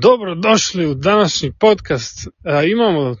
Dobro 0.00 0.34
došli 0.34 0.86
u 0.86 0.94
današnji 0.94 1.52
podcast. 1.58 2.28
Imamo 2.70 3.16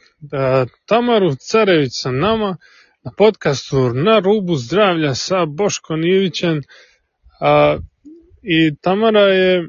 Tamaru 0.86 1.34
Carević 1.34 1.90
sa 1.92 2.10
nama 2.10 2.56
na 3.02 3.12
podcastu 3.16 3.94
Na 3.94 4.18
rubu 4.18 4.56
zdravlja 4.56 5.14
sa 5.14 5.44
Boškom 5.46 6.04
Ivićem. 6.04 6.62
I 8.42 8.76
Tamara 8.80 9.20
je 9.20 9.68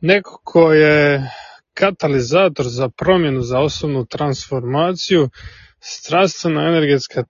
neko 0.00 0.40
ko 0.44 0.72
je 0.72 1.30
katalizator 1.74 2.66
za 2.68 2.88
promjenu, 2.88 3.42
za 3.42 3.60
osobnu 3.60 4.06
transformaciju, 4.06 5.30
strastvena 5.80 6.68
energetska 6.68 7.24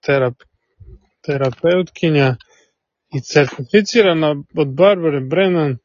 terapeutkinja 1.26 2.36
i 3.14 3.20
certificirana 3.20 4.34
od 4.56 4.68
Barbare 4.74 5.20
Brennan 5.20 5.78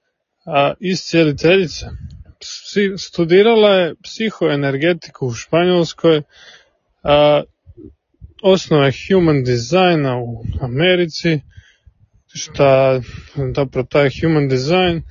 iscijeliteljica 0.79 1.91
studirala 2.97 3.69
je 3.69 3.95
psihoenergetiku 4.03 5.27
u 5.27 5.33
Španjolskoj, 5.33 6.21
a, 7.03 7.43
osnova 8.43 8.85
je 8.85 8.93
human 9.07 9.43
designa 9.43 10.17
u 10.17 10.43
Americi, 10.61 11.39
šta, 12.35 13.01
dobro, 13.53 13.83
taj 13.83 14.09
human 14.21 14.49
design 14.49 15.01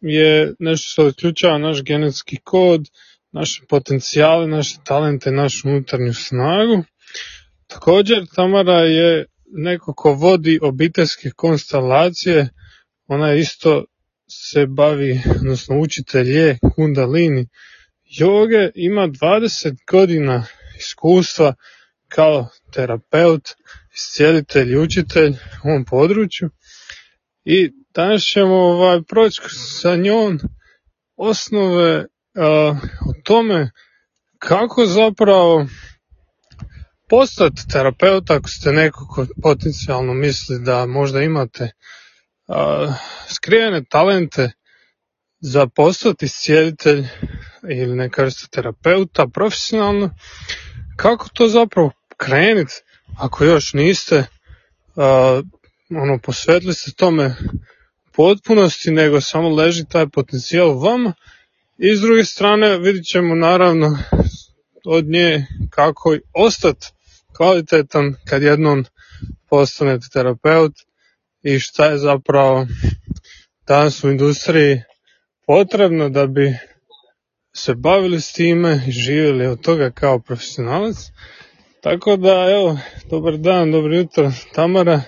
je 0.00 0.54
nešto 0.58 0.92
što 0.92 1.06
odključava 1.06 1.58
naš 1.58 1.82
genetski 1.82 2.36
kod, 2.44 2.80
naše 3.32 3.62
potencijale, 3.68 4.46
naše 4.46 4.76
talente, 4.84 5.30
našu 5.30 5.68
unutarnju 5.68 6.14
snagu. 6.14 6.84
Također, 7.66 8.26
Tamara 8.34 8.80
je 8.80 9.26
neko 9.46 9.94
ko 9.94 10.12
vodi 10.12 10.58
obiteljske 10.62 11.30
konstelacije, 11.30 12.48
ona 13.06 13.30
je 13.30 13.40
isto 13.40 13.84
se 14.50 14.66
bavi, 14.66 15.22
odnosno 15.36 15.78
učitelj 15.78 16.30
je 16.30 16.58
kundalini 16.74 17.48
joge, 18.04 18.70
ima 18.74 19.08
20 19.08 19.76
godina 19.90 20.46
iskustva 20.78 21.54
kao 22.08 22.48
terapeut, 22.72 23.48
iscijelitelj 23.94 24.72
i 24.72 24.78
učitelj 24.78 25.32
u 25.64 25.68
ovom 25.68 25.84
području. 25.84 26.50
I 27.44 27.70
danas 27.94 28.22
ćemo 28.22 28.54
ovaj, 28.54 29.02
proći 29.08 29.40
sa 29.80 29.96
njom 29.96 30.38
osnove 31.16 31.98
uh, 31.98 32.76
o 33.08 33.12
tome 33.24 33.70
kako 34.38 34.86
zapravo 34.86 35.66
postati 37.08 37.68
terapeut 37.72 38.30
ako 38.30 38.48
ste 38.48 38.72
neko 38.72 39.06
ko 39.08 39.26
potencijalno 39.42 40.14
misli 40.14 40.58
da 40.60 40.86
možda 40.86 41.22
imate 41.22 41.70
skrivene 43.28 43.84
talente 43.84 44.50
za 45.40 45.66
postati 45.66 46.28
sjeditelj 46.28 47.04
ili 47.70 47.96
neka 47.96 48.22
vrsta 48.22 48.46
terapeuta 48.50 49.26
profesionalno, 49.26 50.10
kako 50.96 51.28
to 51.28 51.48
zapravo 51.48 51.92
krenuti 52.16 52.74
ako 53.18 53.44
još 53.44 53.72
niste 53.72 54.18
uh, 54.18 55.44
ono, 56.02 56.18
posvetili 56.18 56.74
se 56.74 56.94
tome 56.94 57.36
potpunosti, 58.12 58.90
nego 58.90 59.20
samo 59.20 59.48
leži 59.48 59.84
taj 59.84 60.08
potencijal 60.08 60.70
u 60.70 60.80
vama. 60.80 61.12
I 61.78 61.96
s 61.96 62.00
druge 62.00 62.24
strane 62.24 62.78
vidit 62.78 63.06
ćemo 63.06 63.34
naravno 63.34 63.98
od 64.84 65.04
nje 65.04 65.46
kako 65.70 66.16
ostati 66.32 66.86
kvalitetan 67.36 68.14
kad 68.28 68.42
jednom 68.42 68.84
postanete 69.48 70.06
terapeut 70.12 70.72
i 71.42 71.58
šta 71.58 71.86
je 71.86 71.98
zapravo 71.98 72.66
danas 73.66 74.04
u 74.04 74.10
industriji 74.10 74.82
potrebno 75.46 76.08
da 76.08 76.26
bi 76.26 76.56
se 77.56 77.74
bavili 77.74 78.20
s 78.20 78.32
time 78.32 78.80
i 78.88 78.90
živjeli 78.90 79.46
od 79.46 79.60
toga 79.60 79.90
kao 79.90 80.18
profesionalac. 80.18 80.96
Tako 81.80 82.16
da, 82.16 82.50
evo, 82.50 82.78
dobar 83.10 83.36
dan, 83.38 83.72
dobro 83.72 83.94
jutro, 83.94 84.32
Tamara. 84.54 85.02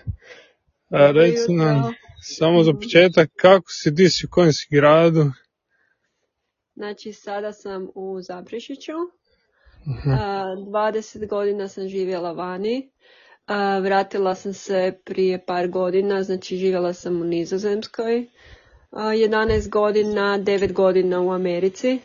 Reci 0.91 1.53
nam 1.53 1.93
samo 2.23 2.63
za 2.63 2.73
početak 2.73 3.31
kako 3.37 3.67
si, 3.69 3.91
di 3.91 4.09
si, 4.09 4.27
u 4.27 4.29
kojem 4.31 4.53
si 4.53 4.67
gradu? 4.71 5.31
Znači, 6.75 7.13
sada 7.13 7.53
sam 7.53 7.89
u 7.95 8.21
Zaprešiću. 8.21 8.93
Uh-huh. 9.87 10.13
20 10.71 11.29
godina 11.29 11.69
sam 11.69 11.89
živjela 11.89 12.33
vani. 12.33 12.91
Vratila 13.83 14.35
sam 14.35 14.53
se 14.53 14.99
prije 15.05 15.45
par 15.47 15.69
godina, 15.69 16.23
znači 16.23 16.57
živjela 16.57 16.93
sam 16.93 17.21
u 17.21 17.25
Nizozemskoj. 17.25 18.27
11 18.93 19.69
godina, 19.69 20.39
9 20.39 20.73
godina 20.73 21.21
u 21.21 21.31
Americi. 21.33 22.01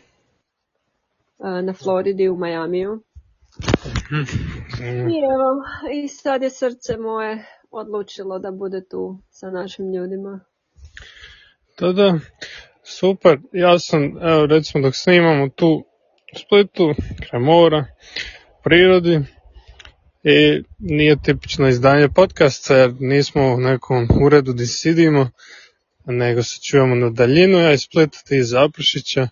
Na 1.40 1.74
Floridi, 1.74 2.30
u 2.30 2.36
Majamiju. 2.36 3.04
I 4.90 5.18
evo, 5.34 5.64
i 5.94 6.08
sad 6.08 6.42
je 6.44 6.50
srce 6.50 6.98
moje 6.98 7.46
odlučilo 7.72 8.40
da 8.40 8.52
bude 8.52 8.88
tu 8.88 9.20
sa 9.30 9.52
našim 9.52 9.94
ljudima. 9.94 10.40
Da, 11.80 11.92
da, 11.92 12.20
super. 12.84 13.40
Ja 13.52 13.80
sam, 13.80 14.04
evo 14.22 14.46
recimo 14.46 14.84
dok 14.84 14.96
snimamo 14.96 15.50
tu 15.50 15.68
u 16.34 16.38
Splitu, 16.40 16.94
kraj 17.30 17.42
mora, 17.42 17.86
prirodi, 18.64 19.20
i 20.24 20.64
nije 20.80 21.22
tipično 21.24 21.68
izdanje 21.68 22.10
podcasta 22.10 22.76
jer 22.76 22.94
nismo 23.00 23.54
u 23.54 23.60
nekom 23.60 24.08
uredu 24.22 24.54
gdje 24.54 24.66
sidimo, 24.66 25.30
nego 26.06 26.44
se 26.44 26.62
čujemo 26.62 26.96
na 26.96 27.10
daljinu, 27.10 27.60
ja 27.60 27.74
iz 27.74 27.82
Splita 27.82 28.18
ti 28.28 28.38
iz 28.38 28.50
Zapršića. 28.50 29.28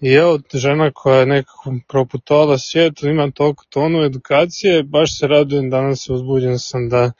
I 0.00 0.12
evo, 0.12 0.40
žena 0.54 0.90
koja 0.94 1.20
je 1.20 1.26
nekako 1.26 1.74
proputovala 1.88 2.58
svijetu, 2.58 3.08
ima 3.08 3.30
toliko 3.30 3.64
tonu 3.68 4.02
edukacije, 4.02 4.82
baš 4.82 5.18
se 5.18 5.26
radujem, 5.26 5.70
danas 5.70 6.08
uzbuđen 6.08 6.58
sam 6.58 6.88
da 6.88 7.12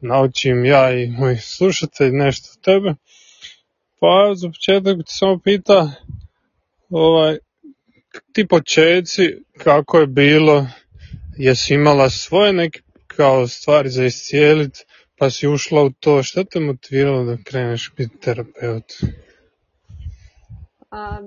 naučim 0.00 0.64
ja 0.64 0.92
i 0.92 1.10
moji 1.10 1.36
slušatelji 1.36 2.12
nešto 2.12 2.48
od 2.52 2.64
tebe. 2.64 2.94
Pa 4.00 4.34
za 4.34 4.48
početak 4.48 4.96
ti 5.06 5.12
samo 5.12 5.38
pita, 5.38 5.92
ovaj, 6.90 7.38
ti 8.32 8.46
početci, 8.46 9.22
kako 9.58 9.98
je 9.98 10.06
bilo, 10.06 10.66
jesi 11.36 11.74
imala 11.74 12.10
svoje 12.10 12.52
neke 12.52 12.80
kao 13.06 13.46
stvari 13.46 13.90
za 13.90 14.04
iscijelit, 14.04 14.86
pa 15.18 15.30
si 15.30 15.48
ušla 15.48 15.82
u 15.82 15.90
to, 15.90 16.22
šta 16.22 16.44
te 16.44 16.60
motiviralo 16.60 17.24
da 17.24 17.36
kreneš 17.44 17.92
biti 17.96 18.18
terapeut? 18.18 18.92
A, 20.90 21.18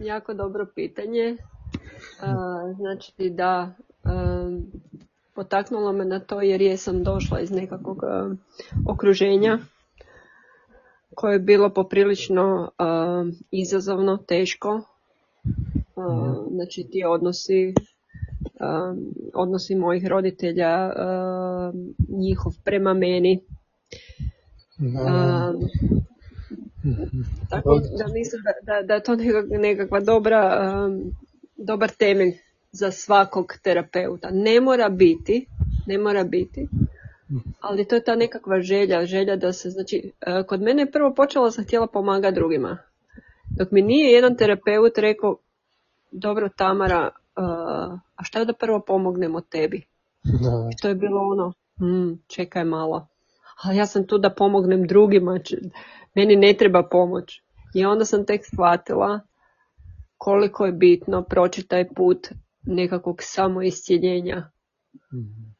jako 0.00 0.34
dobro 0.34 0.66
pitanje. 0.74 1.36
A, 2.20 2.34
znači 2.76 3.30
da 3.30 3.74
a, 4.04 4.50
potaknulo 5.34 5.92
me 5.92 6.04
na 6.04 6.20
to 6.20 6.40
jer 6.40 6.62
jesam 6.62 7.02
došla 7.02 7.40
iz 7.40 7.50
nekakvog 7.50 8.02
okruženja 8.88 9.58
koje 11.14 11.34
je 11.34 11.38
bilo 11.38 11.70
poprilično 11.74 12.70
izazovno, 13.50 14.16
teško. 14.16 14.80
Mhm. 15.98 16.54
Znači 16.54 16.88
ti 16.90 17.04
odnosi 17.04 17.74
odnosi 19.34 19.74
mojih 19.74 20.06
roditelja, 20.06 20.92
um, 20.92 21.94
njihov 22.08 22.52
prema 22.64 22.94
meni. 22.94 23.40
Um, 24.80 25.68
tako 27.50 27.80
da 27.98 28.12
mislim 28.12 28.42
da, 28.42 28.74
da, 28.74 28.86
da 28.86 28.94
je 28.94 29.02
to 29.02 29.16
nekakva 29.58 30.00
dobra, 30.00 30.70
dobar 31.56 31.90
temelj 31.90 32.32
za 32.72 32.90
svakog 32.90 33.52
terapeuta. 33.62 34.28
Ne 34.32 34.60
mora 34.60 34.88
biti, 34.88 35.46
ne 35.86 35.98
mora 35.98 36.24
biti, 36.24 36.68
ali 37.60 37.84
to 37.84 37.94
je 37.94 38.04
ta 38.04 38.16
nekakva 38.16 38.60
želja, 38.60 39.04
želja 39.06 39.36
da 39.36 39.52
se, 39.52 39.70
znači, 39.70 40.12
uh, 40.26 40.46
kod 40.46 40.62
mene 40.62 40.82
je 40.82 40.90
prvo 40.90 41.14
počela 41.14 41.50
sam 41.50 41.64
htjela 41.64 41.86
pomagati 41.86 42.34
drugima. 42.34 42.78
Dok 43.58 43.70
mi 43.70 43.82
nije 43.82 44.12
jedan 44.12 44.36
terapeut 44.36 44.98
rekao, 44.98 45.36
dobro 46.10 46.48
Tamara, 46.56 47.10
a 48.16 48.24
šta 48.24 48.44
da 48.44 48.52
prvo 48.52 48.80
pomognemo 48.86 49.40
tebi? 49.40 49.82
Da. 50.24 50.70
To 50.82 50.88
je 50.88 50.94
bilo 50.94 51.20
ono, 51.20 51.52
hm, 51.78 52.12
čekaj 52.26 52.64
malo. 52.64 53.08
Ali 53.62 53.76
ja 53.76 53.86
sam 53.86 54.06
tu 54.06 54.18
da 54.18 54.30
pomognem 54.30 54.86
drugima, 54.86 55.40
meni 56.14 56.36
ne 56.36 56.52
treba 56.52 56.88
pomoć. 56.90 57.42
I 57.74 57.84
onda 57.84 58.04
sam 58.04 58.26
tek 58.26 58.40
shvatila 58.46 59.20
koliko 60.18 60.66
je 60.66 60.72
bitno 60.72 61.22
proći 61.22 61.68
taj 61.68 61.88
put 61.88 62.28
nekakvog 62.62 63.16
samoiscjeljenja. 63.20 64.50
mm 65.12 65.52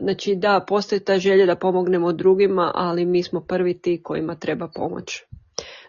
znači 0.00 0.34
da, 0.34 0.64
postoji 0.68 1.00
ta 1.00 1.18
želja 1.18 1.46
da 1.46 1.56
pomognemo 1.56 2.12
drugima, 2.12 2.72
ali 2.74 3.04
mi 3.04 3.22
smo 3.22 3.40
prvi 3.40 3.78
ti 3.78 4.02
kojima 4.02 4.34
treba 4.34 4.68
pomoć. 4.68 5.22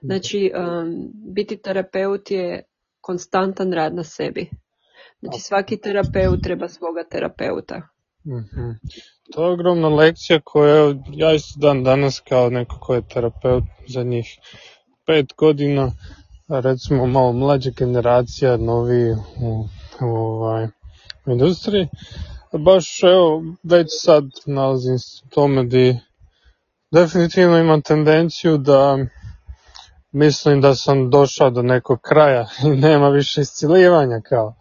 Znači, 0.01 0.51
um, 0.56 1.12
biti 1.13 1.57
terapeut 1.57 2.31
je 2.31 2.63
konstantan 3.05 3.73
rad 3.73 3.95
na 3.95 4.03
sebi. 4.03 4.49
Znači 5.19 5.39
svaki 5.41 5.77
terapeut 5.77 6.43
treba 6.43 6.67
svoga 6.69 7.03
terapeuta. 7.11 7.75
mm 8.25 8.71
To 9.33 9.45
je 9.45 9.51
ogromna 9.51 9.89
lekcija 9.89 10.39
koju 10.43 11.01
ja 11.11 11.33
isto 11.33 11.59
dan 11.59 11.83
danas 11.83 12.19
kao 12.19 12.49
neko 12.49 12.79
ko 12.79 12.95
je 12.95 13.07
terapeut 13.13 13.63
za 13.87 14.03
njih 14.03 14.27
pet 15.05 15.33
godina 15.37 15.91
recimo 16.49 17.05
malo 17.05 17.31
mlađa 17.33 17.71
generacija, 17.77 18.57
novi 18.57 19.11
u, 19.11 19.67
u, 20.01 20.05
ovaj, 20.05 20.67
industriji. 21.25 21.87
Baš 22.51 23.03
evo, 23.03 23.43
već 23.63 23.87
sad 23.89 24.23
nalazim 24.45 24.99
se 24.99 25.23
u 25.25 25.29
tome 25.29 25.63
di 25.63 25.99
definitivno 26.91 27.57
imam 27.57 27.81
tendenciju 27.81 28.57
da 28.57 28.97
mislim 30.15 30.62
da 30.62 30.75
sam 30.75 31.09
došao 31.09 31.50
do 31.50 31.62
nekog 31.62 32.00
kraja 32.01 32.47
i 32.65 32.69
nema 32.69 33.09
više 33.09 33.41
isciljivanja 33.41 34.21
kao. 34.21 34.56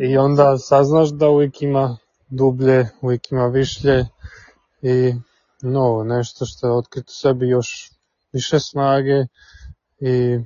I 0.00 0.16
onda 0.16 0.58
saznaš 0.58 1.08
da 1.08 1.28
uvijek 1.28 1.62
ima 1.62 1.98
dublje, 2.28 2.88
uvijek 3.00 3.32
ima 3.32 3.46
višlje 3.46 4.06
i 4.82 5.14
novo, 5.62 6.04
nešto 6.04 6.46
što 6.46 6.66
je 6.66 6.72
otkrito 6.72 7.12
sebi 7.12 7.48
još 7.48 7.90
više 8.32 8.60
snage 8.60 9.26
i 10.00 10.38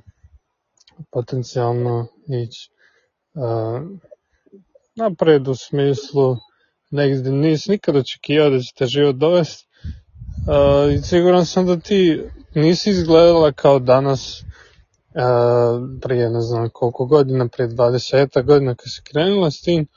potencijalno 1.11 2.07
ići 2.27 2.71
uh, 3.33 3.81
napred 4.95 5.47
u 5.47 5.55
smislu 5.55 6.37
negdje 6.91 7.31
nisi 7.31 7.71
nikad 7.71 7.95
očekivao 7.95 8.49
da 8.49 8.59
će 8.59 8.73
te 8.77 8.85
život 8.85 9.15
dovesti 9.15 9.67
i 10.95 11.01
siguran 11.01 11.45
sam 11.45 11.65
da 11.65 11.79
ti 11.79 12.21
nisi 12.55 12.89
izgledala 12.89 13.51
kao 13.51 13.79
danas 13.79 14.41
uh, 14.41 14.45
prije 16.01 16.29
ne 16.29 16.41
znam 16.41 16.69
koliko 16.69 17.05
godina, 17.05 17.47
prije 17.47 17.69
20 17.69 18.43
godina 18.43 18.75
kad 18.75 18.85
si 18.85 19.01
krenula 19.03 19.51
s 19.51 19.61
tim. 19.61 19.87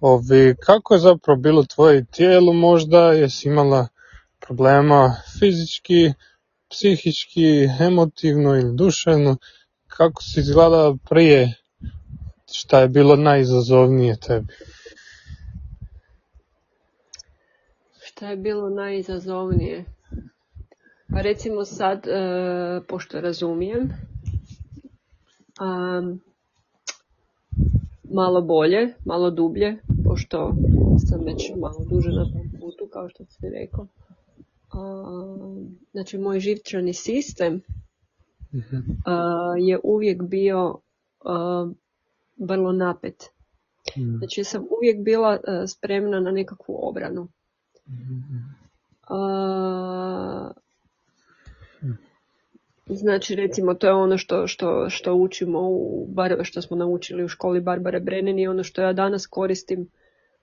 Ovi, 0.00 0.56
kako 0.60 0.94
je 0.94 1.00
zapravo 1.00 1.40
bilo 1.40 1.64
tvoje 1.64 2.04
tijelo 2.04 2.52
možda, 2.52 2.98
jesi 2.98 3.48
imala 3.48 3.88
problema 4.46 5.16
fizički, 5.38 6.12
psihički, 6.70 7.68
emotivno 7.80 8.54
ili 8.56 8.76
duševno, 8.76 9.36
kako 9.86 10.22
si 10.22 10.40
izgleda 10.40 10.94
prije, 11.08 11.54
šta 12.52 12.80
je 12.80 12.88
bilo 12.88 13.16
najizazovnije 13.16 14.16
tebi? 14.16 14.52
Šta 18.24 18.30
je 18.30 18.36
bilo 18.36 18.70
najizazovnije? 18.70 19.84
Pa 21.08 21.20
recimo 21.20 21.64
sad, 21.64 22.06
e, 22.06 22.80
pošto 22.88 23.20
razumijem, 23.20 23.82
um, 25.60 26.20
malo 28.04 28.42
bolje, 28.42 28.94
malo 29.04 29.30
dublje, 29.30 29.76
pošto 30.04 30.54
sam 31.08 31.24
već 31.24 31.52
malo 31.56 31.86
duže 31.90 32.10
na 32.10 32.24
tom 32.24 32.60
putu, 32.60 32.88
kao 32.92 33.08
što 33.08 33.24
si 33.24 33.48
rekao. 33.48 33.86
znači, 35.92 36.18
moj 36.18 36.40
živčani 36.40 36.94
sistem 36.94 37.60
mhm. 38.54 38.76
je 39.58 39.78
uvijek 39.82 40.22
bio 40.22 40.78
vrlo 42.36 42.72
napet. 42.72 43.30
Mhm. 43.98 44.16
Znači, 44.16 44.44
sam 44.44 44.66
uvijek 44.78 45.04
bila 45.04 45.38
spremna 45.66 46.20
na 46.20 46.30
nekakvu 46.30 46.78
obranu. 46.88 47.28
Mhm. 47.88 48.54
Znači, 52.86 53.34
recimo, 53.34 53.74
to 53.74 53.86
je 53.86 53.92
ono 53.92 54.18
što, 54.18 54.46
što, 54.46 54.90
što 54.90 55.14
učimo, 55.14 55.60
u, 55.60 56.06
bar, 56.08 56.36
što 56.42 56.62
smo 56.62 56.76
naučili 56.76 57.24
u 57.24 57.28
školi 57.28 57.60
Barbare 57.60 58.00
Brennan 58.00 58.38
i 58.38 58.48
ono 58.48 58.62
što 58.62 58.82
ja 58.82 58.92
danas 58.92 59.26
koristim 59.26 59.88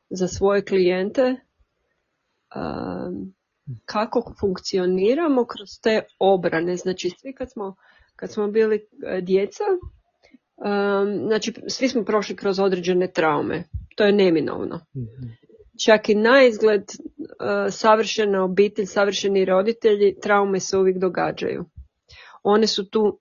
za 0.10 0.28
svoje 0.28 0.66
klijente, 0.66 1.36
um, 2.56 3.34
kako 3.86 4.34
funkcioniramo 4.40 5.46
kroz 5.46 5.70
te 5.82 6.02
obrane. 6.20 6.78
Znači, 6.78 7.10
svi 7.10 7.34
kad 7.34 7.52
smo, 7.52 7.76
kad 8.16 8.32
smo 8.32 8.48
bili 8.48 8.88
e, 9.06 9.22
djeca, 9.22 9.64
um, 10.58 11.28
znači, 11.28 11.54
svi 11.68 11.90
smo 11.90 12.04
prošli 12.04 12.36
kroz 12.36 12.60
određene 12.60 13.08
traume. 13.08 13.64
To 13.96 14.04
je 14.04 14.12
neminovno. 14.12 14.80
Mhm. 14.96 15.41
Čak 15.86 16.10
i 16.10 16.16
na 16.16 16.44
izgled 16.44 16.82
uh, 16.82 17.74
savršena 17.74 18.44
obitelj, 18.44 18.86
savršeni 18.86 19.46
roditelji, 19.46 20.20
traume 20.22 20.60
se 20.60 20.78
uvijek 20.78 20.98
događaju 20.98 21.66
one 22.44 22.68
su 22.68 22.90
tu, 22.90 23.20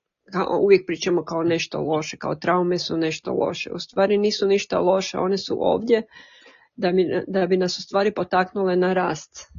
uvijek 0.61 0.87
pričamo 0.87 1.25
kao 1.25 1.43
nešto 1.43 1.81
loše, 1.81 2.17
kao 2.17 2.35
traume 2.35 2.79
su 2.79 2.97
nešto 2.97 3.33
loše. 3.33 3.71
U 3.73 3.79
stvari 3.79 4.19
nisu 4.19 4.47
ništa 4.47 4.79
loše, 4.79 5.19
one 5.19 5.39
su 5.39 5.57
ovdje 5.61 6.03
da 6.77 6.93
bi, 6.93 7.07
da 7.27 7.47
bi 7.47 7.57
nas 7.57 7.79
u 7.79 7.83
stvari 7.83 8.15
potaknule 8.15 8.77
na 8.77 8.93
rast. 8.93 9.53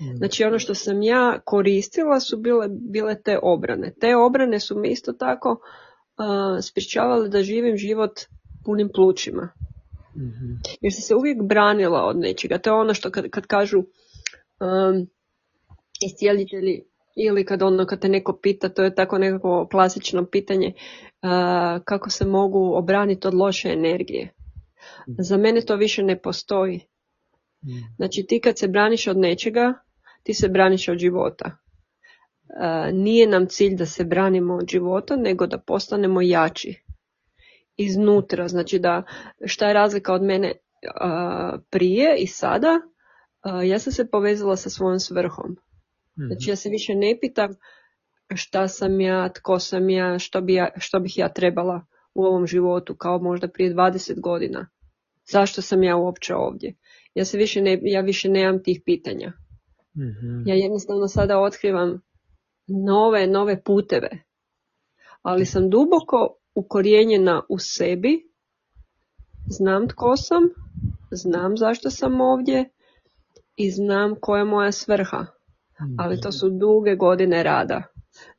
Mm. 0.00 0.16
Znači 0.16 0.44
ono 0.44 0.58
što 0.58 0.74
sam 0.74 1.02
ja 1.02 1.40
koristila 1.44 2.20
su 2.20 2.36
bile, 2.36 2.68
bile 2.70 3.22
te 3.22 3.38
obrane. 3.42 3.94
Te 4.00 4.16
obrane 4.16 4.60
su 4.60 4.78
mi 4.78 4.88
isto 4.88 5.12
tako 5.12 5.50
uh, 5.50 6.64
sprječavale 6.64 7.28
da 7.28 7.42
živim 7.42 7.76
život 7.76 8.20
punim 8.64 8.90
plućima. 8.94 9.52
Mm 10.16 10.60
Jer 10.80 10.92
sam 10.92 11.02
se 11.02 11.14
uvijek 11.14 11.42
branila 11.42 12.04
od 12.04 12.16
nečega. 12.18 12.58
To 12.58 12.70
je 12.70 12.74
ono 12.74 12.94
što 12.94 13.10
kad, 13.10 13.30
kad 13.30 13.46
kažu 13.46 13.78
um, 13.78 15.06
iscijelitelji 16.06 16.84
ili 17.16 17.44
kad 17.44 17.62
ono 17.62 17.86
kad 17.86 18.00
te 18.00 18.08
neko 18.08 18.38
pita, 18.42 18.68
to 18.68 18.82
je 18.82 18.94
tako 18.94 19.18
nekako 19.18 19.68
klasično 19.70 20.26
pitanje 20.26 20.72
kako 21.84 22.10
se 22.10 22.26
mogu 22.26 22.72
obraniti 22.74 23.26
od 23.26 23.34
loše 23.34 23.68
energije. 23.68 24.34
Mhm. 25.08 25.14
Za 25.18 25.36
mene 25.36 25.60
to 25.60 25.76
više 25.76 26.02
ne 26.02 26.18
postoji. 26.18 26.80
Mhm. 27.64 27.78
Znači 27.96 28.26
ti 28.28 28.40
kad 28.40 28.58
se 28.58 28.68
braniš 28.68 29.06
od 29.06 29.16
nečega, 29.16 29.74
ti 30.22 30.34
se 30.34 30.48
braniš 30.48 30.88
od 30.88 30.98
života. 30.98 31.56
Nije 32.92 33.26
nam 33.26 33.46
cilj 33.46 33.76
da 33.76 33.86
se 33.86 34.04
branimo 34.04 34.54
od 34.54 34.68
života, 34.68 35.16
nego 35.16 35.46
da 35.46 35.58
postanemo 35.58 36.22
jači. 36.22 36.81
Iznutra, 37.76 38.48
znači 38.48 38.78
da 38.78 39.02
šta 39.44 39.68
je 39.68 39.74
razlika 39.74 40.14
od 40.14 40.22
mene 40.22 40.52
prije 41.70 42.16
i 42.18 42.26
sada, 42.26 42.80
ja 43.64 43.78
sam 43.78 43.92
se 43.92 44.10
povezala 44.10 44.56
sa 44.56 44.70
svojom 44.70 44.98
svrhom. 44.98 45.56
Znači 46.16 46.50
ja 46.50 46.56
se 46.56 46.68
više 46.68 46.94
ne 46.94 47.18
pitam 47.20 47.54
šta 48.34 48.68
sam 48.68 49.00
ja, 49.00 49.32
tko 49.32 49.58
sam 49.58 49.90
ja, 49.90 50.18
što, 50.18 50.40
bi 50.40 50.54
ja, 50.54 50.68
što 50.76 51.00
bih 51.00 51.18
ja 51.18 51.32
trebala 51.32 51.86
u 52.14 52.24
ovom 52.24 52.46
životu 52.46 52.96
kao 52.96 53.18
možda 53.18 53.48
prije 53.48 53.74
20 53.74 54.20
godina. 54.20 54.68
Zašto 55.32 55.62
sam 55.62 55.82
ja 55.82 55.96
uopće 55.96 56.34
ovdje? 56.34 56.74
Ja 57.14 57.24
se 57.24 57.38
više 57.38 57.60
ne, 57.60 57.78
ja 57.82 58.00
više 58.00 58.28
nemam 58.28 58.62
tih 58.62 58.80
pitanja. 58.84 59.32
mm 59.96 60.48
Ja 60.48 60.54
jednostavno 60.54 61.08
sada 61.08 61.40
otkrivam 61.40 62.00
nove, 62.66 63.26
nove 63.26 63.62
puteve. 63.62 64.10
Ali 65.22 65.46
sam 65.46 65.70
duboko 65.70 66.36
ukorijenjena 66.54 67.42
u 67.48 67.58
sebi, 67.58 68.30
znam 69.46 69.88
tko 69.88 70.16
sam, 70.16 70.42
znam 71.10 71.56
zašto 71.56 71.90
sam 71.90 72.20
ovdje 72.20 72.70
i 73.56 73.70
znam 73.70 74.14
koja 74.20 74.38
je 74.38 74.44
moja 74.44 74.72
svrha 74.72 75.26
ali 75.98 76.20
to 76.20 76.32
su 76.32 76.50
duge 76.50 76.96
godine 76.96 77.42
rada. 77.42 77.82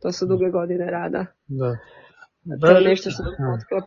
To 0.01 0.12
su 0.12 0.25
duge 0.25 0.50
godine 0.50 0.91
rada. 0.91 1.25
Da. 1.48 1.77
To 2.62 2.67
je 2.67 2.82
nešto 2.82 3.10
što 3.10 3.24
sam 3.24 3.34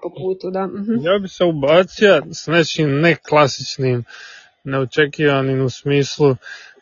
po 0.02 0.10
putu, 0.10 0.50
da. 0.50 0.66
Mhm. 0.66 0.92
Ja 1.02 1.18
bi 1.18 1.28
se 1.28 1.44
ubacio 1.44 2.22
s 2.32 2.46
nečim 2.46 3.00
neklasičnim, 3.00 4.04
neočekivanim 4.64 5.64
u 5.64 5.70
smislu 5.70 6.36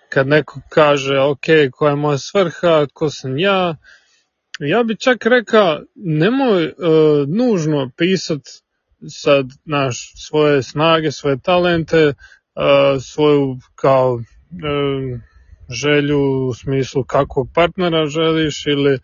kad 0.09 0.27
neko 0.27 0.61
kaže 0.69 1.19
ok, 1.21 1.45
koja 1.73 1.91
je 1.91 1.97
moja 1.97 2.19
svrha, 2.19 2.87
tko 2.87 3.11
sam 3.11 3.39
ja, 3.39 3.77
ja 4.61 4.83
bi 4.83 4.97
čak 4.97 5.27
rekao 5.27 5.81
nemoj 5.95 6.67
uh, 6.67 6.73
nužno 7.29 7.91
pisat 7.97 8.41
sad 9.09 9.47
naš 9.65 10.13
svoje 10.17 10.63
snage, 10.63 11.13
svoje 11.13 11.39
talente, 11.39 12.07
uh, 12.07 13.03
svoju 13.03 13.59
kao 13.75 14.13
uh, 14.13 14.23
želju 15.69 16.47
u 16.49 16.55
smislu 16.55 17.05
kakvog 17.05 17.49
partnera 17.55 18.07
želiš 18.07 18.67
ili 18.67 18.99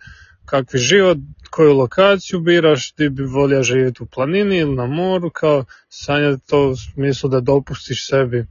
kakvi 0.44 0.78
život, 0.78 1.18
koju 1.50 1.74
lokaciju 1.74 2.40
biraš, 2.40 2.92
ti 2.92 3.08
bi 3.08 3.22
volio 3.22 3.62
živjeti 3.62 4.02
u 4.02 4.06
planini 4.06 4.56
ili 4.56 4.76
na 4.76 4.86
moru, 4.86 5.30
kao 5.30 5.64
sanjati 5.88 6.46
to 6.46 6.68
u 6.68 6.76
smislu 6.76 7.30
da 7.30 7.40
dopustiš 7.40 8.08
sebi 8.08 8.46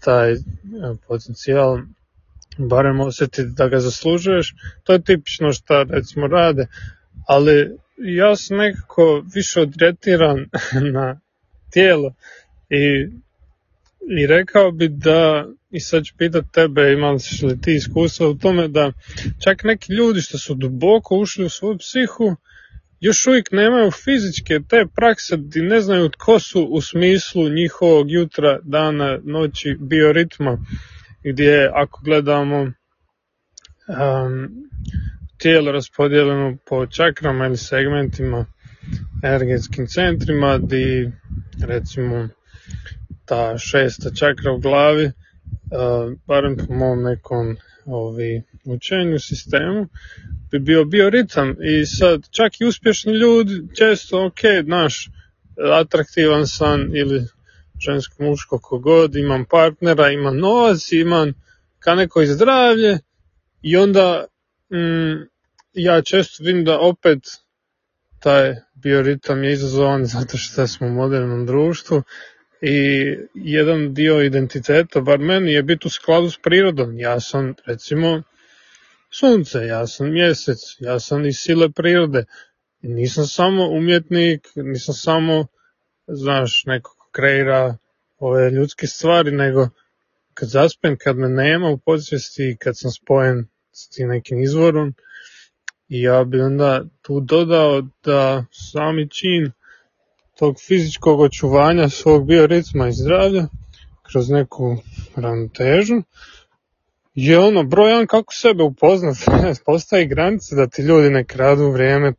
taj 0.00 0.34
potencijal, 1.08 1.78
barem 2.58 3.00
osjetiti 3.00 3.52
da 3.56 3.68
ga 3.68 3.80
zaslužuješ, 3.80 4.54
to 4.84 4.92
je 4.92 5.02
tipično 5.02 5.52
što 5.52 5.84
recimo 5.84 6.26
rade, 6.26 6.66
ali 7.28 7.76
ja 7.98 8.36
sam 8.36 8.56
nekako 8.56 9.24
više 9.34 9.60
odretiran 9.60 10.46
na 10.94 11.20
tijelo 11.70 12.14
i, 12.70 13.08
i 14.20 14.26
rekao 14.26 14.70
bi 14.70 14.88
da 14.88 15.46
i 15.70 15.80
sad 15.80 16.04
ću 16.04 16.14
pitat 16.18 16.44
tebe, 16.52 16.92
imaš 16.92 17.42
li 17.42 17.60
ti 17.60 17.74
iskustva 17.74 18.28
u 18.28 18.34
tome 18.34 18.68
da 18.68 18.92
čak 19.44 19.64
neki 19.64 19.92
ljudi 19.92 20.20
što 20.20 20.38
su 20.38 20.54
duboko 20.54 21.16
ušli 21.16 21.44
u 21.44 21.48
svoju 21.48 21.78
psihu, 21.78 22.36
još 23.00 23.26
uvijek 23.26 23.52
nemaju 23.52 23.90
fizičke 23.90 24.60
te 24.68 24.86
prakse 24.96 25.38
i 25.54 25.60
ne 25.62 25.80
znaju 25.80 26.08
tko 26.08 26.38
su 26.40 26.64
u 26.64 26.80
smislu 26.80 27.48
njihovog 27.48 28.10
jutra, 28.10 28.58
dana, 28.62 29.18
noći, 29.24 29.76
bioritma, 29.80 30.58
gdje 31.26 31.70
ako 31.74 32.00
gledamo 32.04 32.60
um, 32.60 32.72
tijelo 35.38 35.72
raspodijeljeno 35.72 36.56
po 36.66 36.86
čakrama 36.86 37.46
ili 37.46 37.56
segmentima, 37.56 38.46
energetskim 39.22 39.86
centrima, 39.86 40.58
di 40.58 41.12
recimo 41.66 42.28
ta 43.24 43.58
šesta 43.58 44.10
čakra 44.10 44.52
u 44.52 44.58
glavi, 44.58 45.04
uh, 45.04 45.12
barem 46.26 46.56
po 46.56 46.74
mom 46.74 47.02
nekom 47.02 47.56
ovi, 47.86 48.42
učenju 48.64 49.18
sistemu, 49.18 49.88
bi 50.50 50.58
bio 50.58 50.84
bioritam 50.84 51.56
i 51.62 51.86
sad 51.86 52.28
čak 52.30 52.60
i 52.60 52.64
uspješni 52.64 53.12
ljudi 53.12 53.62
često 53.78 54.26
ok, 54.26 54.40
naš 54.64 55.10
atraktivan 55.80 56.46
san 56.46 56.96
ili 56.96 57.26
žensko 57.80 58.22
muško 58.22 58.58
kogod, 58.58 59.16
imam 59.16 59.44
partnera, 59.44 60.10
imam 60.10 60.38
novac, 60.38 60.92
imam 60.92 61.32
ka 61.78 61.94
neko 61.94 62.24
zdravlje 62.24 62.98
i 63.62 63.76
onda 63.76 64.24
mm, 64.72 65.28
ja 65.72 66.02
često 66.02 66.44
vidim 66.44 66.64
da 66.64 66.78
opet 66.80 67.18
taj 68.20 68.54
bioritam 68.74 69.44
je 69.44 69.52
izazovan 69.52 70.06
zato 70.16 70.36
što 70.36 70.66
smo 70.66 70.86
u 70.86 70.90
modernom 70.90 71.46
društvu 71.46 72.02
i 72.60 73.16
jedan 73.34 73.94
dio 73.94 74.22
identiteta, 74.22 75.00
bar 75.00 75.18
meni, 75.18 75.52
je 75.52 75.62
biti 75.62 75.86
u 75.86 75.90
skladu 75.90 76.30
s 76.30 76.38
prirodom. 76.42 76.98
Ja 76.98 77.20
sam, 77.20 77.54
recimo, 77.66 78.22
sunce, 79.10 79.58
ja 79.58 79.86
sam 79.86 80.12
mjesec, 80.12 80.58
ja 80.80 81.00
sam 81.00 81.26
iz 81.26 81.36
sile 81.36 81.70
prirode. 81.70 82.24
Nisam 82.82 83.26
samo 83.26 83.68
umjetnik, 83.68 84.48
nisam 84.54 84.94
samo, 84.94 85.46
znaš, 86.06 86.64
neko 86.66 86.90
ko 86.90 86.95
kreira 87.16 87.76
ove 88.18 88.50
ljudske 88.50 88.86
stvari, 88.86 89.30
nego 89.30 89.68
kad 90.34 90.48
zaspem, 90.48 90.96
kad 91.00 91.16
me 91.16 91.28
nema 91.28 91.68
u 91.68 91.78
podsvijesti, 91.78 92.56
kad 92.60 92.78
sam 92.78 92.90
spojen 92.90 93.48
s 93.72 93.88
tim 93.88 94.08
nekim 94.08 94.42
izvorom, 94.42 94.94
i 95.88 96.02
ja 96.02 96.24
bi 96.24 96.40
onda 96.40 96.84
tu 97.02 97.20
dodao 97.20 97.82
da 98.04 98.44
sami 98.72 99.08
čin 99.10 99.52
tog 100.38 100.56
fizičkog 100.66 101.20
očuvanja 101.20 101.88
svog 101.88 102.26
bioritma 102.26 102.88
i 102.88 102.92
zdravlja 102.92 103.46
kroz 104.02 104.30
neku 104.30 104.76
ravnotežu 105.16 106.02
je 107.16 107.38
ono 107.38 107.62
brojan 107.62 108.06
kako 108.06 108.34
sebe 108.34 108.62
upoznat, 108.62 109.16
postaje 109.66 110.06
granice 110.06 110.56
da 110.56 110.66
ti 110.66 110.82
ljudi 110.82 111.10
ne 111.10 111.24
kradu 111.24 111.70
vrijeme 111.70 112.12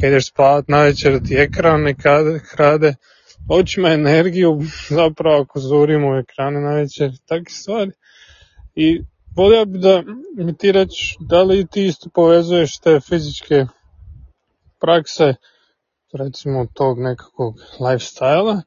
kad 0.00 0.10
ideš 0.10 0.28
spavat 0.28 0.68
navečer 0.68 1.12
da 1.12 1.26
ti 1.26 1.34
ekran 1.34 1.82
ne 1.82 1.94
krade, 2.54 2.94
očima 3.48 3.88
energiju, 3.88 4.60
zapravo 4.98 5.42
ako 5.42 5.60
zurimo 5.60 6.10
u 6.10 6.16
ekrane 6.16 6.60
navečer, 6.60 7.10
takve 7.26 7.50
stvari. 7.50 7.90
I 8.74 9.00
volio 9.36 9.64
bi 9.64 9.78
da 9.78 10.02
mi 10.36 10.56
ti 10.56 10.72
reći 10.72 11.16
da 11.20 11.42
li 11.42 11.66
ti 11.66 11.86
isto 11.86 12.10
povezuješ 12.14 12.78
te 12.78 13.00
fizičke 13.00 13.66
prakse 14.80 15.34
recimo 16.12 16.66
tog 16.74 16.98
nekakvog 16.98 17.54
lifestyle 17.80 18.62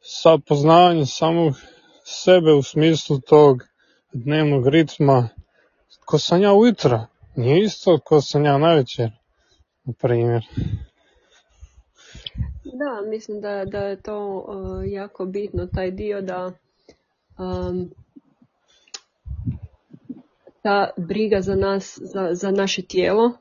sa 0.00 0.38
poznavanjem 0.38 1.06
samog 1.06 1.54
sebe 2.04 2.52
u 2.52 2.62
smislu 2.62 3.20
tog 3.20 3.62
dnevnog 4.12 4.68
ritma 4.68 5.28
ko 6.04 6.18
sam 6.18 6.42
ja 6.42 6.52
ujutro, 6.52 7.06
nije 7.36 7.64
isto 7.64 7.98
ko 7.98 8.20
sam 8.20 8.44
ja 8.44 8.58
navečer, 8.58 9.10
na 9.84 9.92
primjer. 10.00 10.42
Da, 12.72 13.10
mislim 13.10 13.40
da, 13.40 13.64
da 13.64 13.78
je 13.78 14.02
to 14.02 14.44
uh, 14.48 14.92
jako 14.92 15.24
bitno, 15.24 15.66
taj 15.66 15.90
dio 15.90 16.20
da 16.20 16.52
um, 17.38 17.90
ta 20.62 20.90
briga 20.96 21.40
za 21.40 21.54
nas, 21.54 21.98
za, 22.02 22.28
za 22.32 22.50
naše 22.50 22.82
tijelo, 22.82 23.32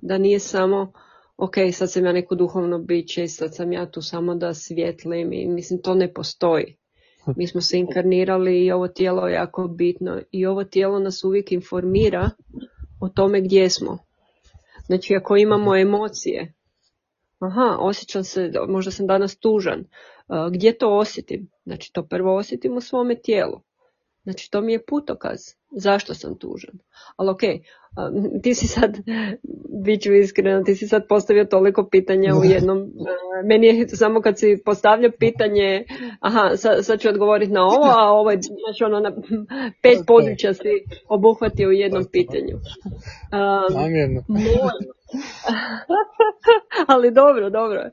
da 0.00 0.18
nije 0.18 0.38
samo 0.38 0.92
ok, 1.36 1.54
sad 1.72 1.92
sam 1.92 2.04
ja 2.04 2.12
neko 2.12 2.34
duhovno 2.34 2.78
biće 2.78 3.24
i 3.24 3.28
sad 3.28 3.54
sam 3.54 3.72
ja 3.72 3.90
tu 3.90 4.02
samo 4.02 4.34
da 4.34 4.54
svjetlim 4.54 5.32
i 5.32 5.46
mislim 5.46 5.82
to 5.82 5.94
ne 5.94 6.12
postoji. 6.12 6.76
Mi 7.36 7.46
smo 7.46 7.60
se 7.60 7.78
inkarnirali 7.78 8.64
i 8.64 8.72
ovo 8.72 8.88
tijelo 8.88 9.28
je 9.28 9.34
jako 9.34 9.68
bitno 9.68 10.20
i 10.30 10.46
ovo 10.46 10.64
tijelo 10.64 10.98
nas 10.98 11.24
uvijek 11.24 11.52
informira 11.52 12.30
o 13.00 13.08
tome 13.08 13.40
gdje 13.40 13.70
smo. 13.70 13.98
Znači 14.86 15.16
ako 15.16 15.36
imamo 15.36 15.76
emocije, 15.76 16.52
aha, 17.38 17.76
osjećam 17.80 18.24
se, 18.24 18.52
možda 18.68 18.90
sam 18.90 19.06
danas 19.06 19.38
tužan, 19.38 19.84
gdje 20.52 20.78
to 20.78 20.96
osjetim? 20.96 21.50
Znači 21.64 21.92
to 21.92 22.06
prvo 22.06 22.36
osjetim 22.36 22.76
u 22.76 22.80
svome 22.80 23.14
tijelu. 23.14 23.60
Znači 24.22 24.50
to 24.50 24.60
mi 24.60 24.72
je 24.72 24.84
putokaz 24.84 25.38
zašto 25.70 26.14
sam 26.14 26.38
tužan. 26.38 26.74
Ali 27.16 27.30
ok, 27.30 27.40
ti 28.42 28.54
si 28.54 28.66
sad, 28.66 28.96
bit 29.84 30.02
ću 30.02 30.14
iskreno, 30.14 30.62
ti 30.64 30.74
si 30.74 30.88
sad 30.88 31.02
postavio 31.08 31.44
toliko 31.44 31.88
pitanja 31.88 32.34
u 32.34 32.44
jednom, 32.44 32.92
meni 33.44 33.66
je 33.66 33.88
samo 33.88 34.20
kad 34.20 34.38
si 34.38 34.62
postavljao 34.64 35.10
pitanje, 35.18 35.84
aha, 36.20 36.56
sad, 36.56 36.84
sad 36.84 37.00
ću 37.00 37.08
odgovoriti 37.08 37.52
na 37.52 37.64
ovo, 37.64 37.86
a 37.98 38.10
ovo 38.10 38.30
je, 38.30 38.38
znači 38.42 38.84
ono, 38.84 39.00
na 39.00 39.12
pet 39.82 39.98
područja 40.06 40.54
si 40.54 40.68
obuhvatio 41.08 41.68
u 41.68 41.72
jednom 41.72 42.04
pitanju. 42.12 42.58
Namjerno. 43.80 44.22
ali 46.88 47.10
dobro, 47.10 47.50
dobro. 47.50 47.90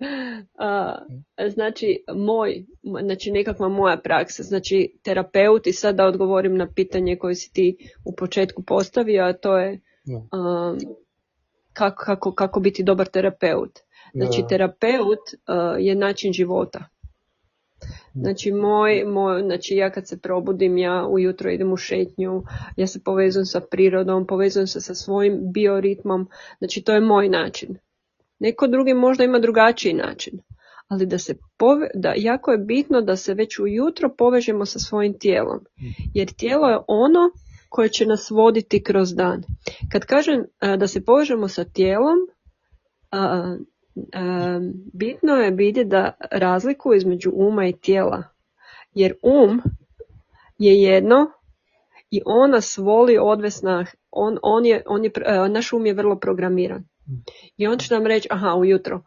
znači, 1.50 2.04
moj, 2.16 2.66
znači 3.04 3.32
nekakva 3.32 3.68
moja 3.68 3.98
praksa, 3.98 4.44
znači 4.44 5.00
terapeut 5.04 5.68
i 5.68 5.74
sad 5.74 5.96
da 5.96 6.06
odgovorim 6.06 6.58
na 6.58 6.68
pitanje 6.76 7.18
koje 7.18 7.36
si 7.36 7.54
ti 7.54 7.78
u 8.06 8.16
početku 8.16 8.64
postavio, 8.64 9.24
a 9.24 9.34
to 9.34 9.58
je 9.58 9.82
kako, 11.74 12.04
kako, 12.06 12.32
kako 12.32 12.60
biti 12.60 12.84
dobar 12.84 13.08
terapeut. 13.08 13.80
Znači, 14.14 14.44
terapeut 14.50 15.20
je 15.80 15.96
način 15.96 16.34
života. 16.34 16.93
Znači, 18.14 18.52
moj, 18.52 19.04
moj, 19.06 19.42
znači 19.42 19.76
ja 19.76 19.90
kad 19.90 20.08
se 20.08 20.20
probudim, 20.20 20.78
ja 20.78 21.08
ujutro 21.10 21.52
idem 21.52 21.74
u 21.74 21.78
šetnju, 21.78 22.44
ja 22.78 22.88
se 22.88 23.04
povezujem 23.04 23.46
sa 23.46 23.62
prirodom, 23.72 24.28
povezujem 24.28 24.68
se 24.68 24.82
sa 24.82 24.96
svojim 24.96 25.40
bioritmom, 25.54 26.30
znači 26.58 26.82
to 26.82 26.94
je 26.94 27.02
moj 27.02 27.30
način. 27.30 27.78
Neko 28.40 28.68
drugi 28.68 28.94
možda 28.94 29.24
ima 29.24 29.40
drugačiji 29.40 29.94
način, 29.94 30.40
ali 30.88 31.06
da 31.06 31.18
se 31.18 31.36
pove, 31.58 31.90
da 31.94 32.14
jako 32.18 32.52
je 32.52 32.58
bitno 32.58 33.02
da 33.02 33.16
se 33.16 33.34
već 33.34 33.60
ujutro 33.60 34.10
povežemo 34.18 34.66
sa 34.66 34.80
svojim 34.80 35.20
tijelom, 35.20 35.60
jer 36.14 36.34
tijelo 36.34 36.70
je 36.70 36.80
ono 36.88 37.20
koje 37.70 37.90
će 37.90 38.06
nas 38.06 38.30
voditi 38.30 38.84
kroz 38.84 39.16
dan. 39.16 39.44
Kad 39.92 40.06
kažem 40.06 40.46
da 40.78 40.88
se 40.88 41.06
povežemo 41.06 41.48
sa 41.48 41.64
tijelom, 41.64 42.18
bitno 44.94 45.34
je 45.34 45.52
vidjeti 45.52 45.90
da 45.90 46.18
razliku 46.32 46.94
između 46.94 47.32
uma 47.34 47.68
i 47.68 47.74
tijela. 47.74 48.24
Jer 48.94 49.14
um 49.22 49.62
je 50.58 50.82
jedno 50.82 51.32
i 52.12 52.22
on 52.26 52.52
nas 52.52 52.78
voli 52.78 53.18
odvesna, 53.22 53.86
on, 54.12 54.38
on 54.42 54.66
je, 54.66 54.84
on 54.88 55.04
je, 55.04 55.12
naš 55.50 55.74
um 55.74 55.86
je 55.86 55.94
vrlo 55.94 56.20
programiran. 56.20 56.84
I 57.58 57.68
on 57.68 57.78
će 57.78 57.94
nam 57.94 58.08
reći, 58.08 58.28
aha, 58.32 58.56
ujutro, 58.56 59.02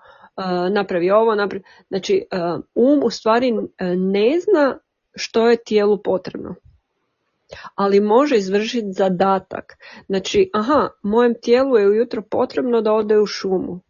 napravi 0.71 1.11
ovo, 1.11 1.35
napravi... 1.35 1.65
Znači, 1.89 2.27
um 2.75 3.01
u 3.05 3.11
stvari 3.11 3.53
ne 3.97 4.41
zna 4.41 4.79
što 5.15 5.49
je 5.49 5.65
tijelu 5.65 6.03
potrebno. 6.03 6.55
Ali 7.75 8.01
može 8.01 8.37
izvršiti 8.37 8.93
zadatak. 8.93 9.73
Znači, 10.07 10.51
aha, 10.53 10.89
mojem 11.03 11.35
tijelu 11.43 11.77
je 11.77 11.89
ujutro 11.89 12.23
potrebno 12.23 12.81
da 12.81 12.93
ode 12.93 13.19
u 13.19 13.27
šumu. 13.27 13.81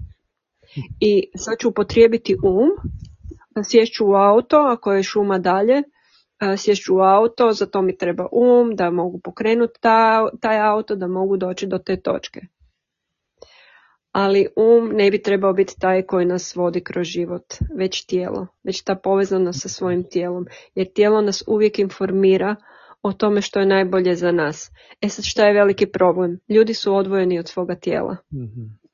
I 1.00 1.30
sad 1.36 1.58
ću 1.58 1.68
upotrijebiti 1.68 2.34
um, 2.34 2.70
sješću 3.64 4.06
u 4.06 4.14
auto, 4.14 4.56
ako 4.56 4.92
je 4.92 5.02
šuma 5.02 5.38
dalje, 5.38 5.82
sješću 6.56 6.96
u 6.96 7.00
auto, 7.00 7.52
za 7.52 7.66
to 7.66 7.82
mi 7.82 7.96
treba 7.96 8.26
um, 8.32 8.76
da 8.76 8.90
mogu 8.90 9.20
pokrenuti 9.24 9.80
taj 10.40 10.60
auto, 10.60 10.96
da 10.96 11.06
mogu 11.06 11.36
doći 11.36 11.66
do 11.66 11.78
te 11.78 12.00
točke. 12.00 12.40
Ali 14.12 14.46
um 14.56 14.88
ne 14.92 15.10
bi 15.10 15.22
trebao 15.22 15.52
biti 15.52 15.74
taj 15.80 16.02
koji 16.02 16.26
nas 16.26 16.56
vodi 16.56 16.80
kroz 16.80 17.06
život, 17.06 17.54
već 17.76 18.06
tijelo, 18.06 18.46
već 18.64 18.82
ta 18.82 18.94
povezanost 18.94 19.62
sa 19.62 19.68
svojim 19.68 20.04
tijelom. 20.10 20.46
Jer 20.74 20.86
tijelo 20.94 21.20
nas 21.20 21.44
uvijek 21.46 21.78
informira 21.78 22.56
o 23.02 23.12
tome 23.12 23.40
što 23.40 23.60
je 23.60 23.66
najbolje 23.66 24.14
za 24.14 24.32
nas. 24.32 24.70
E 25.00 25.08
sad 25.08 25.24
šta 25.24 25.46
je 25.46 25.54
veliki 25.54 25.86
problem? 25.86 26.38
Ljudi 26.48 26.74
su 26.74 26.94
odvojeni 26.94 27.38
od 27.38 27.48
svoga 27.48 27.74
tijela. 27.74 28.16
mm 28.32 28.85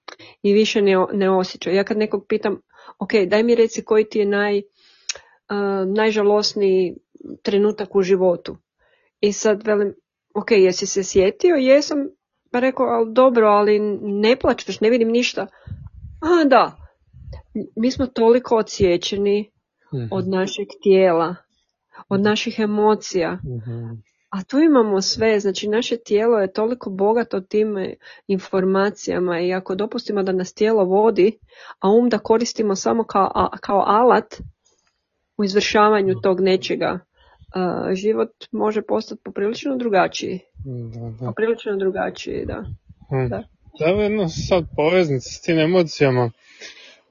i 0.43 0.53
više 0.53 0.83
ne, 0.83 1.07
ne 1.13 1.31
osjećaju. 1.31 1.77
Ja 1.77 1.85
kad 1.85 1.97
nekog 1.97 2.27
pitam, 2.29 2.61
ok, 2.99 3.11
daj 3.27 3.43
mi 3.43 3.55
reci 3.55 3.85
koji 3.85 4.05
ti 4.05 4.19
je 4.19 4.27
naj, 4.27 4.59
uh, 4.59 5.95
najžalosniji 5.97 6.97
trenutak 7.43 7.95
u 7.97 8.03
životu. 8.03 8.57
I 9.21 9.33
sad 9.33 9.67
velim, 9.67 9.95
ok, 10.35 10.51
jesi 10.51 10.87
se 10.87 11.05
sjetio? 11.05 11.55
Jesam. 11.55 11.99
Pa 12.51 12.61
rekao, 12.61 12.87
ali 12.87 13.13
dobro, 13.13 13.47
ali 13.47 13.79
ne 14.01 14.37
plačeš, 14.37 14.81
ne 14.81 14.91
vidim 14.91 15.09
ništa. 15.09 15.47
A, 16.21 16.45
da. 16.45 16.77
Mi 17.77 17.91
smo 17.91 18.07
toliko 18.07 18.57
odsječeni 18.57 19.51
mhm. 19.95 20.05
od 20.11 20.29
našeg 20.29 20.67
tijela, 20.83 21.37
od 22.09 22.21
naših 22.21 22.59
emocija. 22.59 23.33
Mhm. 23.33 24.12
A 24.33 24.43
tu 24.43 24.59
imamo 24.59 25.01
sve, 25.01 25.41
znači 25.41 25.69
naše 25.69 25.97
tijelo 25.97 26.39
je 26.39 26.53
toliko 26.53 26.91
bogato 26.91 27.41
tim 27.41 27.77
informacijama 28.27 29.41
i 29.41 29.53
ako 29.53 29.75
dopustimo 29.75 30.23
da 30.23 30.33
nas 30.33 30.55
tijelo 30.55 30.85
vodi, 30.85 31.39
a 31.81 31.91
um 31.91 32.09
da 32.09 32.19
koristimo 32.19 32.77
samo 32.77 33.05
kao, 33.05 33.51
kao 33.61 33.85
alat 33.87 34.41
u 35.37 35.45
izvršavanju 35.45 36.15
tog 36.23 36.41
nečega, 36.41 36.99
život 37.95 38.31
može 38.53 38.83
postati 38.83 39.23
poprilično 39.25 39.77
drugačiji. 39.77 40.41
Da, 40.65 41.11
da. 41.21 41.27
Poprilično 41.27 41.77
drugačiji, 41.77 42.47
da. 42.47 42.65
Hmm. 43.09 43.29
da. 43.29 43.43
Da, 43.79 43.87
jedno 43.87 44.29
sad 44.29 44.65
poveznice 44.77 45.29
s 45.31 45.41
tim 45.41 45.59
emocijama. 45.59 46.31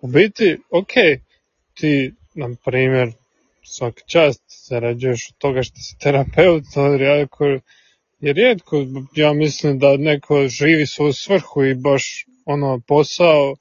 U 0.01 0.07
biti, 0.07 0.57
ok, 0.69 0.93
ti, 1.73 2.13
na 2.35 2.49
primjer, 2.65 3.11
svaki 3.71 4.03
čast 4.07 4.43
zarađuješ 4.69 5.29
od 5.29 5.37
toga 5.37 5.63
što 5.63 5.75
si 5.75 5.97
terapeut, 5.99 6.63
ali 6.75 7.03
jako 7.03 7.45
je 8.19 8.33
rijetko, 8.33 8.85
ja 9.15 9.33
mislim 9.33 9.79
da 9.79 9.97
neko 9.97 10.47
živi 10.47 10.85
svoju 10.85 11.13
svrhu 11.13 11.63
i 11.63 11.75
baš 11.75 12.25
ono 12.45 12.81
posao 12.87 13.55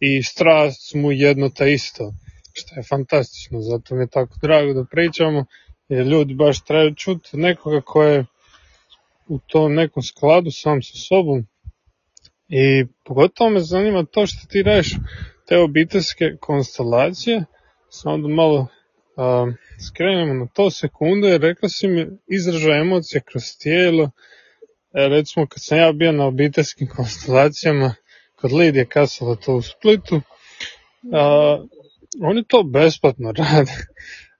i 0.00 0.22
strast 0.22 0.94
mu 0.94 1.12
jedno 1.12 1.48
te 1.48 1.72
isto, 1.72 2.12
što 2.52 2.74
je 2.76 2.82
fantastično, 2.82 3.60
zato 3.60 3.94
mi 3.94 4.02
je 4.02 4.08
tako 4.08 4.34
drago 4.42 4.72
da 4.72 4.84
pričamo, 4.84 5.44
jer 5.88 6.06
ljudi 6.06 6.34
baš 6.34 6.64
trebaju 6.64 6.94
čuti 6.94 7.36
nekoga 7.36 7.80
ko 7.80 8.02
je 8.02 8.24
u 9.28 9.38
tom 9.38 9.74
nekom 9.74 10.02
skladu 10.02 10.50
sam 10.50 10.82
sa 10.82 10.96
sobom. 10.96 11.46
I 12.48 12.86
pogotovo 13.04 13.50
me 13.50 13.60
zanima 13.60 14.04
to 14.04 14.26
što 14.26 14.46
ti 14.46 14.62
radiš 14.62 14.94
te 15.48 15.58
obiteljske 15.58 16.36
konstelacije, 16.40 17.44
samo 17.90 18.18
da 18.18 18.34
malo 18.34 18.68
a, 19.18 19.46
skrenemo 19.88 20.34
na 20.34 20.46
to 20.46 20.70
sekunde, 20.70 21.38
rekla 21.38 21.68
si 21.68 21.88
mi 21.88 22.06
izražaj 22.26 22.80
emocije 22.80 23.20
kroz 23.20 23.42
tijelo, 23.62 24.04
e, 24.04 25.08
recimo 25.08 25.46
kad 25.46 25.62
sam 25.62 25.78
ja 25.78 25.92
bio 25.92 26.12
na 26.12 26.26
obiteljskim 26.26 26.88
konstelacijama 26.88 27.94
kod 28.36 28.52
Lidije 28.52 28.86
Kasala 28.86 29.36
to 29.36 29.56
u 29.56 29.62
Splitu, 29.62 30.20
a, 31.12 31.58
oni 32.20 32.44
to 32.44 32.62
besplatno 32.62 33.32
rade 33.38 33.72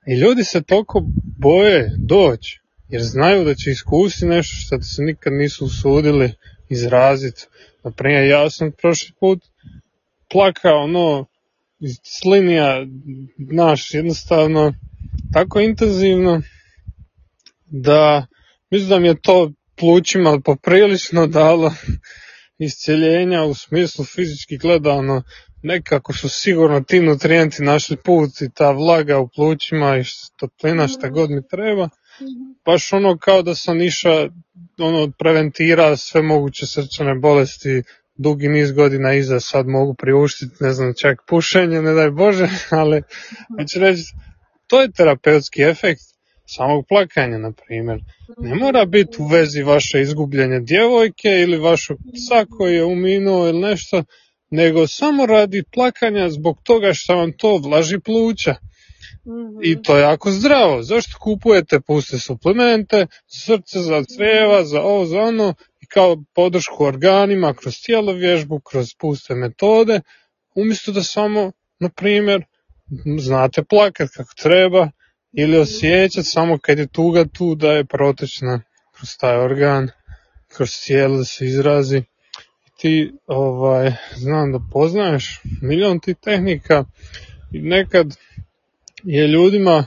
i 0.06 0.14
ljudi 0.20 0.44
se 0.44 0.62
toliko 0.62 1.02
boje 1.38 1.90
doći 1.98 2.60
jer 2.88 3.02
znaju 3.02 3.44
da 3.44 3.54
će 3.54 3.70
iskusiti 3.70 4.26
nešto 4.26 4.54
što 4.56 4.82
se 4.82 5.02
nikad 5.02 5.32
nisu 5.32 5.64
usudili 5.64 6.32
izraziti. 6.68 7.46
Naprimjer, 7.84 8.24
ja 8.24 8.50
sam 8.50 8.72
prošli 8.72 9.14
put 9.20 9.42
plakao, 10.30 10.84
ono, 10.84 11.26
iz 11.80 11.96
linija, 12.24 12.86
naš, 13.36 13.94
jednostavno, 13.94 14.72
tako 15.32 15.60
intenzivno, 15.60 16.42
da 17.66 18.26
mislim 18.70 18.88
da 18.88 18.98
mi 18.98 19.08
je 19.08 19.20
to 19.20 19.52
plućima 19.76 20.40
poprilično 20.44 21.26
dalo 21.26 21.72
isceljenja 22.58 23.44
u 23.44 23.54
smislu 23.54 24.04
fizički 24.04 24.58
gledano. 24.58 25.22
Nekako 25.62 26.12
su 26.12 26.28
sigurno 26.28 26.80
ti 26.80 27.00
nutrijenti 27.00 27.62
našli 27.62 27.96
put 27.96 28.40
i 28.40 28.50
ta 28.54 28.70
vlaga 28.70 29.18
u 29.18 29.28
plućima 29.28 29.98
i 29.98 30.02
toplina 30.36 30.88
šta 30.88 31.08
god 31.08 31.30
mi 31.30 31.48
treba. 31.48 31.88
Baš 32.64 32.92
ono 32.92 33.18
kao 33.18 33.42
da 33.42 33.54
sam 33.54 33.82
iša 33.82 34.28
ono 34.78 35.12
preventira 35.18 35.96
sve 35.96 36.22
moguće 36.22 36.66
srčane 36.66 37.14
bolesti 37.14 37.82
dugi 38.18 38.48
niz 38.48 38.72
godina 38.72 39.14
iza 39.14 39.40
sad 39.40 39.66
mogu 39.66 39.94
priuštiti, 39.94 40.54
ne 40.60 40.72
znam, 40.72 40.94
čak 41.00 41.22
pušenje, 41.28 41.82
ne 41.82 41.92
daj 41.92 42.10
Bože, 42.10 42.48
ali 42.80 43.02
znači 43.54 43.78
reći, 43.78 44.02
to 44.66 44.82
je 44.82 44.92
terapeutski 44.92 45.62
efekt 45.62 46.02
samog 46.46 46.84
plakanja, 46.88 47.38
na 47.38 47.52
primjer. 47.52 47.98
Ne 48.38 48.54
mora 48.54 48.84
biti 48.84 49.16
u 49.22 49.26
vezi 49.26 49.62
vaše 49.62 50.00
izgubljenje 50.00 50.60
djevojke 50.60 51.28
ili 51.28 51.58
vašeg 51.58 51.96
psa 51.96 52.46
koji 52.58 52.74
je 52.74 52.84
uminuo 52.84 53.48
ili 53.48 53.60
nešto, 53.60 54.04
nego 54.50 54.86
samo 54.86 55.26
radi 55.26 55.62
plakanja 55.74 56.30
zbog 56.30 56.58
toga 56.62 56.90
što 56.94 57.16
vam 57.16 57.32
to 57.32 57.56
vlaži 57.56 57.98
pluća. 57.98 58.54
I 59.62 59.82
to 59.82 59.96
je 59.96 60.02
jako 60.02 60.30
zdravo. 60.30 60.82
Zašto 60.82 61.18
kupujete 61.18 61.80
puste 61.80 62.18
suplemente, 62.18 63.06
srce 63.26 63.78
za 63.80 64.04
crijeva, 64.04 64.64
za 64.64 64.82
ovo, 64.82 65.06
za 65.06 65.20
ono, 65.20 65.54
kao 65.88 66.16
podršku 66.34 66.84
organima, 66.84 67.54
kroz 67.54 67.74
tijelo 67.82 68.12
vježbu, 68.12 68.60
kroz 68.60 68.94
puste 68.98 69.34
metode, 69.34 70.00
umjesto 70.54 70.92
da 70.92 71.02
samo, 71.02 71.52
na 71.80 71.88
primjer, 71.88 72.44
znate 73.18 73.62
plakat 73.62 74.10
kako 74.10 74.34
treba, 74.42 74.90
ili 75.32 75.58
osjećati 75.58 76.28
samo 76.28 76.58
kad 76.58 76.78
je 76.78 76.86
tuga 76.86 77.24
tu 77.24 77.54
da 77.54 77.72
je 77.72 77.84
protečna 77.84 78.60
kroz 78.92 79.16
taj 79.20 79.36
organ, 79.36 79.88
kroz 80.56 80.70
tijelo 80.86 81.16
da 81.16 81.24
se 81.24 81.46
izrazi. 81.46 82.02
Ti, 82.80 83.12
ovaj, 83.26 83.92
znam 84.16 84.52
da 84.52 84.58
poznaješ 84.72 85.40
milion 85.62 86.00
tih 86.00 86.16
tehnika 86.16 86.84
i 87.52 87.58
nekad 87.58 88.16
je 89.02 89.26
ljudima 89.26 89.86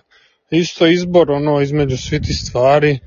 isto 0.52 0.88
izbor 0.88 1.32
ono 1.32 1.62
između 1.62 1.98
svih 1.98 2.22
tih 2.22 2.38
stvari 2.38 3.00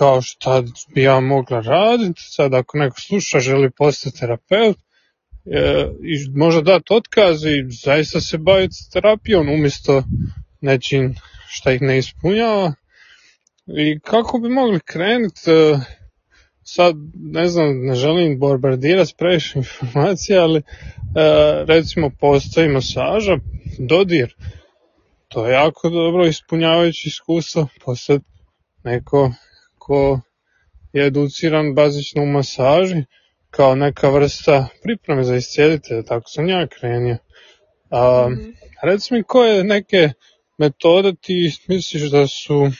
kao 0.00 0.22
šta 0.22 0.62
bi 0.94 1.02
ja 1.02 1.20
mogla 1.20 1.60
raditi, 1.60 2.20
sad 2.20 2.54
ako 2.54 2.78
neko 2.78 3.00
sluša 3.00 3.40
želi 3.40 3.70
postati 3.70 4.18
terapeut 4.18 4.76
e, 4.76 5.86
i 6.02 6.38
može 6.38 6.62
dati 6.62 6.84
otkaz 6.90 7.44
i 7.44 7.72
zaista 7.84 8.20
se 8.20 8.38
baviti 8.38 8.76
terapijom 8.92 9.48
umjesto 9.48 10.02
nečim 10.60 11.14
šta 11.48 11.72
ih 11.72 11.82
ne 11.82 11.98
ispunjava. 11.98 12.74
I 13.66 14.00
kako 14.00 14.38
bi 14.38 14.48
mogli 14.48 14.80
krenuti 14.80 15.50
e, 15.50 15.78
sad 16.62 16.94
ne 17.14 17.48
znam 17.48 17.86
ne 17.86 17.94
želim 17.94 18.38
bombardirati 18.38 19.14
previše 19.18 19.58
informacija 19.62 20.42
ali 20.42 20.58
e, 20.58 20.62
recimo 21.66 22.10
postoji 22.20 22.68
masaža 22.68 23.36
dodir. 23.78 24.34
To 25.28 25.46
je 25.46 25.52
jako 25.52 25.90
dobro 25.90 26.26
ispunjavajući 26.26 27.08
iskustvo 27.08 27.68
postati 27.84 28.24
neko 28.84 29.32
ko 29.90 30.20
je 30.92 31.06
educiran 31.06 31.74
bazično 31.74 32.22
u 32.22 32.26
masaži 32.26 33.04
kao 33.50 33.74
neka 33.74 34.08
vrsta 34.08 34.68
pripreme 34.82 35.24
za 35.24 35.36
iscijelite, 35.36 36.02
tako 36.08 36.28
sam 36.28 36.48
ja 36.48 36.66
krenio. 36.66 37.16
A, 37.90 38.28
mm-hmm. 38.30 38.54
Reci 38.82 39.14
mi 39.14 39.22
koje 39.22 39.64
neke 39.64 40.10
metode 40.58 41.12
ti 41.20 41.52
misliš 41.68 42.10
da 42.10 42.26
su 42.26 42.70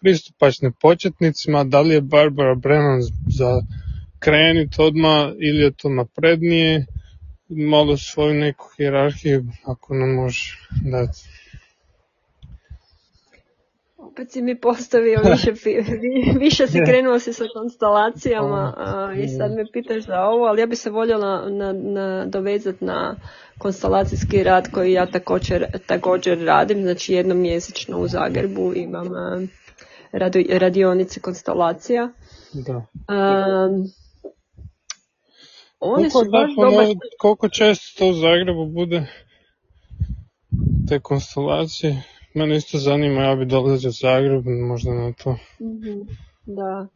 pristupačne 0.00 0.72
početnicima, 0.80 1.64
da 1.64 1.80
li 1.80 1.94
je 1.94 2.00
Barbara 2.00 2.54
Brennan 2.54 3.00
za 3.38 3.60
krenit 4.18 4.78
odmah 4.78 5.32
ili 5.40 5.62
je 5.62 5.72
to 5.72 5.88
naprednije, 5.88 6.86
malo 7.48 7.96
svoju 7.96 8.34
neku 8.34 8.68
hjerarhiju 8.76 9.44
ako 9.64 9.94
nam 9.94 10.14
može 10.14 10.56
dati 10.84 11.41
opet 14.12 14.32
si 14.32 14.42
mi 14.42 14.60
postavio 14.60 15.20
više, 15.30 15.52
više 16.38 16.66
si 16.66 16.78
krenuo 16.86 17.18
si 17.18 17.32
sa 17.32 17.44
konstelacijama 17.54 18.74
i 19.24 19.28
sad 19.28 19.50
me 19.52 19.64
pitaš 19.72 20.04
za 20.04 20.20
ovo, 20.20 20.44
ali 20.44 20.60
ja 20.60 20.66
bi 20.66 20.76
se 20.76 20.90
voljela 20.90 21.50
na, 21.50 21.72
na, 21.72 22.26
dovezati 22.26 22.84
na 22.84 23.16
konstelacijski 23.58 24.42
rad 24.42 24.70
koji 24.70 24.92
ja 24.92 25.06
također, 25.06 25.66
također 25.86 26.44
radim, 26.44 26.82
znači 26.82 27.14
jednom 27.14 27.38
mjesečno 27.38 27.98
u 27.98 28.08
Zagrebu 28.08 28.72
imam 28.74 29.08
radi, 30.12 30.46
radionice 30.50 31.20
konstelacija. 31.20 32.08
Da. 32.52 32.76
Um, 32.76 33.84
one 35.80 36.10
koliko, 36.10 36.24
su 36.24 36.30
baš 36.30 36.50
dobar... 36.56 36.86
koliko 37.18 37.48
često 37.48 37.98
to 37.98 38.10
u 38.10 38.12
Zagrebu 38.12 38.66
bude 38.66 39.06
te 40.88 41.00
konstelacije? 41.00 42.02
Mene 42.34 42.56
isto 42.56 42.78
zanima, 42.78 43.22
ja 43.22 43.36
bi 43.36 43.44
dolazio 43.44 43.88
u 43.88 43.92
Zagreb, 43.92 44.46
možda 44.46 44.94
na 44.94 45.12
to. 45.12 45.30
Mhm, 45.60 46.00
da, 46.46 46.88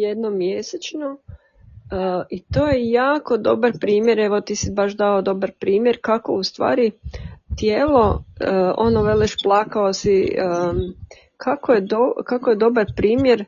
jednom 0.00 0.38
mjesečno. 0.38 1.06
Uh, 1.10 2.24
I 2.30 2.42
to 2.42 2.66
je 2.66 2.90
jako 2.90 3.36
dobar 3.36 3.72
primjer, 3.80 4.18
evo 4.18 4.40
ti 4.40 4.56
si 4.56 4.72
baš 4.72 4.92
dao 4.92 5.22
dobar 5.22 5.52
primjer 5.60 5.98
kako 6.02 6.32
u 6.32 6.42
stvari 6.42 6.90
tijelo, 7.56 8.10
uh, 8.10 8.74
ono 8.76 9.02
veleš 9.02 9.34
plakao 9.42 9.92
si, 9.92 10.36
um, 10.70 10.78
kako, 11.36 11.72
je 11.72 11.80
do, 11.80 12.12
kako 12.26 12.50
je 12.50 12.56
dobar 12.56 12.86
primjer 12.96 13.44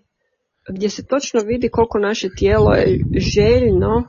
gdje 0.69 0.91
se 0.91 1.07
točno 1.07 1.41
vidi 1.41 1.69
koliko 1.69 1.99
naše 1.99 2.29
tijelo 2.39 2.75
je 2.75 3.05
željno 3.17 4.05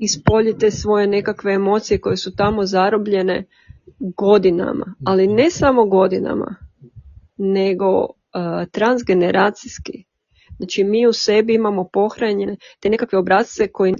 ispoljite 0.00 0.70
svoje 0.70 1.06
nekakve 1.06 1.52
emocije 1.52 2.00
koje 2.00 2.16
su 2.16 2.36
tamo 2.36 2.66
zarobljene 2.66 3.44
godinama, 3.98 4.94
ali 5.06 5.26
ne 5.26 5.50
samo 5.50 5.84
godinama, 5.84 6.56
nego 7.36 8.00
uh, 8.00 8.08
transgeneracijski. 8.70 10.04
Znači 10.56 10.84
mi 10.84 11.06
u 11.06 11.12
sebi 11.12 11.54
imamo 11.54 11.88
pohranjene 11.92 12.56
te 12.80 12.90
nekakve 12.90 13.18
obrazce 13.18 13.68
koji, 13.72 13.94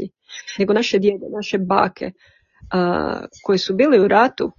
nego 0.58 0.72
naše 0.72 0.98
djede, 0.98 1.26
naše 1.36 1.58
bake, 1.58 2.06
uh, 2.06 3.24
koji 3.44 3.58
su 3.58 3.74
bili 3.74 4.00
u 4.00 4.08
ratu, 4.08 4.52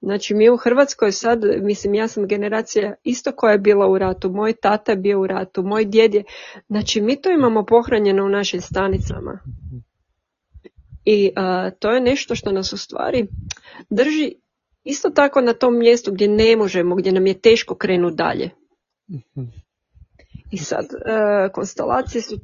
Znači 0.00 0.34
mi 0.34 0.50
u 0.50 0.56
Hrvatskoj 0.56 1.12
sad, 1.12 1.42
mislim 1.62 1.94
ja 1.94 2.08
sam 2.08 2.26
generacija 2.26 2.94
isto 3.04 3.32
koja 3.32 3.52
je 3.52 3.58
bila 3.58 3.86
u 3.86 3.98
ratu, 3.98 4.30
moj 4.30 4.52
tata 4.52 4.92
je 4.92 4.96
bio 4.96 5.20
u 5.20 5.26
ratu, 5.26 5.62
moj 5.62 5.84
djed 5.84 6.14
je, 6.14 6.24
znači 6.68 7.00
mi 7.00 7.20
to 7.20 7.30
imamo 7.30 7.66
pohranjeno 7.66 8.24
u 8.24 8.28
našim 8.28 8.60
stanicama. 8.60 9.40
I 11.06 11.30
to 11.78 11.90
je 11.90 12.00
nešto 12.00 12.34
što 12.34 12.52
nas 12.52 12.72
u 12.72 12.76
stvari 12.76 13.26
drži 13.90 14.32
isto 14.84 15.10
tako 15.10 15.40
na 15.40 15.52
tom 15.52 15.78
mjestu 15.78 16.12
gdje 16.12 16.28
ne 16.28 16.56
možemo, 16.56 16.94
gdje 16.94 17.12
nam 17.12 17.26
je 17.26 17.40
teško 17.40 17.74
krenuti 17.74 18.16
dalje. 18.16 18.50
I 20.50 20.58
sad, 20.58 20.84
uh, 20.84 21.52
konstelacije 21.52 22.22
su 22.22 22.34
uh, 22.34 22.40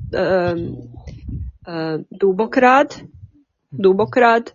dubok 2.20 2.56
rad, 2.56 2.94
dubok 3.70 4.16
rad 4.16 4.50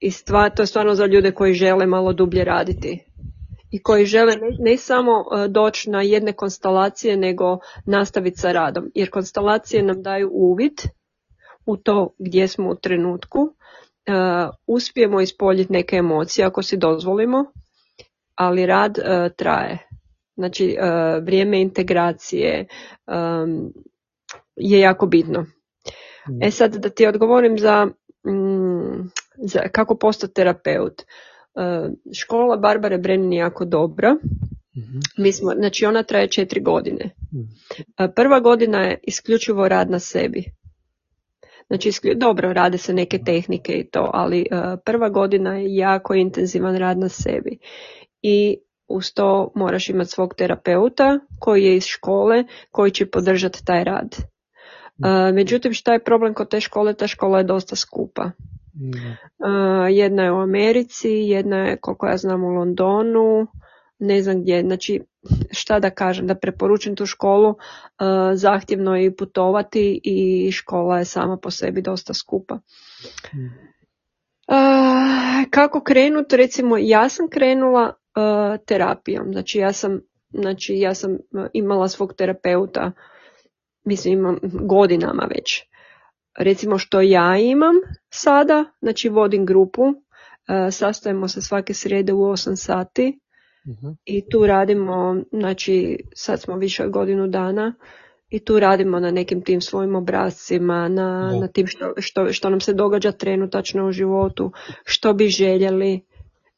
i 0.00 0.10
stvar, 0.10 0.54
to 0.54 0.62
je 0.62 0.66
stvarno 0.66 0.94
za 0.94 1.06
ljude 1.06 1.32
koji 1.32 1.54
žele 1.54 1.86
malo 1.86 2.12
dublje 2.12 2.44
raditi 2.44 3.04
i 3.70 3.82
koji 3.82 4.06
žele 4.06 4.32
ne, 4.36 4.56
ne 4.58 4.76
samo 4.76 5.24
doći 5.48 5.90
na 5.90 6.02
jedne 6.02 6.32
konstelacije 6.32 7.16
nego 7.16 7.58
nastaviti 7.86 8.38
sa 8.38 8.52
radom 8.52 8.90
jer 8.94 9.10
konstelacije 9.10 9.82
nam 9.82 10.02
daju 10.02 10.30
uvid 10.32 10.72
u 11.66 11.76
to 11.76 12.14
gdje 12.18 12.48
smo 12.48 12.70
u 12.70 12.74
trenutku 12.74 13.54
uspijemo 14.66 15.20
ispoljiti 15.20 15.72
neke 15.72 15.96
emocije 15.96 16.44
ako 16.44 16.62
si 16.62 16.76
dozvolimo 16.76 17.44
ali 18.34 18.66
rad 18.66 18.98
traje 19.36 19.88
Znači, 20.36 20.76
e, 20.78 21.20
vrijeme 21.20 21.60
integracije 21.60 22.66
je 24.56 24.80
jako 24.80 25.06
bitno. 25.06 25.46
E 26.40 26.50
sad 26.50 26.76
da 26.76 26.88
ti 26.88 27.06
odgovorim 27.06 27.58
za, 27.58 27.86
mm, 28.26 29.10
za 29.36 29.60
kako 29.72 29.96
postati 29.96 30.34
terapeut. 30.34 31.02
E, 31.02 31.04
škola 32.14 32.56
Barbare 32.56 32.98
Brennan 32.98 33.32
je 33.32 33.38
jako 33.38 33.64
dobra. 33.64 34.16
Mi 35.18 35.32
smo, 35.32 35.52
znači 35.52 35.86
ona 35.86 36.02
traje 36.02 36.28
četiri 36.28 36.60
godine. 36.60 37.10
Mhm. 37.34 37.42
E, 37.98 38.14
prva 38.14 38.40
godina 38.40 38.82
je 38.82 39.00
isključivo 39.02 39.68
rad 39.68 39.90
na 39.90 39.98
sebi. 39.98 40.44
Znači, 41.66 41.90
dobro, 42.16 42.52
rade 42.52 42.78
se 42.78 42.94
neke 42.94 43.18
tehnike 43.18 43.72
i 43.72 43.90
to, 43.90 44.10
ali 44.14 44.46
prva 44.84 45.08
godina 45.08 45.56
je 45.56 45.76
jako 45.76 46.14
intenzivan 46.14 46.76
rad 46.76 46.98
na 46.98 47.08
sebi. 47.08 47.58
I 48.22 48.56
uz 48.88 49.14
to 49.14 49.52
moraš 49.54 49.88
imati 49.88 50.10
svog 50.10 50.34
terapeuta 50.34 51.18
koji 51.38 51.64
je 51.64 51.76
iz 51.76 51.84
škole 51.84 52.44
koji 52.70 52.90
će 52.90 53.10
podržati 53.10 53.64
taj 53.64 53.84
rad. 53.84 54.16
Uh, 54.98 55.34
međutim, 55.34 55.72
šta 55.72 55.92
je 55.92 56.04
problem 56.04 56.34
kod 56.34 56.50
te 56.50 56.60
škole? 56.60 56.94
Ta 56.94 57.06
škola 57.06 57.38
je 57.38 57.44
dosta 57.44 57.76
skupa. 57.76 58.22
Uh, 58.22 59.86
jedna 59.90 60.22
je 60.22 60.32
u 60.32 60.40
Americi, 60.40 61.10
jedna 61.10 61.56
je, 61.56 61.76
koliko 61.80 62.06
ja 62.06 62.16
znam, 62.16 62.44
u 62.44 62.48
Londonu, 62.48 63.46
ne 64.02 64.22
znam 64.22 64.42
gdje. 64.42 64.60
Znači, 64.62 65.00
šta 65.50 65.78
da 65.78 65.90
kažem, 65.90 66.26
da 66.26 66.34
preporučim 66.34 66.96
tu 66.96 67.06
školu, 67.06 67.48
uh, 67.48 67.56
zahtjevno 68.34 68.96
je 68.96 69.06
i 69.06 69.16
putovati 69.16 70.00
i 70.04 70.52
škola 70.52 70.98
je 70.98 71.04
sama 71.04 71.36
po 71.36 71.50
sebi 71.50 71.82
dosta 71.82 72.14
skupa. 72.14 72.58
kako 75.50 75.80
krenut? 75.80 76.32
Recimo, 76.32 76.76
ja 76.80 77.08
sam 77.08 77.28
krenula 77.28 77.92
uh, 77.92 78.64
terapijom. 78.66 79.32
Znači 79.32 79.58
ja 79.58 79.72
sam, 79.72 80.00
znači 80.30 80.74
ja 80.74 80.94
sam 80.94 81.18
imala 81.52 81.88
svog 81.88 82.14
terapeuta, 82.14 82.92
mislim 83.84 84.14
imam 84.14 84.38
godinama 84.42 85.28
već. 85.34 85.62
Recimo 86.38 86.78
što 86.78 87.00
ja 87.00 87.38
imam 87.38 87.74
sada, 88.10 88.64
znači 88.80 89.08
vodim 89.08 89.46
grupu, 89.46 89.82
uh, 89.82 89.94
sastajemo 90.70 91.28
se 91.28 91.42
svake 91.42 91.74
srijede 91.74 92.12
u 92.12 92.18
8 92.18 92.56
sati 92.56 93.18
uh 93.64 93.96
i 94.04 94.28
tu 94.30 94.46
radimo, 94.46 95.22
znači 95.32 95.98
sad 96.14 96.40
smo 96.40 96.56
više 96.56 96.84
od 96.84 96.90
godinu 96.90 97.28
dana 97.28 97.74
i 98.30 98.38
tu 98.38 98.60
radimo 98.60 99.00
na 99.00 99.10
nekim 99.10 99.42
tim 99.42 99.60
svojim 99.60 99.94
obrazcima, 99.94 100.88
na, 100.88 101.38
na 101.40 101.48
tim 101.48 101.66
što, 101.66 101.92
što, 101.98 102.32
što 102.32 102.50
nam 102.50 102.60
se 102.60 102.72
događa 102.72 103.12
trenutačno 103.12 103.86
u 103.86 103.92
životu, 103.92 104.52
što 104.84 105.12
bi 105.12 105.28
željeli, 105.28 106.00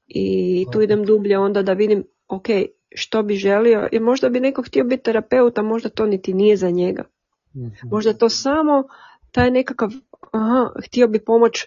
i 0.06 0.66
tu 0.72 0.82
idem 0.82 1.04
dublje 1.04 1.38
onda 1.38 1.62
da 1.62 1.72
vidim 1.72 2.04
ok, 2.28 2.46
što 2.94 3.22
bi 3.22 3.34
želio, 3.34 3.88
jer 3.92 4.02
možda 4.02 4.28
bi 4.28 4.40
neko 4.40 4.62
htio 4.62 4.84
biti 4.84 5.02
terapeut, 5.02 5.58
a 5.58 5.62
možda 5.62 5.88
to 5.88 6.06
niti 6.06 6.34
nije 6.34 6.56
za 6.56 6.70
njega. 6.70 7.04
Mhm. 7.56 7.88
Možda 7.90 8.12
to 8.12 8.28
samo 8.28 8.84
taj 9.30 9.50
nekakav, 9.50 9.90
aha, 10.32 10.70
htio 10.86 11.08
bi 11.08 11.24
pomoć 11.24 11.66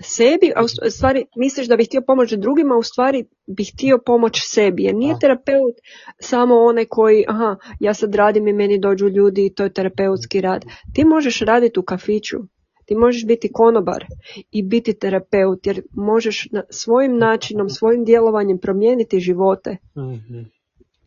sebi, 0.00 0.52
a 0.56 0.64
u 0.86 0.90
stvari 0.90 1.24
misliš 1.36 1.68
da 1.68 1.76
bi 1.76 1.84
htio 1.84 2.02
pomoći 2.06 2.36
drugima, 2.36 2.74
a 2.74 2.78
u 2.78 2.82
stvari 2.82 3.24
bi 3.46 3.64
htio 3.64 3.98
pomoć 4.06 4.40
sebi. 4.44 4.82
Jer 4.82 4.94
nije 4.94 5.18
terapeut 5.20 5.74
samo 6.20 6.54
onaj 6.54 6.84
koji, 6.84 7.24
aha, 7.28 7.56
ja 7.80 7.94
sad 7.94 8.14
radim 8.14 8.48
i 8.48 8.52
meni 8.52 8.78
dođu 8.78 9.08
ljudi 9.08 9.46
i 9.46 9.54
to 9.54 9.64
je 9.64 9.72
terapeutski 9.72 10.40
rad. 10.40 10.64
Ti 10.94 11.04
možeš 11.04 11.40
raditi 11.40 11.80
u 11.80 11.82
kafiću, 11.82 12.38
ti 12.86 12.94
možeš 12.94 13.26
biti 13.26 13.52
konobar 13.52 14.04
i 14.50 14.62
biti 14.62 14.98
terapeut 14.98 15.66
jer 15.66 15.82
možeš 15.92 16.48
na 16.52 16.62
svojim 16.70 17.18
načinom, 17.18 17.68
svojim 17.68 18.04
djelovanjem 18.04 18.58
promijeniti 18.58 19.20
živote. 19.20 19.76
Mhm. 19.96 20.38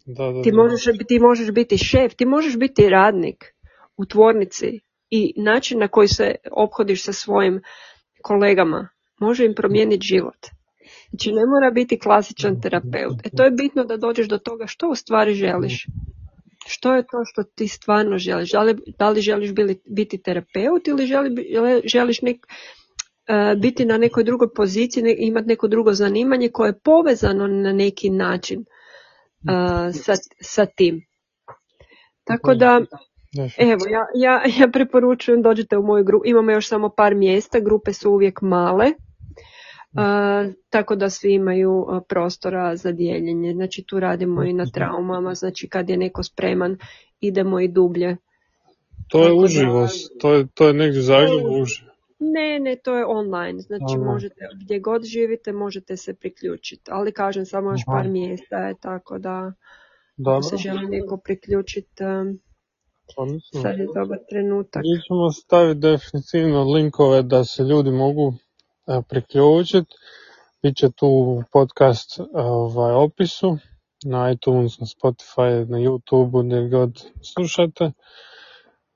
Da, 0.06 0.32
da, 0.32 0.41
ti, 0.41 0.51
možeš, 0.51 0.84
ti 1.08 1.19
možeš 1.19 1.51
biti 1.51 1.77
šef, 1.77 2.13
ti 2.15 2.25
možeš 2.25 2.58
biti 2.58 2.89
radnik 2.89 3.54
u 3.97 4.06
tvornici 4.06 4.80
i 5.10 5.34
način 5.38 5.80
na 5.80 5.88
koji 5.88 6.08
se 6.08 6.36
ophodiš 6.51 7.04
sa 7.04 7.13
svojim 7.13 7.62
kolegama 8.23 8.89
može 9.19 9.45
im 9.45 9.53
promijeniti 9.55 10.05
život. 10.07 10.47
Znači 11.10 11.31
ne 11.31 11.45
mora 11.45 11.71
biti 11.71 11.99
klasičan 11.99 12.62
terapeut. 12.62 13.25
E 13.25 13.29
to 13.38 13.43
je 13.43 13.51
bitno 13.51 13.84
da 13.84 13.97
dođeš 13.97 14.27
do 14.27 14.38
toga 14.38 14.67
što 14.67 14.89
u 14.89 14.95
stvari 14.95 15.34
želiš 15.34 15.86
što 16.67 16.95
je 16.95 17.03
to 17.03 17.17
što 17.25 17.43
ti 17.43 17.67
stvarno 17.67 18.17
želiš? 18.17 18.51
Da 18.51 18.63
li, 18.63 18.77
da 18.99 19.10
li 19.10 19.21
želiš 19.21 19.51
biti 19.86 20.21
terapeut 20.21 20.88
ili 20.88 21.05
želi, 21.05 21.45
želiš 21.86 22.21
nek, 22.21 22.38
e, 23.27 23.55
biti 23.55 23.86
na 23.86 23.97
nekoj 23.97 24.23
drugoj 24.23 24.53
poziciji, 24.53 25.15
imati 25.17 25.47
neko 25.47 25.67
drugo 25.67 25.93
zanimanje 25.93 26.49
koje 26.49 26.69
je 26.69 26.79
povezano 26.79 27.47
na 27.47 27.73
neki 27.73 28.10
način 28.10 28.60
uh, 28.60 29.95
sa, 30.03 30.13
sa 30.41 30.65
tim. 30.65 31.01
Tako 32.23 32.55
da, 32.55 32.81
evo, 33.58 33.82
ja, 33.89 34.06
ja, 34.15 34.44
ja 34.60 34.67
preporučujem 34.74 35.41
dođite 35.41 35.78
u 35.78 35.84
moju 35.84 36.04
grupu, 36.04 36.24
imamo 36.26 36.52
još 36.52 36.67
samo 36.67 36.89
par 36.89 37.15
mjesta, 37.15 37.60
grupe 37.60 37.94
su 37.94 38.12
uvijek 38.12 38.41
male, 38.41 38.91
tako 40.70 40.96
da 40.96 41.10
svi 41.10 41.34
imaju 41.34 41.86
prostora 42.10 42.76
za 42.76 42.91
dijeljenje. 42.91 43.54
Znači 43.54 43.84
tu 43.88 44.00
radimo 44.00 44.44
i 44.44 44.54
na 44.54 44.65
traumama, 44.74 45.36
znači 45.36 45.70
kad 45.70 45.89
je 45.89 45.98
neko 45.98 46.24
spreman 46.24 46.78
idemo 47.22 47.60
i 47.60 47.67
dublje. 47.67 48.17
To 49.08 49.26
je 49.26 49.34
uživo, 49.34 49.88
to 50.20 50.34
je, 50.34 50.48
to 50.54 50.67
je 50.67 50.74
negdje 50.74 51.00
u 51.00 51.04
Zagrebu 51.04 51.62
uživo. 51.62 51.91
Ne, 52.20 52.60
ne, 52.60 52.76
to 52.76 52.98
je 52.98 53.06
online, 53.06 53.60
znači 53.60 53.98
možete, 53.98 54.48
gdje 54.63 54.80
god 54.80 55.04
živite 55.04 55.52
možete 55.52 55.98
se 55.98 56.13
priključiti, 56.13 56.91
ali 56.91 57.12
kažem 57.12 57.46
samo 57.46 57.72
još 57.72 57.82
par 57.86 58.08
mjesta 58.08 58.58
je 58.58 58.76
tako 58.82 59.20
da 59.20 59.54
Dobro. 60.17 60.41
se 60.41 60.58
želi 60.58 60.88
neko 60.88 61.17
priključiti, 61.17 62.04
sad 63.62 63.80
je 63.80 63.88
dobar 63.95 64.17
trenutak. 64.30 64.84
Mi 64.84 65.02
ćemo 65.02 65.32
staviti 65.32 65.80
definitivno 65.80 66.63
linkove 66.63 67.21
da 67.21 67.43
se 67.43 67.63
ljudi 67.63 67.91
mogu 67.91 68.34
priključiti. 69.10 69.95
Biće 70.63 70.89
tu 70.91 71.43
podcast 71.52 72.19
ovaj, 72.34 72.93
opisu 72.93 73.58
na 74.04 74.32
iTunes, 74.32 74.80
na 74.80 74.86
Spotify, 74.86 75.69
na 75.69 75.78
YouTube, 75.78 76.45
gdje 76.45 76.69
god 76.69 77.04
slušate. 77.21 77.91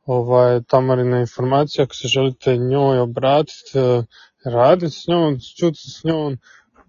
Ovaj, 0.05 0.61
tamarina 0.63 1.19
informacija, 1.19 1.83
ako 1.83 1.95
se 1.95 2.07
želite 2.07 2.57
njoj 2.57 2.99
obratiti, 2.99 3.79
e, 3.79 4.03
raditi 4.45 4.95
s 4.95 5.07
njom, 5.07 5.39
čuti 5.59 5.79
s 5.79 6.03
njom 6.03 6.37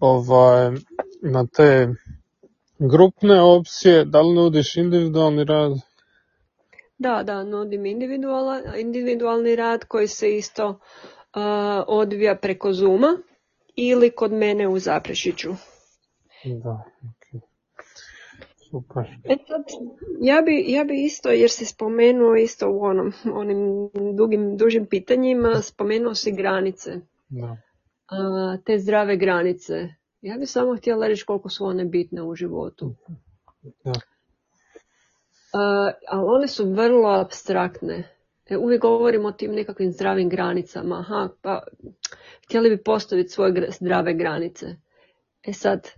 ovaj, 0.01 0.71
na 1.23 1.47
te 1.47 1.89
grupne 2.79 3.43
opcije, 3.43 4.05
da 4.05 4.21
li 4.21 4.35
nudiš 4.35 4.77
individualni 4.77 5.45
rad? 5.45 5.73
Da, 6.99 7.23
da, 7.23 7.45
nudim 7.45 7.87
individualni 8.77 9.57
rad 9.57 9.85
koji 9.85 10.09
se 10.09 10.37
isto 10.37 10.81
odvija 11.87 12.37
preko 12.37 12.73
Zuma 12.73 13.19
ili 13.77 14.11
kod 14.11 14.33
mene 14.33 14.69
u 14.69 14.79
Zaprešiću. 14.79 15.51
Da, 16.45 16.85
Super. 18.71 19.05
E 19.25 19.37
sad, 19.49 19.65
ja 20.21 20.43
bi, 20.43 20.65
ja 20.69 20.85
bi 20.85 21.05
isto, 21.05 21.31
jer 21.31 21.51
si 21.51 21.65
spomenuo 21.65 22.37
isto 22.37 22.71
u 22.71 22.85
onom, 22.85 23.13
onim 23.35 23.91
dugim, 24.17 24.57
dužim 24.57 24.87
pitanjima, 24.87 25.63
spomenuo 25.63 26.15
si 26.15 26.33
granice. 26.33 26.91
Da. 27.29 27.57
A, 28.07 28.57
te 28.65 28.79
zdrave 28.79 29.17
granice. 29.17 29.89
Ja 30.21 30.37
bi 30.39 30.47
samo 30.47 30.77
htjela 30.77 31.07
reći 31.07 31.25
koliko 31.25 31.49
su 31.49 31.65
one 31.67 31.85
bitne 31.85 32.23
u 32.23 32.35
životu. 32.35 32.95
Da. 33.85 33.93
Ali 36.09 36.25
one 36.27 36.49
su 36.49 36.65
vrlo 36.65 37.09
abstraktne. 37.09 38.09
E, 38.47 38.57
uvijek 38.57 38.83
govorimo 38.83 39.29
o 39.29 39.33
tim 39.33 39.53
nekakvim 39.53 39.93
zdravim 39.93 40.29
granicama. 40.29 40.99
Aha, 40.99 41.29
pa 41.43 41.63
htjeli 42.45 42.71
bi 42.71 42.83
postaviti 42.83 43.29
svoje 43.29 43.71
zdrave 43.71 44.15
granice. 44.15 44.67
E 45.43 45.53
sad, 45.53 45.91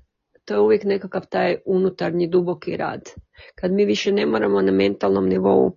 to 0.44 0.54
je 0.54 0.60
uvijek 0.60 0.84
nekakav 0.84 1.26
taj 1.26 1.56
unutarnji 1.66 2.26
duboki 2.26 2.76
rad. 2.76 3.10
Kad 3.54 3.72
mi 3.72 3.84
više 3.84 4.12
ne 4.12 4.26
moramo 4.26 4.62
na 4.62 4.72
mentalnom 4.72 5.28
nivou 5.28 5.76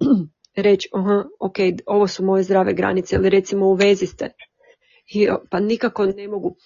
reći, 0.56 0.88
aha, 0.92 1.24
ok, 1.40 1.56
ovo 1.86 2.06
su 2.06 2.24
moje 2.24 2.42
zdrave 2.42 2.72
granice, 2.72 3.16
ili 3.16 3.30
recimo 3.30 3.66
u 3.66 3.74
vezi 3.74 4.06
ste. 4.06 4.30
I, 5.14 5.28
pa 5.50 5.60
nikako 5.60 6.06
ne 6.06 6.28
mogu, 6.28 6.56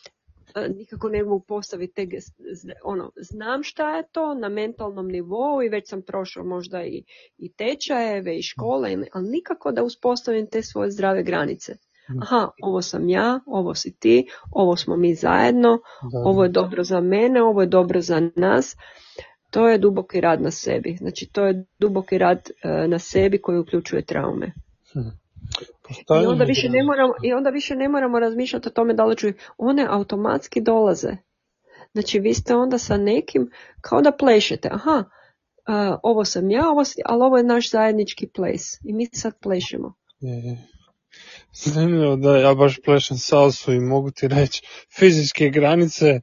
nikako 0.79 1.09
ne 1.09 1.25
mogu 1.25 1.45
postaviti 1.49 1.95
te, 1.95 2.19
ono, 2.85 3.13
znam 3.17 3.63
šta 3.63 3.97
je 3.97 4.09
to 4.13 4.35
na 4.35 4.49
mentalnom 4.49 5.09
nivou 5.09 5.63
i 5.63 5.69
već 5.69 5.89
sam 5.89 6.03
prošao 6.03 6.45
možda 6.45 6.85
i, 6.85 7.05
i 7.39 7.53
tečajeve 7.53 8.39
i 8.39 8.43
škole, 8.43 8.97
ali 9.13 9.29
nikako 9.29 9.73
da 9.73 9.83
uspostavim 9.83 10.47
te 10.47 10.63
svoje 10.63 10.91
zdrave 10.91 11.23
granice. 11.23 11.73
Mm. 12.11 12.23
Aha, 12.23 12.51
ovo 12.63 12.83
sam 12.83 13.09
ja, 13.09 13.41
ovo 13.47 13.75
si 13.75 13.97
ti, 13.99 14.27
ovo 14.51 14.77
smo 14.77 14.97
mi 14.97 15.15
zajedno, 15.15 15.79
ovo 16.25 16.43
je 16.43 16.49
dobro 16.49 16.85
za 16.85 17.01
mene, 17.01 17.43
ovo 17.43 17.61
je 17.61 17.67
dobro 17.67 18.01
za 18.01 18.31
nas. 18.37 18.77
To 19.51 19.69
je 19.69 19.79
duboki 19.79 20.21
rad 20.21 20.43
na 20.43 20.51
sebi. 20.51 20.97
Znači 20.99 21.31
to 21.33 21.47
je 21.47 21.65
duboki 21.79 22.19
rad 22.19 22.51
e, 22.63 22.89
na 22.89 22.99
sebi 22.99 23.39
koji 23.39 23.59
uključuje 23.59 24.05
traume. 24.05 24.53
I 26.23 26.27
onda, 26.27 26.45
više 26.45 26.69
ne 26.69 26.83
moramo, 26.83 27.13
I 27.23 27.33
onda 27.33 27.51
više 27.51 27.77
ne 27.77 27.89
moramo 27.89 28.19
razmišljati 28.19 28.69
o 28.69 28.71
tome 28.71 28.95
da 28.95 29.05
li 29.05 29.17
ću... 29.17 29.27
One 29.59 29.87
automatski 29.91 30.61
dolaze. 30.61 31.17
Znači 31.93 32.19
vi 32.19 32.35
ste 32.35 32.55
onda 32.55 32.79
sa 32.79 32.97
nekim 32.97 33.51
kao 33.81 34.01
da 34.01 34.13
plešete. 34.13 34.69
Aha, 34.73 35.05
uh, 35.69 35.99
ovo 36.03 36.25
sam 36.25 36.51
ja, 36.51 36.69
ovo 36.69 36.85
si, 36.85 37.01
ali 37.05 37.23
ovo 37.23 37.37
je 37.37 37.45
naš 37.45 37.71
zajednički 37.71 38.29
ples. 38.35 38.63
I 38.85 38.93
mi 38.93 39.07
sad 39.13 39.33
plešemo. 39.43 39.95
Je, 40.21 40.59
Zanimljivo 41.53 42.17
da 42.17 42.37
ja 42.37 42.55
baš 42.55 42.81
plešem 42.85 43.17
salsu 43.17 43.73
i 43.73 43.81
mogu 43.81 44.11
ti 44.11 44.29
reći 44.29 44.63
fizičke 44.99 45.49
granice 45.49 46.21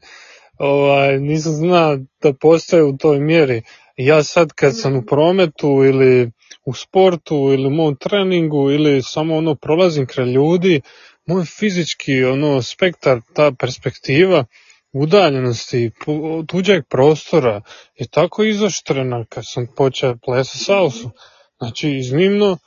ovaj, 0.58 1.20
nisam 1.20 1.52
zna 1.52 1.98
da 2.22 2.34
postoje 2.34 2.84
u 2.84 2.98
toj 2.98 3.20
mjeri. 3.20 3.62
Ja 3.98 4.24
sad 4.24 4.54
kad 4.54 4.80
sam 4.80 4.96
u 4.96 5.02
prometu 5.02 5.68
ili 5.68 6.32
u 6.66 6.74
sportu 6.74 7.36
ili 7.36 7.68
u 7.68 7.70
mom 7.70 7.96
treningu 7.96 8.72
ili 8.72 9.02
samo 9.02 9.36
ono 9.36 9.56
prolazim 9.56 10.06
kraj 10.06 10.32
ljudi, 10.32 10.82
moj 11.26 11.46
fizički 11.46 12.24
ono 12.24 12.62
spektar, 12.62 13.22
ta 13.34 13.52
perspektiva 13.60 14.46
udaljenosti 14.92 15.92
tuđeg 16.48 16.84
prostora 16.90 17.62
je 17.96 18.08
tako 18.08 18.44
izoštrena 18.44 19.26
kad 19.30 19.44
sam 19.48 19.68
počeo 19.76 20.18
plesati 20.26 20.64
salsu. 20.64 21.10
Znači 21.58 21.90
iznimno 21.90 22.58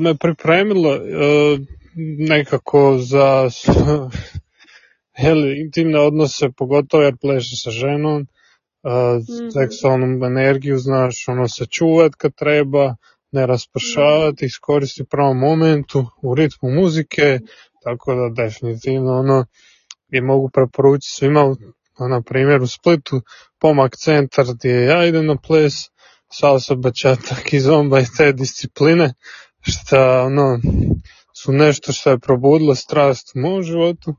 me 0.00 0.14
pripremilo 0.14 0.94
e, 0.94 1.00
nekako 2.18 2.98
za 2.98 3.48
jeli, 5.22 5.60
intimne 5.60 5.98
odnose, 5.98 6.48
pogotovo 6.56 7.02
jer 7.02 7.16
pleše 7.20 7.56
sa 7.56 7.70
ženom, 7.70 8.20
uh, 8.20 9.24
seksualnu 9.52 10.26
energiju, 10.26 10.78
znaš, 10.78 11.28
ono 11.28 11.48
se 11.48 11.66
čuvat 11.66 12.14
kad 12.14 12.34
treba, 12.34 12.96
ne 13.32 13.46
raspršavati, 13.46 14.46
iskoristi 14.46 15.02
u 15.02 15.06
pravom 15.06 15.38
momentu, 15.38 16.06
u 16.22 16.34
ritmu 16.34 16.70
muzike, 16.70 17.38
tako 17.84 18.14
da 18.14 18.42
definitivno 18.42 19.18
ono 19.18 19.46
je 20.08 20.22
mogu 20.22 20.50
preporučiti 20.50 21.14
svima, 21.14 21.56
na 22.10 22.22
primjer 22.22 22.62
u 22.62 22.66
Splitu, 22.66 23.22
pomak 23.58 23.96
centar 23.96 24.46
gdje 24.54 24.84
ja 24.84 25.06
idem 25.06 25.26
na 25.26 25.36
ples, 25.36 25.74
salsa, 26.32 26.74
bačatak 26.74 27.52
i 27.52 27.60
zomba 27.60 28.00
i 28.00 28.06
te 28.16 28.32
discipline, 28.32 29.14
šta 29.60 30.22
ono, 30.22 30.58
su 31.42 31.52
nešto 31.52 31.92
što 31.92 32.10
je 32.10 32.18
probudilo 32.18 32.74
strast 32.74 33.32
u 33.34 33.38
mom 33.38 33.62
životu 33.62 34.14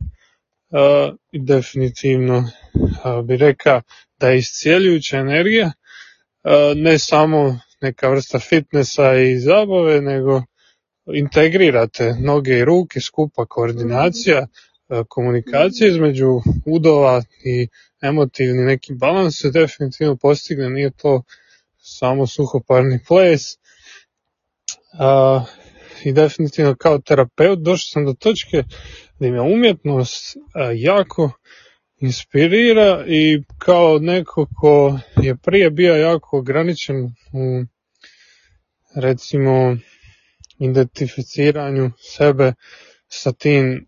i 1.31 1.45
definitivno 1.45 2.49
bi 3.23 3.37
rekao 3.37 3.81
da 4.19 4.29
je 4.29 4.37
iscijeljujuća 4.37 5.17
energija 5.17 5.71
ne 6.75 6.99
samo 6.99 7.59
neka 7.81 8.09
vrsta 8.09 8.39
fitnessa 8.39 9.15
i 9.15 9.39
zabave, 9.39 10.01
nego 10.01 10.41
integrirate 11.13 12.15
noge 12.19 12.57
i 12.57 12.65
ruke, 12.65 13.01
skupa 13.01 13.45
koordinacija, 13.45 14.47
komunikacija 15.07 15.87
između 15.87 16.41
udova 16.65 17.21
i 17.45 17.67
emotivni 18.01 18.65
neki 18.65 18.93
balans 18.93 19.41
se 19.41 19.51
definitivno 19.51 20.15
postigne, 20.15 20.69
nije 20.69 20.91
to 20.91 21.23
samo 21.77 22.27
suhoparni 22.27 22.99
ples. 23.07 23.41
I 26.03 26.11
definitivno 26.11 26.75
kao 26.75 26.99
terapeut 26.99 27.59
došao 27.59 27.87
sam 27.87 28.05
do 28.05 28.13
točke 28.13 28.63
da 29.19 29.29
me 29.29 29.41
umjetnost 29.41 30.37
jako 30.75 31.31
inspirira 31.99 33.05
i 33.07 33.43
kao 33.57 33.99
neko 33.99 34.47
ko 34.62 34.99
je 35.21 35.36
prije 35.36 35.69
bio 35.69 35.95
jako 35.95 36.38
ograničen 36.38 37.05
u 37.33 37.63
recimo 38.95 39.77
identificiranju 40.60 41.91
sebe 41.99 42.53
sa 43.07 43.31
tim 43.31 43.88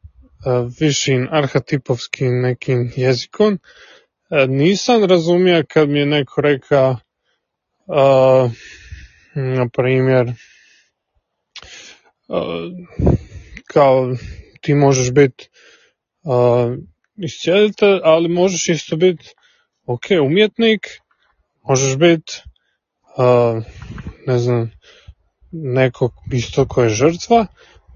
višim 0.80 1.28
arhetipovskim 1.32 2.42
nekim 2.42 2.92
jezikom. 2.96 3.60
Nisam 4.48 5.04
razumio 5.04 5.64
kad 5.70 5.90
mi 5.90 6.00
je 6.00 6.06
neko 6.06 6.42
rekao 6.42 6.98
na 9.36 9.70
primjer 9.74 10.34
kao 13.66 14.16
ti 14.62 14.74
možeš 14.74 15.12
biti 15.12 15.50
uh, 16.24 16.78
iscijelitelj, 17.24 18.00
ali 18.04 18.30
možeš 18.30 18.70
isto 18.70 18.96
biti 18.96 19.30
ok, 19.86 20.06
umjetnik, 20.26 20.88
možeš 21.64 21.96
biti 21.98 22.34
uh, 23.18 23.64
ne 24.28 24.40
znam, 24.40 24.72
neko 25.52 26.12
isto 26.32 26.68
ko 26.68 26.84
je 26.84 26.90
žrtva, 26.90 27.46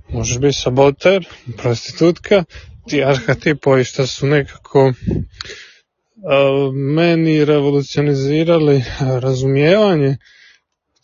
možeš 0.09 0.39
biti 0.39 0.57
saboter, 0.57 1.27
prostitutka, 1.57 2.43
ti 2.87 3.03
arhetipovi 3.03 3.83
što 3.83 4.07
su 4.07 4.27
nekako 4.27 4.87
uh, 4.87 4.93
meni 6.73 7.45
revolucionizirali 7.45 8.83
razumijevanje 8.99 10.17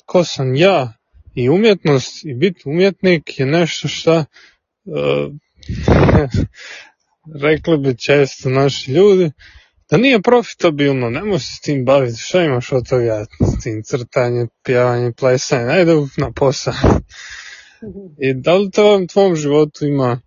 ko 0.09 0.23
sam 0.23 0.55
ja 0.55 0.93
i 1.35 1.49
umjetnost 1.49 2.25
i 2.25 2.33
biti 2.33 2.61
umjetnik 2.65 3.39
je 3.39 3.45
nešto 3.45 3.87
što 3.87 4.13
rekli 7.41 7.77
bi 7.77 7.97
često 7.97 8.49
naši 8.49 8.91
ljudi, 8.91 9.31
da 9.89 9.97
nije 9.97 10.21
profitabilno, 10.21 11.09
ne 11.09 11.23
možeš 11.23 11.57
s 11.57 11.61
tim 11.61 11.85
baviti, 11.85 12.17
šta 12.17 12.43
imaš 12.43 12.71
od 12.71 12.89
toga, 12.89 13.25
s 13.39 13.63
tim 13.63 13.83
crtanje, 13.85 14.47
pjevanje, 14.63 15.11
plesanje, 15.11 15.71
ajde 15.71 15.93
na 16.17 16.31
posao. 16.31 16.73
I 18.21 18.33
da 18.33 18.55
li 18.55 18.71
to 18.71 18.97
u 18.97 19.07
tvom 19.07 19.35
životu 19.35 19.85
ima 19.85 20.21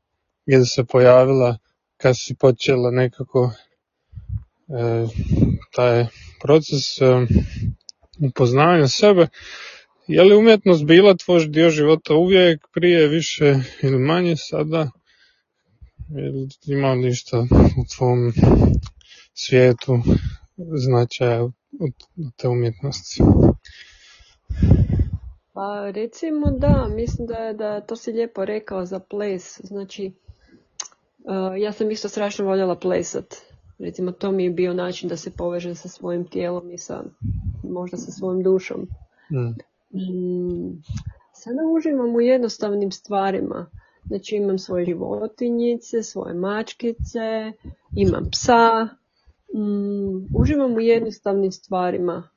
gdje 0.46 0.64
se 0.64 0.84
pojavila 0.84 1.58
kad 1.96 2.14
si 2.18 2.34
počela 2.34 2.90
nekako 2.90 3.52
e, 4.68 5.06
taj 5.74 6.06
proces 6.42 7.00
e, 7.00 7.04
upoznavanja 8.28 8.88
sebe, 8.88 9.26
je 10.06 10.22
li 10.22 10.36
umjetnost 10.36 10.84
bila 10.84 11.16
tvoj 11.16 11.46
dio 11.46 11.70
života 11.70 12.14
uvijek, 12.14 12.60
prije, 12.74 13.08
više 13.08 13.54
ili 13.82 13.98
manje 13.98 14.36
sada? 14.36 14.90
Ima 16.66 16.94
ništa 16.94 17.40
u 17.80 17.84
tvom 17.96 18.32
svijetu 19.34 19.98
značaja 20.56 21.42
od 21.80 21.92
te 22.36 22.48
umjetnosti? 22.48 23.22
Pa 25.52 25.90
recimo 25.90 26.50
da, 26.50 26.88
mislim 26.94 27.26
da, 27.26 27.34
je, 27.34 27.54
da 27.54 27.80
to 27.80 27.96
si 27.96 28.12
lijepo 28.12 28.44
rekao 28.44 28.86
za 28.86 28.98
ples. 28.98 29.60
Znači, 29.64 30.12
uh, 31.18 31.60
ja 31.60 31.72
sam 31.72 31.90
isto 31.90 32.08
strašno 32.08 32.44
voljela 32.44 32.76
plesat. 32.78 33.34
Recimo 33.78 34.12
to 34.12 34.32
mi 34.32 34.44
je 34.44 34.50
bio 34.50 34.74
način 34.74 35.08
da 35.08 35.16
se 35.16 35.30
povežem 35.30 35.74
sa 35.74 35.88
svojim 35.88 36.24
tijelom 36.24 36.70
i 36.70 36.78
sa, 36.78 37.04
možda 37.62 37.96
sa 37.96 38.10
svojom 38.10 38.42
dušom. 38.42 38.88
Mm. 39.30 39.54
Mm, 39.98 40.82
sada 41.32 41.60
uživam 41.76 42.14
u 42.14 42.20
jednostavnim 42.20 42.92
stvarima. 42.92 43.70
Znači 44.12 44.36
imam 44.36 44.58
svoje 44.58 44.84
životinjice, 44.84 46.02
svoje 46.02 46.34
mačkice, 46.34 47.52
imam 47.96 48.30
psa. 48.30 48.88
Mm, 49.54 50.36
uživam 50.38 50.74
u 50.74 50.80
jednostavnim 50.80 51.52
stvarima. 51.52 52.28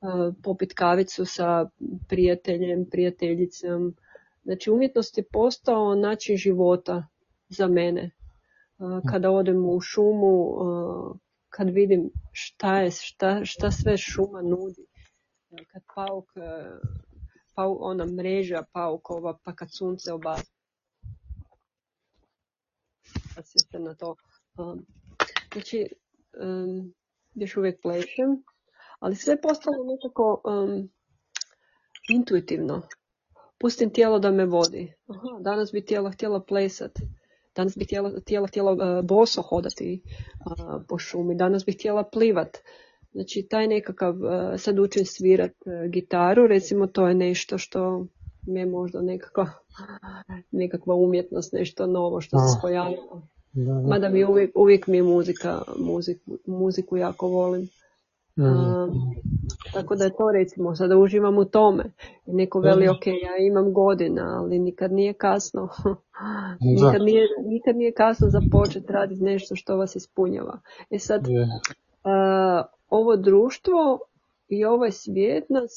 Uh, 0.00 0.34
popit 0.42 0.74
kavicu 0.74 1.24
sa 1.24 1.68
prijateljem, 2.08 2.86
prijateljicom. 2.90 3.94
Znači 4.42 4.70
umjetnost 4.70 5.18
je 5.18 5.24
postao 5.32 5.94
način 5.94 6.36
života 6.36 7.06
za 7.48 7.68
mene. 7.68 8.10
Uh, 8.78 9.00
kada 9.10 9.30
odem 9.30 9.68
u 9.68 9.80
šumu, 9.80 10.42
uh, 10.42 11.16
kad 11.48 11.70
vidim 11.70 12.10
šta 12.32 12.80
je, 12.80 12.90
šta, 12.90 13.44
šta 13.44 13.70
sve 13.70 13.96
šuma 13.96 14.42
nudi 14.42 14.86
kad 15.72 15.82
pauk, 15.94 16.26
e, 16.36 16.78
pau, 17.54 17.76
ona 17.80 18.06
mreža 18.06 18.64
paukova, 18.72 19.38
pa 19.44 19.54
kad 19.54 19.68
sunce 19.72 20.12
obazi 20.12 20.53
se 23.42 23.78
na 23.78 23.94
to. 23.94 24.16
Um, 24.58 24.86
znači, 25.52 25.86
um, 26.42 26.94
još 27.34 27.56
uvijek 27.56 27.82
plešem, 27.82 28.44
ali 28.98 29.16
sve 29.16 29.32
je 29.32 29.40
postalo 29.40 29.76
nekako 29.84 30.40
um, 30.44 30.88
intuitivno. 32.08 32.82
Pustim 33.58 33.90
tijelo 33.90 34.18
da 34.18 34.30
me 34.30 34.46
vodi. 34.46 34.92
Aha, 35.06 35.38
danas 35.40 35.72
bi 35.72 35.84
tijelo 35.84 36.10
htjela 36.10 36.44
plesat. 36.44 36.98
Danas 37.56 37.76
bi 37.76 37.86
tijelo, 37.86 38.20
tijelo 38.20 38.46
htjela 38.46 38.72
uh, 38.72 39.04
boso 39.04 39.42
hodati 39.42 40.02
uh, 40.46 40.82
po 40.88 40.98
šumi. 40.98 41.34
Danas 41.34 41.64
bi 41.64 41.72
htjela 41.72 42.04
plivat. 42.04 42.58
Znači, 43.12 43.46
taj 43.50 43.66
nekakav, 43.66 44.14
uh, 44.14 44.60
sad 44.60 44.78
učim 44.78 45.04
svirat 45.04 45.52
gitaru, 45.88 46.46
recimo 46.46 46.86
to 46.86 47.08
je 47.08 47.14
nešto 47.14 47.58
što 47.58 48.06
je 48.46 48.66
možda 48.66 49.02
nekakva, 49.02 49.46
nekakva 50.50 50.94
umjetnost, 50.94 51.52
nešto 51.52 51.86
novo 51.86 52.20
što 52.20 52.38
se 52.38 52.58
pojavilo. 52.62 53.22
Mada 53.88 54.08
mi 54.08 54.24
uvijek, 54.24 54.50
uvijek 54.54 54.86
mi 54.86 54.96
je 54.96 55.02
muzika, 55.02 55.62
muziku, 55.78 56.38
muziku 56.46 56.96
jako 56.96 57.28
volim. 57.28 57.68
Mm. 58.36 58.44
tako 59.74 59.96
da 59.96 60.04
je 60.04 60.10
to 60.10 60.32
recimo, 60.32 60.74
sada 60.74 60.98
uživam 60.98 61.38
u 61.38 61.44
tome. 61.44 61.84
Neko 62.26 62.60
veli, 62.60 62.88
ok, 62.88 63.06
ja 63.06 63.46
imam 63.50 63.72
godina, 63.72 64.38
ali 64.40 64.58
nikad 64.58 64.92
nije 64.92 65.12
kasno. 65.12 65.68
nikad, 66.74 67.02
nije, 67.02 67.26
nikad 67.46 67.76
nije 67.76 67.92
kasno 67.92 68.28
započeti 68.30 68.92
raditi 68.92 69.22
nešto 69.22 69.56
što 69.56 69.76
vas 69.76 69.96
ispunjava. 69.96 70.60
E 70.90 70.98
sad, 70.98 71.28
uh, 71.28 72.66
ovo 72.88 73.16
društvo 73.16 73.98
i 74.48 74.64
ovaj 74.64 74.92
svijet 74.92 75.44
nas 75.50 75.70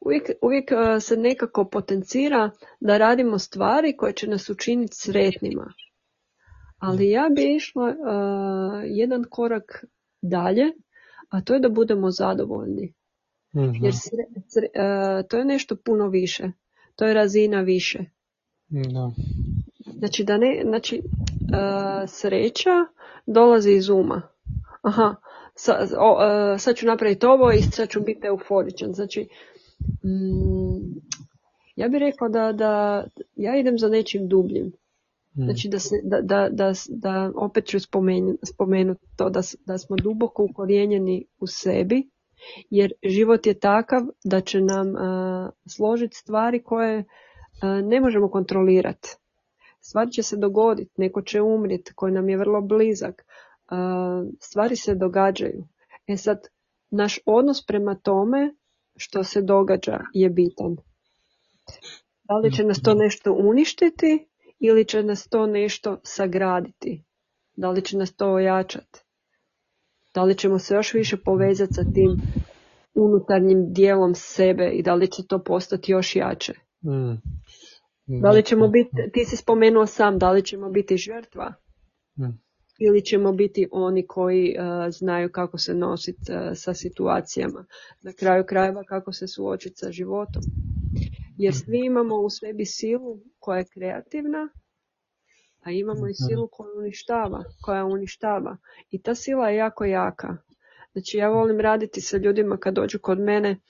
uvijek, 0.00 0.30
uvijek 0.42 0.70
se 1.00 1.16
nekako 1.16 1.64
potencira 1.64 2.50
da 2.80 2.98
radimo 2.98 3.38
stvari 3.38 3.96
koje 3.96 4.12
će 4.12 4.26
nas 4.26 4.50
učiniti 4.50 4.96
sretnima. 4.96 5.72
Ali 6.80 7.10
ja 7.10 7.28
bi 7.36 7.54
išla 7.54 7.84
uh, 7.84 8.82
jedan 8.84 9.24
korak 9.30 9.84
dalje, 10.22 10.64
a 11.28 11.40
to 11.40 11.54
je 11.54 11.60
da 11.60 11.68
budemo 11.68 12.10
zadovoljni. 12.10 12.94
mm 13.54 13.60
Jer 13.60 13.94
uh, 13.94 15.28
to 15.28 15.38
je 15.38 15.44
nešto 15.44 15.76
puno 15.76 16.08
više. 16.08 16.50
To 16.96 17.06
je 17.06 17.14
razina 17.14 17.60
više. 17.60 17.98
Da. 18.68 19.10
Znači, 19.98 20.24
da 20.24 20.38
ne, 20.38 20.62
znači 20.64 21.02
uh, 21.02 22.08
sreća 22.08 22.86
dolazi 23.26 23.72
iz 23.72 23.88
uma. 23.88 24.22
Aha, 24.82 25.14
sa, 25.54 25.86
o, 25.98 26.18
sad 26.58 26.76
ću 26.76 26.86
napraviti 26.86 27.26
ovo 27.26 27.52
i 27.52 27.62
sad 27.62 27.88
ću 27.88 28.00
biti 28.00 28.26
euforičan. 28.26 28.92
Znači, 28.92 29.28
mm, 30.04 31.00
ja 31.76 31.88
bih 31.88 31.98
rekla 31.98 32.28
da, 32.28 32.52
da 32.52 33.04
ja 33.36 33.56
idem 33.56 33.78
za 33.78 33.88
nečim 33.88 34.28
dubljim. 34.28 34.72
Mm. 35.36 35.44
Znači 35.44 35.68
da, 35.68 35.78
se, 35.78 35.94
da, 36.04 36.20
da, 36.20 36.48
da, 36.52 36.72
da 36.88 37.32
opet 37.34 37.66
ću 37.66 37.78
spomenuti 38.42 39.06
to 39.16 39.30
da, 39.30 39.40
da 39.66 39.78
smo 39.78 39.96
duboko 39.96 40.44
ukorijenjeni 40.50 41.26
u 41.38 41.46
sebi 41.46 42.10
jer 42.70 42.92
život 43.02 43.46
je 43.46 43.58
takav 43.58 44.02
da 44.24 44.40
će 44.40 44.60
nam 44.60 44.88
uh, 44.88 45.50
složiti 45.68 46.16
stvari 46.16 46.62
koje 46.62 46.98
uh, 46.98 47.04
ne 47.88 48.00
možemo 48.00 48.30
kontrolirati. 48.30 49.08
Stvari 49.80 50.12
će 50.12 50.22
se 50.22 50.36
dogoditi, 50.36 50.90
neko 50.96 51.22
će 51.22 51.40
umrijeti 51.40 51.92
koji 51.94 52.12
nam 52.12 52.28
je 52.28 52.36
vrlo 52.36 52.60
blizak. 52.60 53.24
Uh, 53.70 54.32
stvari 54.40 54.76
se 54.76 54.94
događaju. 54.94 55.64
E 56.06 56.16
sad, 56.16 56.38
naš 56.90 57.18
odnos 57.26 57.66
prema 57.66 57.94
tome 57.94 58.54
što 59.00 59.24
se 59.24 59.42
događa 59.42 59.98
je 60.12 60.30
bitan. 60.30 60.76
Da 62.22 62.34
li 62.34 62.52
će 62.52 62.64
nas 62.64 62.82
to 62.82 62.94
nešto 62.94 63.32
uništiti 63.32 64.28
ili 64.58 64.84
će 64.84 65.02
nas 65.02 65.28
to 65.28 65.46
nešto 65.46 66.00
sagraditi? 66.02 67.04
Da 67.56 67.70
li 67.70 67.82
će 67.82 67.96
nas 67.96 68.14
to 68.16 68.32
ojačati? 68.32 69.00
Da 70.14 70.22
li 70.22 70.38
ćemo 70.38 70.58
se 70.58 70.74
još 70.74 70.94
više 70.94 71.16
povezati 71.16 71.74
sa 71.74 71.82
tim 71.82 72.16
unutarnjim 72.94 73.72
dijelom 73.72 74.14
sebe 74.14 74.70
i 74.70 74.82
da 74.82 74.94
li 74.94 75.10
će 75.10 75.26
to 75.26 75.44
postati 75.44 75.92
još 75.92 76.16
jače? 76.16 76.52
Mm. 76.84 77.14
Da 78.22 78.30
li 78.30 78.42
ćemo 78.42 78.68
biti, 78.68 78.90
ti 79.12 79.24
si 79.24 79.36
spomenuo 79.36 79.86
sam, 79.86 80.18
da 80.18 80.30
li 80.30 80.44
ćemo 80.44 80.70
biti 80.70 80.96
žrtva? 80.96 81.54
Mm. 82.18 82.49
Ili 82.82 83.04
ćemo 83.04 83.32
biti 83.32 83.68
oni 83.72 84.06
koji 84.06 84.56
uh, 84.58 84.92
znaju 84.92 85.32
kako 85.32 85.58
se 85.58 85.74
nositi 85.74 86.32
uh, 86.32 86.38
sa 86.54 86.74
situacijama. 86.74 87.64
Na 88.02 88.12
kraju 88.12 88.44
krajeva 88.48 88.84
kako 88.84 89.12
se 89.12 89.28
suočiti 89.28 89.76
sa 89.76 89.92
životom. 89.92 90.42
Jer 91.36 91.54
svi 91.54 91.80
imamo 91.84 92.16
u 92.16 92.30
sebi 92.30 92.66
silu 92.66 93.20
koja 93.38 93.58
je 93.58 93.64
kreativna, 93.74 94.48
a 95.60 95.70
imamo 95.70 96.08
i 96.08 96.14
silu 96.14 96.48
koja 96.52 96.70
uništava, 96.78 97.44
koja 97.62 97.84
uništava. 97.84 98.56
I 98.90 99.02
ta 99.02 99.14
sila 99.14 99.48
je 99.48 99.56
jako 99.56 99.84
jaka. 99.84 100.36
Znači 100.92 101.16
ja 101.16 101.28
volim 101.28 101.60
raditi 101.60 102.00
sa 102.00 102.16
ljudima 102.16 102.56
kad 102.56 102.74
dođu 102.74 102.98
kod 102.98 103.20
mene, 103.20 103.60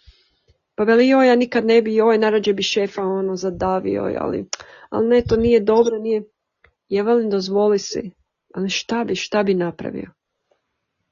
pa 0.74 0.84
veli 0.84 1.08
joj, 1.08 1.28
ja 1.28 1.36
nikad 1.36 1.66
ne 1.66 1.82
bi, 1.82 1.94
joj, 1.94 2.18
narađe 2.18 2.52
bi 2.52 2.62
šefa 2.62 3.02
ono 3.02 3.36
zadavio, 3.36 4.02
ali, 4.20 4.46
ali 4.90 5.08
ne, 5.08 5.22
to 5.28 5.36
nije 5.36 5.60
dobro, 5.60 5.98
nije. 5.98 6.22
Ja 6.88 7.02
velim, 7.02 7.30
dozvoli 7.30 7.78
si, 7.78 8.10
ali 8.54 8.68
šta 8.68 9.04
bi, 9.04 9.14
šta 9.14 9.42
bi 9.42 9.54
napravio? 9.54 10.10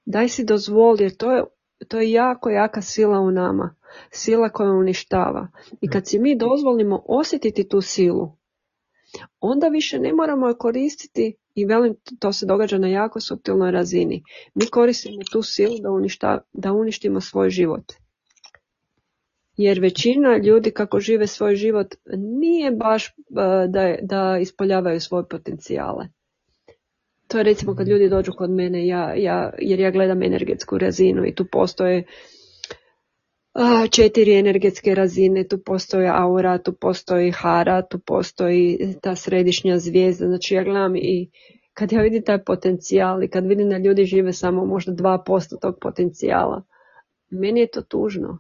Daj 0.05 0.29
si 0.29 0.44
dozvoli, 0.44 1.03
jer 1.03 1.16
to 1.16 1.33
je, 1.33 1.44
to 1.88 2.01
je 2.01 2.12
jako 2.12 2.51
jaka 2.51 2.83
sila 2.83 3.20
u 3.20 3.31
nama, 3.31 3.74
sila 4.11 4.48
koja 4.48 4.70
uništava. 4.70 5.48
I 5.81 5.88
kad 5.88 6.07
si 6.07 6.18
mi 6.18 6.37
dozvolimo 6.37 7.03
osjetiti 7.07 7.68
tu 7.68 7.81
silu, 7.81 8.37
onda 9.40 9.68
više 9.68 9.98
ne 9.98 10.12
moramo 10.12 10.55
koristiti 10.59 11.37
i 11.55 11.64
velim 11.64 11.94
to 12.18 12.33
se 12.33 12.46
događa 12.46 12.79
na 12.79 12.88
jako 12.88 13.20
subtilnoj 13.20 13.70
razini. 13.70 14.22
Mi 14.55 14.66
koristimo 14.66 15.22
tu 15.33 15.42
silu 15.42 15.79
da, 15.83 15.90
uništa, 15.90 16.38
da 16.53 16.72
uništimo 16.72 17.20
svoj 17.20 17.51
život. 17.51 17.92
Jer 19.57 19.81
većina 19.81 20.37
ljudi 20.37 20.70
kako 20.70 21.01
žive 21.01 21.27
svoj 21.27 21.57
život 21.57 21.94
nije 22.16 22.70
baš 22.70 23.07
e, 23.07 23.12
da, 23.68 23.96
da 24.03 24.38
ispoljavaju 24.38 25.01
svoje 25.01 25.29
potencijale. 25.29 26.09
To 27.29 27.38
je 27.38 27.45
recimo 27.45 27.75
kad 27.75 27.88
ljudi 27.88 28.09
dođu 28.09 28.33
kod 28.33 28.51
mene, 28.51 28.87
ja, 28.87 29.14
ja, 29.14 29.53
jer 29.59 29.81
ja 29.81 29.91
gledam 29.91 30.23
energetsku 30.23 30.79
razinu 30.79 31.27
i 31.27 31.35
tu 31.35 31.45
postoje 31.53 32.05
četiri 33.91 34.38
energetske 34.38 34.95
razine, 34.95 35.49
tu 35.49 35.59
postoji 35.59 36.09
aura, 36.12 36.59
tu 36.59 36.73
postoji 36.73 37.31
hara, 37.31 37.83
tu 37.83 37.99
postoji 37.99 38.95
ta 39.03 39.17
središnja 39.17 39.79
zvijezda, 39.79 40.27
znači 40.27 40.55
ja 40.55 40.64
gledam 40.64 40.97
i 40.97 41.31
kad 41.75 41.93
ja 41.93 42.03
vidim 42.03 42.23
taj 42.23 42.45
potencijal 42.45 43.23
i 43.23 43.29
kad 43.29 43.47
vidim 43.47 43.71
da 43.71 43.79
ljudi 43.79 44.05
žive 44.05 44.33
samo 44.33 44.64
možda 44.67 44.93
2% 44.93 45.61
tog 45.61 45.79
potencijala, 45.81 46.62
meni 47.31 47.61
je 47.61 47.67
to 47.67 47.83
tužno. 47.83 48.38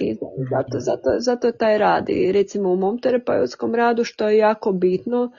I 0.00 0.14
zato, 0.50 0.78
zato, 0.78 1.10
zato 1.18 1.52
taj 1.52 1.78
rad. 1.78 2.08
I 2.08 2.32
recimo 2.32 2.72
u 2.72 2.76
mom 2.76 2.98
terapeutskom 2.98 3.74
radu 3.74 4.04
što 4.04 4.28
je 4.28 4.38
jako 4.38 4.72
bitno, 4.72 5.32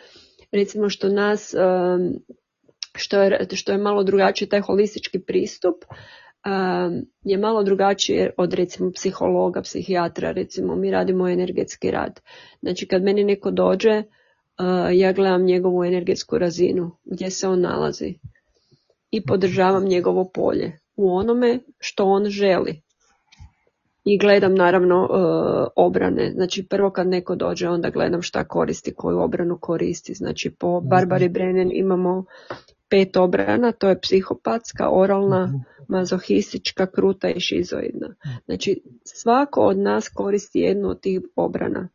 recimo 0.55 0.89
što 0.89 1.09
nas, 1.09 1.53
što 2.95 3.21
je, 3.21 3.47
što 3.53 3.71
je 3.71 3.77
malo 3.77 4.03
drugačiji 4.03 4.49
taj 4.49 4.61
holistički 4.61 5.19
pristup, 5.19 5.75
je 7.23 7.37
malo 7.37 7.63
drugačije 7.63 8.33
od 8.37 8.53
recimo 8.53 8.91
psihologa, 8.91 9.61
psihijatra, 9.61 10.31
recimo 10.31 10.75
mi 10.75 10.91
radimo 10.91 11.27
energetski 11.27 11.91
rad. 11.91 12.21
Znači 12.61 12.87
kad 12.87 13.03
meni 13.03 13.23
neko 13.23 13.51
dođe, 13.51 14.03
ja 14.93 15.11
gledam 15.13 15.45
njegovu 15.45 15.83
energetsku 15.83 16.37
razinu, 16.37 16.91
gdje 17.05 17.29
se 17.29 17.47
on 17.47 17.61
nalazi 17.61 18.13
i 19.11 19.25
podržavam 19.25 19.85
njegovo 19.85 20.29
polje 20.33 20.79
u 20.95 21.15
onome 21.15 21.59
što 21.79 22.05
on 22.05 22.25
želi. 22.25 22.81
I 24.05 24.17
gledam 24.17 24.55
naravno 24.55 25.09
obrane. 25.75 26.31
Znači 26.31 26.67
prvo 26.69 26.91
kad 26.91 27.07
neko 27.07 27.35
dođe 27.35 27.69
onda 27.69 27.89
gledam 27.89 28.21
šta 28.21 28.47
koristi, 28.47 28.93
koju 28.95 29.19
obranu 29.19 29.57
koristi. 29.61 30.13
Znači 30.13 30.55
po 30.59 30.81
Barbari 30.81 31.29
Brennan 31.29 31.69
imamo 31.73 32.25
pet 32.89 33.17
obrana, 33.17 33.71
to 33.71 33.89
je 33.89 33.99
psihopatska, 34.01 34.89
oralna, 34.91 35.45
mhm 35.45 35.75
mazohistička, 35.87 36.85
kruta 36.91 37.29
i 37.29 37.39
šizoidna. 37.39 38.15
Znači 38.45 38.81
svako 39.03 39.61
od 39.61 39.77
nas 39.77 40.09
koristi 40.09 40.59
jednu 40.59 40.89
od 40.89 41.01
tih 41.01 41.19
obrana. 41.35 41.89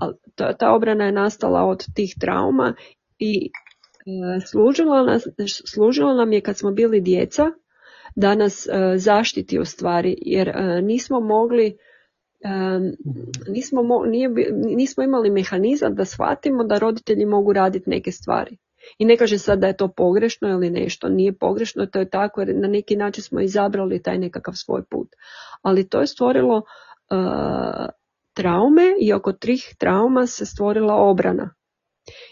Ali 0.00 0.14
ta, 0.34 0.56
ta 0.56 0.74
obrana 0.74 1.04
je 1.04 1.12
nastala 1.12 1.64
od 1.64 1.84
tih 1.94 2.14
trauma 2.20 2.74
i 3.18 3.46
e, 3.46 4.40
služila, 4.50 5.02
nas, 5.02 5.22
služila 5.74 6.14
nam 6.14 6.32
je 6.32 6.40
kad 6.40 6.58
smo 6.58 6.70
bili 6.70 7.00
djeca 7.00 7.42
da 8.14 8.34
nas 8.34 8.66
e, 8.66 8.98
zaštiti 8.98 9.58
u 9.58 9.64
stvari 9.64 10.16
jer 10.20 10.48
e, 10.48 10.82
nismo 10.82 11.20
mogli 11.20 11.76
nismo, 13.48 13.82
mo, 13.82 14.04
nije, 14.06 14.28
nismo 14.76 15.02
imali 15.02 15.30
mehanizam 15.30 15.94
da 15.94 16.04
shvatimo 16.04 16.64
da 16.64 16.78
roditelji 16.78 17.26
mogu 17.26 17.52
raditi 17.52 17.90
neke 17.90 18.12
stvari. 18.12 18.56
I 18.98 19.04
ne 19.04 19.16
kaže 19.16 19.38
sad 19.38 19.58
da 19.58 19.66
je 19.66 19.76
to 19.76 19.88
pogrešno 19.88 20.48
ili 20.48 20.70
nešto, 20.70 21.08
nije 21.08 21.32
pogrešno, 21.32 21.86
to 21.86 21.98
je 21.98 22.10
tako 22.10 22.40
jer 22.40 22.56
na 22.56 22.68
neki 22.68 22.96
način 22.96 23.22
smo 23.22 23.40
izabrali 23.40 24.02
taj 24.02 24.18
nekakav 24.18 24.54
svoj 24.54 24.82
put. 24.84 25.08
Ali 25.62 25.88
to 25.88 26.00
je 26.00 26.06
stvorilo 26.06 26.56
uh, 26.56 27.86
traume 28.34 28.94
i 29.00 29.12
oko 29.12 29.32
trih 29.32 29.74
trauma 29.78 30.26
se 30.26 30.46
stvorila 30.46 30.94
obrana. 30.94 31.54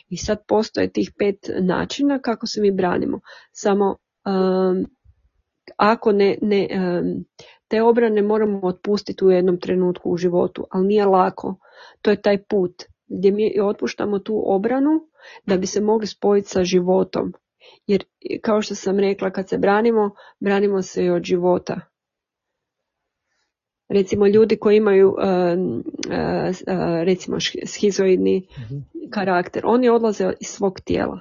I 0.08 0.16
sad 0.16 0.38
postoje 0.48 0.92
tih 0.92 1.12
pet 1.18 1.50
načina 1.60 2.18
kako 2.18 2.46
se 2.46 2.60
mi 2.60 2.70
branimo. 2.70 3.20
Samo 3.52 3.96
um, 4.26 4.86
ako 5.76 6.12
ne, 6.12 6.38
ne 6.42 6.68
te 7.68 7.82
obrane 7.82 8.22
moramo 8.22 8.60
otpustiti 8.62 9.24
u 9.24 9.30
jednom 9.30 9.60
trenutku 9.60 10.10
u 10.10 10.16
životu, 10.16 10.66
ali 10.70 10.86
nije 10.86 11.06
lako. 11.06 11.56
To 12.02 12.10
je 12.10 12.22
taj 12.22 12.42
put 12.42 12.84
gdje 13.08 13.32
mi 13.32 13.60
otpuštamo 13.62 14.18
tu 14.18 14.42
obranu 14.46 14.90
da 15.46 15.56
bi 15.56 15.66
se 15.66 15.80
mogli 15.80 16.06
spojiti 16.06 16.48
sa 16.48 16.64
životom. 16.64 17.32
Jer 17.86 18.04
kao 18.42 18.62
što 18.62 18.74
sam 18.74 18.98
rekla, 18.98 19.30
kad 19.30 19.48
se 19.48 19.58
branimo, 19.58 20.10
branimo 20.40 20.82
se 20.82 21.04
i 21.04 21.10
od 21.10 21.22
života. 21.22 21.80
Recimo 23.90 24.26
ljudi 24.26 24.56
koji 24.56 24.76
imaju 24.76 25.08
uh, 25.08 25.14
uh, 25.14 26.56
recimo 27.04 27.36
schizoidni 27.66 28.46
mhm. 28.58 28.78
karakter, 29.10 29.62
oni 29.66 29.88
odlaze 29.88 30.32
iz 30.40 30.48
svog 30.48 30.80
tijela. 30.80 31.20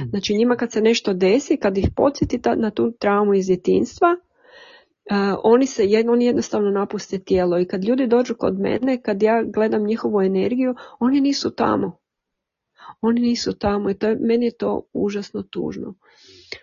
Mhm. 0.00 0.08
Znači 0.10 0.36
njima 0.36 0.56
kad 0.56 0.72
se 0.72 0.80
nešto 0.80 1.14
desi, 1.14 1.56
kad 1.56 1.78
ih 1.78 1.88
podsjeti 1.96 2.40
na 2.56 2.70
tu 2.70 2.92
traumu 2.98 3.34
iz 3.34 3.46
djetinstva, 3.46 4.08
uh, 4.10 5.40
oni 5.44 5.66
se 5.66 5.86
jedno, 5.86 6.12
oni 6.12 6.24
jednostavno 6.24 6.70
napuste 6.70 7.18
tijelo 7.18 7.58
i 7.58 7.64
kad 7.64 7.84
ljudi 7.84 8.06
dođu 8.06 8.34
kod 8.34 8.60
mene, 8.60 9.02
kad 9.02 9.22
ja 9.22 9.42
gledam 9.42 9.86
njihovu 9.86 10.20
energiju, 10.20 10.74
oni 10.98 11.20
nisu 11.20 11.50
tamo. 11.50 11.98
Oni 13.00 13.20
nisu 13.20 13.58
tamo 13.58 13.90
i 13.90 13.94
to 13.94 14.08
je, 14.08 14.16
meni 14.20 14.44
je 14.44 14.56
to 14.56 14.82
užasno 14.92 15.42
tužno. 15.42 15.94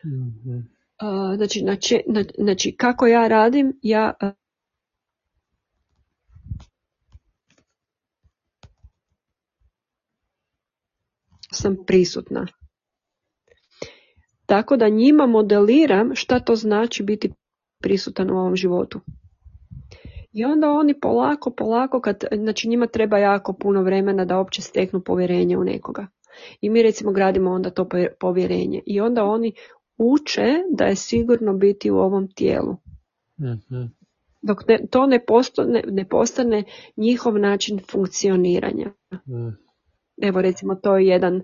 mm 0.05 0.77
znači, 1.35 1.59
znači, 1.59 2.03
znači, 2.37 2.75
kako 2.77 3.07
ja 3.07 3.27
radim, 3.27 3.79
ja 3.81 4.13
sam 11.51 11.77
prisutna. 11.87 12.47
Tako 14.45 14.77
da 14.77 14.89
njima 14.89 15.25
modeliram 15.25 16.15
šta 16.15 16.39
to 16.39 16.55
znači 16.55 17.03
biti 17.03 17.31
prisutan 17.81 18.31
u 18.31 18.37
ovom 18.37 18.55
životu. 18.55 18.99
I 20.33 20.45
onda 20.45 20.71
oni 20.71 20.99
polako, 20.99 21.51
polako, 21.51 22.01
kad, 22.01 22.23
znači 22.37 22.69
njima 22.69 22.87
treba 22.87 23.17
jako 23.17 23.53
puno 23.53 23.83
vremena 23.83 24.25
da 24.25 24.37
uopće 24.37 24.61
steknu 24.61 25.01
povjerenje 25.01 25.57
u 25.57 25.63
nekoga. 25.63 26.07
I 26.61 26.69
mi 26.69 26.83
recimo 26.83 27.11
gradimo 27.11 27.51
onda 27.51 27.69
to 27.69 27.89
povjerenje. 28.19 28.81
I 28.85 29.01
onda 29.01 29.23
oni 29.23 29.53
uče 29.97 30.53
da 30.71 30.85
je 30.85 30.95
sigurno 30.95 31.53
biti 31.53 31.91
u 31.91 31.97
ovom 31.97 32.27
tijelu. 32.31 32.75
Mhm. 33.39 33.83
Dok 34.41 34.63
to 34.89 35.05
ne 35.05 35.25
postane, 35.25 35.83
ne 35.87 36.07
postane 36.09 36.63
njihov 36.97 37.39
način 37.39 37.79
funkcioniranja. 37.91 38.93
Mhm. 39.13 39.66
Evo 40.22 40.41
recimo 40.41 40.76
to 40.76 40.97
je 40.97 41.07
jedan 41.07 41.41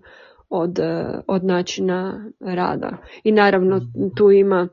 od, 0.49 0.79
od 1.27 1.43
načina 1.43 2.29
rada. 2.39 2.97
I 3.23 3.31
naravno 3.31 3.81
tu 4.15 4.31
ima 4.31 4.69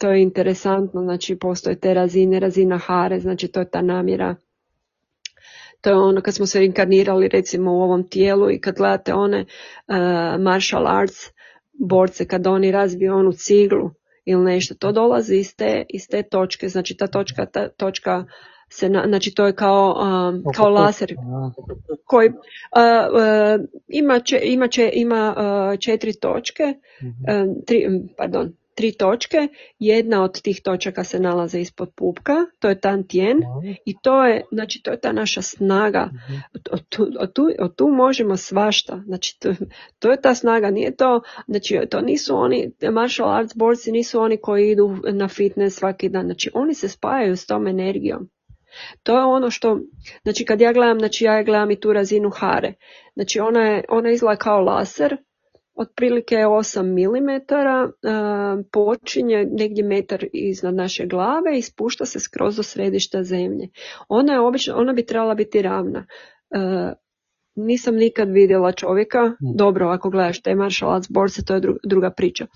to 0.00 0.10
je 0.10 0.22
interesantno, 0.22 1.02
znači 1.02 1.38
postoje 1.38 1.80
te 1.80 1.94
razine, 1.94 2.40
razina 2.40 2.78
hare, 2.78 3.20
znači 3.20 3.48
to 3.48 3.60
je 3.60 3.70
ta 3.70 3.82
namjera 3.82 4.36
to 5.80 5.90
je 5.90 5.96
ono 5.96 6.20
kad 6.20 6.34
smo 6.34 6.46
se 6.46 6.64
inkarnirali 6.64 7.28
recimo 7.28 7.72
u 7.72 7.82
ovom 7.82 8.08
tijelu 8.08 8.50
i 8.50 8.60
kad 8.60 8.76
gledate 8.76 9.14
one 9.14 9.40
uh, 9.40 9.94
martial 10.40 10.88
arts 10.88 11.30
borce 11.72 12.26
kad 12.26 12.46
oni 12.46 12.72
razbiju 12.72 13.14
onu 13.14 13.32
ciglu 13.32 13.90
ili 14.24 14.44
nešto, 14.44 14.74
to 14.74 14.92
dolazi 14.92 15.36
iz 15.36 15.56
te, 15.56 15.84
iz 15.88 16.08
te 16.10 16.22
točke, 16.22 16.68
znači 16.68 16.96
ta 16.96 17.06
točka, 17.06 17.46
ta 17.46 17.68
točka 17.68 18.24
se, 18.70 18.88
na, 18.88 19.04
znači 19.06 19.34
to 19.34 19.46
je 19.46 19.54
kao, 19.54 19.96
um, 20.02 20.44
kao 20.54 20.68
laser 20.68 21.14
koji 22.04 22.28
uh, 22.28 22.34
uh, 22.34 23.66
ima, 23.88 24.20
će, 24.20 24.40
ima, 24.44 24.68
će, 24.68 24.90
ima 24.94 25.34
uh, 25.36 25.78
četiri 25.78 26.12
točke, 26.20 26.74
mhm. 27.02 27.50
tri, 27.66 27.86
pardon, 28.16 28.52
tri 28.74 28.92
točke, 28.92 29.48
jedna 29.78 30.22
od 30.22 30.42
tih 30.42 30.60
točaka 30.62 31.04
se 31.04 31.20
nalaze 31.20 31.60
ispod 31.60 31.90
pupka, 31.94 32.34
to 32.58 32.68
je 32.68 32.80
tantien 32.80 33.40
i 33.84 33.94
to 34.02 34.24
je, 34.24 34.44
znači 34.52 34.82
to 34.82 34.90
je 34.90 35.00
ta 35.00 35.12
naša 35.12 35.42
snaga, 35.42 36.10
mhm. 36.12 36.38
od 36.72 36.88
tu, 36.88 37.06
od 37.18 37.32
tu, 37.32 37.50
od 37.58 37.76
tu 37.76 37.88
možemo 37.88 38.36
svašta, 38.36 39.02
znači 39.06 39.40
to, 39.40 39.54
to, 39.98 40.10
je 40.10 40.20
ta 40.20 40.34
snaga, 40.34 40.70
nije 40.70 40.96
to, 40.96 41.20
znači 41.46 41.80
to 41.90 42.00
nisu 42.00 42.36
oni, 42.36 42.72
martial 42.92 43.30
arts 43.30 43.56
borci 43.56 43.92
nisu 43.92 44.20
oni 44.20 44.36
koji 44.36 44.70
idu 44.70 44.96
na 45.12 45.28
fitness 45.28 45.78
svaki 45.78 46.08
dan, 46.08 46.24
znači 46.24 46.50
oni 46.54 46.74
se 46.74 46.88
spajaju 46.88 47.36
s 47.36 47.46
tom 47.46 47.66
energijom. 47.66 48.30
To 49.02 49.18
je 49.18 49.24
ono 49.24 49.50
što, 49.50 49.80
znači 50.22 50.44
kad 50.44 50.60
ja 50.60 50.72
gledam, 50.72 50.98
znači 50.98 51.24
ja 51.24 51.42
gledam 51.42 51.70
i 51.70 51.80
tu 51.80 51.92
razinu 51.92 52.30
hare, 52.30 52.74
znači 53.14 53.40
ona, 53.40 53.60
je, 53.60 53.84
ona 53.88 54.10
izgleda 54.10 54.36
kao 54.36 54.60
laser, 54.60 55.16
otprilike 55.74 56.36
8 56.36 56.82
mm, 56.82 58.62
počinje 58.72 59.46
negdje 59.50 59.84
metar 59.84 60.24
iznad 60.32 60.74
naše 60.74 61.06
glave 61.06 61.58
i 61.58 61.62
spušta 61.62 62.06
se 62.06 62.20
skroz 62.20 62.56
do 62.56 62.62
središta 62.62 63.22
zemlje. 63.22 63.68
Ona, 64.08 64.32
je 64.32 64.40
obično, 64.40 64.74
ona 64.76 64.92
bi 64.92 65.06
trebala 65.06 65.34
biti 65.34 65.62
ravna. 65.62 66.06
Nisam 67.56 67.94
nikad 67.94 68.30
vidjela 68.30 68.72
čovjeka, 68.72 69.24
mm. 69.26 69.56
dobro 69.56 69.88
ako 69.88 70.10
gledaš 70.10 70.42
te 70.42 70.54
martial 70.54 71.00
borce, 71.10 71.44
to 71.44 71.54
je 71.54 71.60
druga 71.84 72.10
priča. 72.10 72.46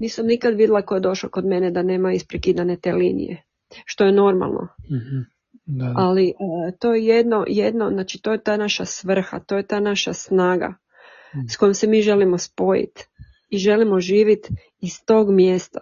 Nisam 0.00 0.26
nikad 0.26 0.54
vidjela 0.54 0.82
ko 0.82 0.94
je 0.94 1.00
došao 1.00 1.30
kod 1.30 1.46
mene 1.46 1.70
da 1.70 1.82
nema 1.82 2.12
isprekidane 2.12 2.76
te 2.80 2.92
linije, 2.92 3.42
što 3.84 4.04
je 4.04 4.12
normalno. 4.12 4.68
Mhm. 4.90 5.35
Da. 5.66 5.92
Ali 5.96 6.34
to 6.78 6.94
je 6.94 7.06
jedno, 7.06 7.44
jedno, 7.48 7.90
znači 7.90 8.22
to 8.22 8.32
je 8.32 8.42
ta 8.42 8.56
naša 8.56 8.84
svrha, 8.84 9.40
to 9.40 9.56
je 9.56 9.66
ta 9.66 9.80
naša 9.80 10.12
snaga 10.12 10.74
s 11.50 11.56
kojom 11.56 11.74
se 11.74 11.86
mi 11.86 12.02
želimo 12.02 12.38
spojiti 12.38 13.06
i 13.48 13.58
želimo 13.58 14.00
živjeti 14.00 14.54
iz 14.80 15.04
tog 15.04 15.30
mjesta 15.30 15.80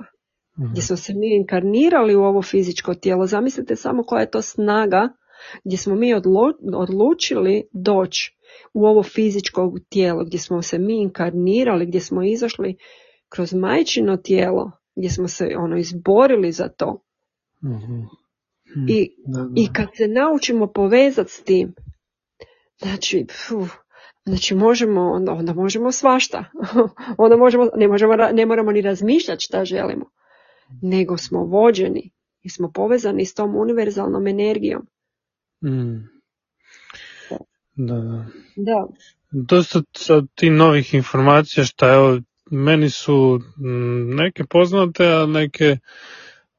mhm. 0.59 0.71
gdje 0.71 0.83
smo 0.83 0.97
se 0.97 1.15
mi 1.15 1.37
inkarnirali 1.37 2.15
u 2.15 2.23
ovo 2.23 2.43
fizičko 2.43 2.95
tijelo. 2.95 3.27
Zamislite 3.27 3.77
samo 3.77 4.03
koja 4.03 4.21
je 4.21 4.31
to 4.31 4.43
snaga 4.43 5.09
gdje 5.65 5.79
smo 5.79 5.95
mi 5.95 6.15
odlučili 6.75 7.69
doći 7.73 8.37
u 8.75 8.87
ovo 8.87 9.03
fizičko 9.03 9.75
tijelo, 9.89 10.25
gdje 10.25 10.39
smo 10.39 10.63
se 10.63 10.79
mi 10.79 11.03
inkarnirali, 11.03 11.87
gdje 11.87 12.01
smo 12.01 12.23
izašli 12.23 12.77
kroz 13.29 13.55
majčino 13.55 14.17
tijelo, 14.17 14.71
gdje 14.97 15.11
smo 15.11 15.29
se 15.29 15.55
ono 15.59 15.77
izborili 15.77 16.53
za 16.53 16.69
to. 16.69 17.03
Mhm. 17.65 18.01
I, 18.89 19.11
I 19.57 19.73
kad 19.73 19.89
se 19.97 20.09
naučimo 20.09 20.67
povezati 20.67 21.31
s 21.31 21.43
tim, 21.43 21.75
znači, 22.79 23.27
Znači 24.27 24.55
možemo, 24.55 25.13
onda 25.27 25.53
možemo 25.55 25.93
svašta. 25.93 26.45
onda 27.19 27.37
možemo, 27.37 27.69
ne, 27.77 27.89
možemo, 27.89 28.17
ne 28.17 28.47
moramo 28.47 28.73
ni 28.73 28.81
razmišljati 28.81 29.45
šta 29.45 29.65
želimo. 29.65 30.11
Nego 30.83 31.17
smo 31.17 31.45
vođeni 31.45 32.11
i 32.43 32.51
smo 32.51 32.73
povezani 32.73 33.27
s 33.27 33.35
tom 33.35 33.57
univerzalnom 33.57 34.27
energijom. 34.27 34.87
Mm. 35.65 36.09
Da, 37.77 37.95
da. 37.95 38.27
da. 38.57 38.87
Dosta 39.31 39.83
sad 39.97 40.25
ti 40.35 40.51
novih 40.51 40.95
informacija 40.95 41.65
šta 41.65 41.95
evo, 41.95 42.21
meni 42.51 42.91
su 42.91 43.41
mm, 43.59 44.15
neke 44.15 44.45
poznate, 44.45 45.07
a 45.07 45.27
neke 45.27 45.77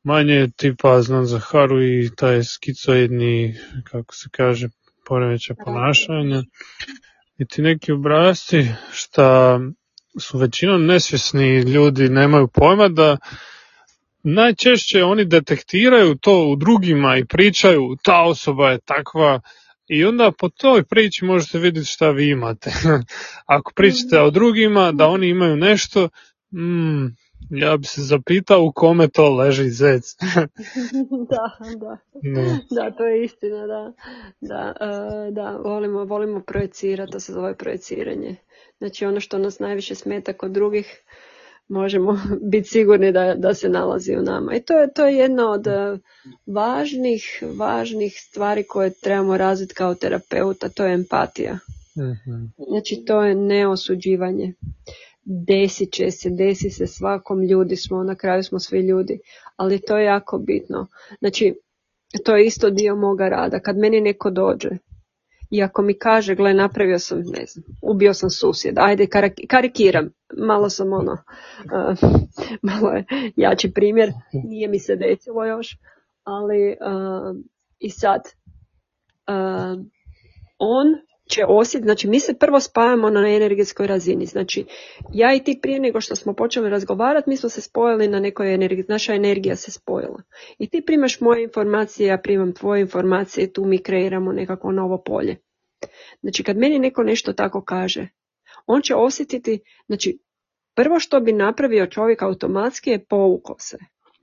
manje 0.05 0.49
tipa 0.55 1.01
znam 1.01 1.25
za 1.25 1.39
Haru 1.39 1.83
i 1.83 2.09
taj 2.15 2.43
skicoidni, 2.43 3.55
kako 3.83 4.15
se 4.15 4.29
kaže, 4.31 4.67
poremeća 5.05 5.53
ponašanja. 5.65 6.43
I 7.37 7.45
ti 7.45 7.61
neki 7.61 7.91
obrazci 7.91 8.67
šta 8.91 9.59
su 10.19 10.37
većinom 10.37 10.85
nesvjesni 10.85 11.59
ljudi 11.59 12.09
nemaju 12.09 12.47
pojma 12.47 12.87
da 12.87 13.17
najčešće 14.23 15.03
oni 15.03 15.25
detektiraju 15.25 16.15
to 16.15 16.47
u 16.47 16.55
drugima 16.55 17.17
i 17.17 17.25
pričaju 17.25 17.95
ta 18.03 18.21
osoba 18.21 18.71
je 18.71 18.79
takva. 18.79 19.41
I 19.87 20.05
onda 20.05 20.31
po 20.39 20.49
toj 20.49 20.83
priči 20.83 21.25
možete 21.25 21.59
vidjeti 21.59 21.87
šta 21.87 22.09
vi 22.09 22.29
imate. 22.29 22.71
Ako 23.55 23.71
pričate 23.75 24.19
o 24.19 24.31
drugima 24.31 24.91
da 24.91 25.07
oni 25.07 25.27
imaju 25.27 25.55
nešto, 25.55 26.09
mm, 26.53 27.05
ja 27.49 27.77
bi 27.77 27.85
se 27.85 28.01
zapitao 28.01 28.63
u 28.63 28.71
kome 28.71 29.07
to 29.07 29.35
leži 29.35 29.69
zec. 29.69 30.15
da, 31.31 31.65
da. 31.75 31.97
Da, 32.75 32.91
to 32.91 33.05
je 33.05 33.23
istina, 33.23 33.67
da. 33.67 33.93
Da, 34.41 34.73
uh, 34.81 35.33
da 35.33 35.57
volimo, 35.63 36.03
volimo 36.03 36.41
projecirati, 36.41 37.11
to 37.11 37.19
se 37.19 37.33
zove 37.33 37.57
projeciranje. 37.57 38.35
Znači 38.77 39.05
ono 39.05 39.19
što 39.19 39.37
nas 39.37 39.59
najviše 39.59 39.95
smeta 39.95 40.33
kod 40.33 40.51
drugih, 40.51 41.01
možemo 41.67 42.19
biti 42.51 42.69
sigurni 42.69 43.11
da, 43.11 43.35
da 43.37 43.53
se 43.53 43.69
nalazi 43.69 44.15
u 44.15 44.21
nama. 44.21 44.55
I 44.55 44.61
to 44.61 44.79
je, 44.79 44.93
to 44.93 45.07
je 45.07 45.15
jedna 45.15 45.51
od 45.51 45.67
e, 45.67 45.97
važnih, 46.45 47.43
važnih 47.57 48.13
stvari 48.17 48.63
koje 48.63 48.93
trebamo 48.93 49.37
razviti 49.37 49.73
kao 49.73 49.95
terapeuta, 49.95 50.69
to 50.69 50.85
je 50.85 50.93
empatija. 50.93 51.59
Mhm. 51.97 52.45
Znači 52.69 53.03
to 53.07 53.23
je 53.23 53.35
neosuđivanje 53.35 54.53
desit 55.25 55.93
će 55.93 56.11
se, 56.11 56.29
desi 56.29 56.69
se 56.69 56.87
svakom 56.87 57.43
ljudi 57.43 57.75
smo, 57.75 58.03
na 58.03 58.15
kraju 58.15 58.43
smo 58.43 58.59
svi 58.59 58.79
ljudi, 58.79 59.19
ali 59.55 59.81
to 59.81 59.97
je 59.97 60.05
jako 60.05 60.37
bitno. 60.37 60.87
Znači, 61.19 61.55
to 62.25 62.35
je 62.35 62.45
isto 62.45 62.69
dio 62.69 62.95
moga 62.95 63.29
rada. 63.29 63.59
Kad 63.59 63.77
meni 63.77 64.01
neko 64.01 64.29
dođe 64.29 64.69
I 65.49 65.63
ako 65.63 65.81
mi 65.81 65.93
kaže, 65.93 66.35
gle, 66.35 66.53
napravio 66.53 66.99
sam, 66.99 67.17
ne 67.17 67.45
znam, 67.45 67.65
ubio 67.81 68.13
sam 68.13 68.29
susjeda, 68.29 68.81
ajde, 68.83 69.07
karikiram, 69.47 70.09
malo 70.37 70.69
sam 70.69 70.93
ono, 70.93 71.11
uh, 71.11 72.11
malo 72.69 72.89
je 72.89 73.05
jači 73.35 73.71
primjer, 73.73 74.11
nije 74.33 74.67
mi 74.67 74.79
se 74.79 74.95
desilo 74.95 75.45
još, 75.45 75.77
ali 76.23 76.67
uh, 76.69 77.37
i 77.79 77.89
sad, 77.89 78.21
uh, 79.27 79.85
on 80.57 80.87
će 81.29 81.45
osjetiti, 81.47 81.87
znači 81.87 82.07
mi 82.07 82.19
se 82.19 82.33
prvo 82.33 82.59
spajamo 82.59 83.09
na 83.09 83.29
energetskoj 83.29 83.87
razini, 83.87 84.25
znači 84.25 84.65
ja 85.13 85.35
i 85.35 85.43
ti 85.43 85.59
prije 85.61 85.79
nego 85.79 86.01
što 86.01 86.15
smo 86.15 86.33
počeli 86.33 86.69
razgovarati, 86.69 87.29
mi 87.29 87.37
smo 87.37 87.49
se 87.49 87.61
spojili 87.61 88.07
na 88.07 88.19
nekoj 88.19 88.53
energiji, 88.53 88.85
naša 88.87 89.13
energija 89.13 89.55
se 89.55 89.71
spojila. 89.71 90.21
I 90.59 90.69
ti 90.69 90.81
primaš 90.85 91.21
moje 91.21 91.43
informacije, 91.43 92.07
ja 92.07 92.17
primam 92.17 92.53
tvoje 92.53 92.81
informacije, 92.81 93.53
tu 93.53 93.65
mi 93.65 93.83
kreiramo 93.83 94.31
nekako 94.31 94.71
novo 94.71 95.03
polje. 95.05 95.37
Znači 96.21 96.43
kad 96.43 96.57
meni 96.57 96.79
neko 96.79 97.03
nešto 97.03 97.33
tako 97.33 97.61
kaže, 97.61 98.07
on 98.65 98.81
će 98.81 98.95
osjetiti, 98.95 99.59
znači 99.87 100.19
prvo 100.75 100.99
što 100.99 101.19
bi 101.19 101.33
napravio 101.33 101.87
čovjek 101.87 102.21
automatski 102.21 102.89
je 102.89 103.05
povukao 103.05 103.55
se. 103.59 103.77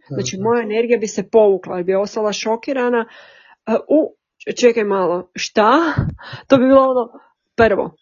Znači 0.08 0.38
moja 0.40 0.62
energija 0.62 0.98
bi 0.98 1.06
se 1.06 1.28
povukla, 1.30 1.82
bi 1.82 1.94
ostala 1.94 2.32
šokirana, 2.32 3.08
u, 3.88 4.16
čekaj 4.56 4.84
malo, 4.84 5.30
šta? 5.34 5.94
To 6.46 6.56
bi 6.56 6.66
bilo 6.66 6.82
ono 6.82 7.08
prvo. 7.56 7.96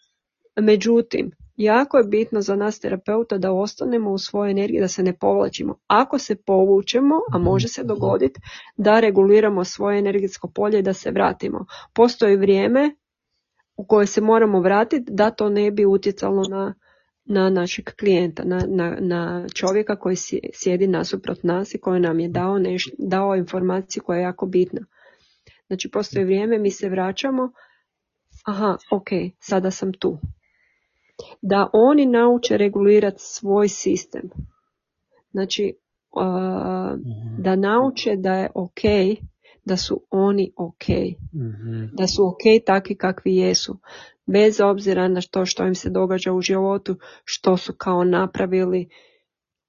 Međutim, 0.59 1.31
jako 1.55 1.97
je 1.97 2.03
bitno 2.03 2.41
za 2.41 2.55
nas 2.55 2.79
terapeuta 2.79 3.37
da 3.37 3.51
ostanemo 3.51 4.11
u 4.11 4.17
svojoj 4.17 4.51
energiji, 4.51 4.81
da 4.81 4.87
se 4.87 5.03
ne 5.03 5.17
povlačimo. 5.17 5.75
Ako 5.87 6.17
se 6.19 6.35
povučemo, 6.35 7.15
a 7.33 7.37
može 7.37 7.67
se 7.67 7.83
dogoditi, 7.83 8.41
da 8.77 8.99
reguliramo 8.99 9.63
svoje 9.63 9.99
energetsko 9.99 10.51
polje 10.55 10.79
i 10.79 10.81
da 10.81 10.93
se 10.93 11.11
vratimo. 11.11 11.65
Postoji 11.93 12.37
vrijeme 12.37 12.95
u 13.77 13.85
koje 13.85 14.07
se 14.07 14.21
moramo 14.21 14.59
vratiti 14.59 15.11
da 15.11 15.31
to 15.31 15.49
ne 15.49 15.71
bi 15.71 15.85
utjecalo 15.85 16.43
na, 16.49 16.73
na 17.25 17.49
našeg 17.49 17.85
klijenta, 17.99 18.43
na, 18.43 18.59
na, 18.67 18.97
na 18.99 19.45
čovjeka 19.53 19.95
koji 19.95 20.15
sjedi 20.53 20.87
nasuprot 20.87 21.43
nas 21.43 21.73
i 21.73 21.77
koji 21.77 21.99
nam 21.99 22.19
je 22.19 22.27
dao, 22.29 22.59
neš, 22.59 22.89
dao 22.97 23.35
informaciju 23.35 24.03
koja 24.03 24.17
je 24.17 24.23
jako 24.23 24.45
bitna. 24.45 24.81
Znači 25.71 25.91
postoji 25.91 26.25
vrijeme, 26.25 26.59
mi 26.59 26.71
se 26.71 26.89
vraćamo, 26.89 27.51
aha, 28.45 28.77
ok, 28.91 29.07
sada 29.39 29.71
sam 29.71 29.93
tu. 29.93 30.17
Da 31.41 31.69
oni 31.73 32.05
nauče 32.05 32.57
regulirati 32.57 33.17
svoj 33.19 33.67
sistem. 33.67 34.29
Znači, 35.31 35.73
mhm. 36.17 37.41
da 37.41 37.55
nauče 37.55 38.15
da 38.15 38.33
je 38.33 38.49
ok, 38.55 38.81
da 39.65 39.77
su 39.77 40.03
oni 40.09 40.51
ok. 40.55 40.87
Mhm. 41.33 41.85
Da 41.93 42.07
su 42.07 42.27
ok 42.27 42.65
takvi 42.65 42.95
kakvi 42.95 43.35
jesu. 43.35 43.79
Bez 44.25 44.61
obzira 44.61 45.07
na 45.07 45.21
to 45.31 45.45
što 45.45 45.67
im 45.67 45.75
se 45.75 45.89
događa 45.89 46.33
u 46.33 46.41
životu, 46.41 46.95
što 47.23 47.57
su 47.57 47.73
kao 47.77 48.03
napravili. 48.03 48.89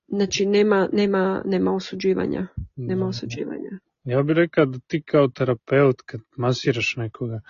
Znači, 0.09 0.47
nema, 0.47 0.89
nema, 0.93 1.43
nema 1.45 1.75
osuđivanja. 1.75 2.47
Nema 2.77 3.07
osuđivanja. 3.07 3.79
Ja 4.05 4.23
bih 4.23 4.37
rekao 4.37 4.67
da 4.67 4.79
ti 4.87 5.03
kao 5.03 5.29
terapeut 5.29 6.03
kad 6.07 6.21
masiraš 6.37 6.95
nekoga, 6.97 7.41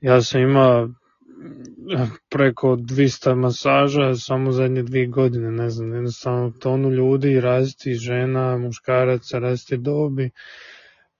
ja 0.00 0.22
sam 0.22 0.40
imao 0.40 0.84
eh, 0.84 2.06
preko 2.28 2.76
200 2.76 3.34
masaža 3.34 4.14
samo 4.14 4.52
zadnje 4.52 4.82
dvije 4.82 5.06
godine, 5.06 5.50
ne 5.50 5.70
znam, 5.70 5.94
jednostavno 5.94 6.50
tonu 6.50 6.90
ljudi, 6.90 7.40
različiti 7.40 7.94
žena, 7.94 8.58
muškaraca, 8.58 9.38
različiti 9.38 9.76
dobi 9.76 10.30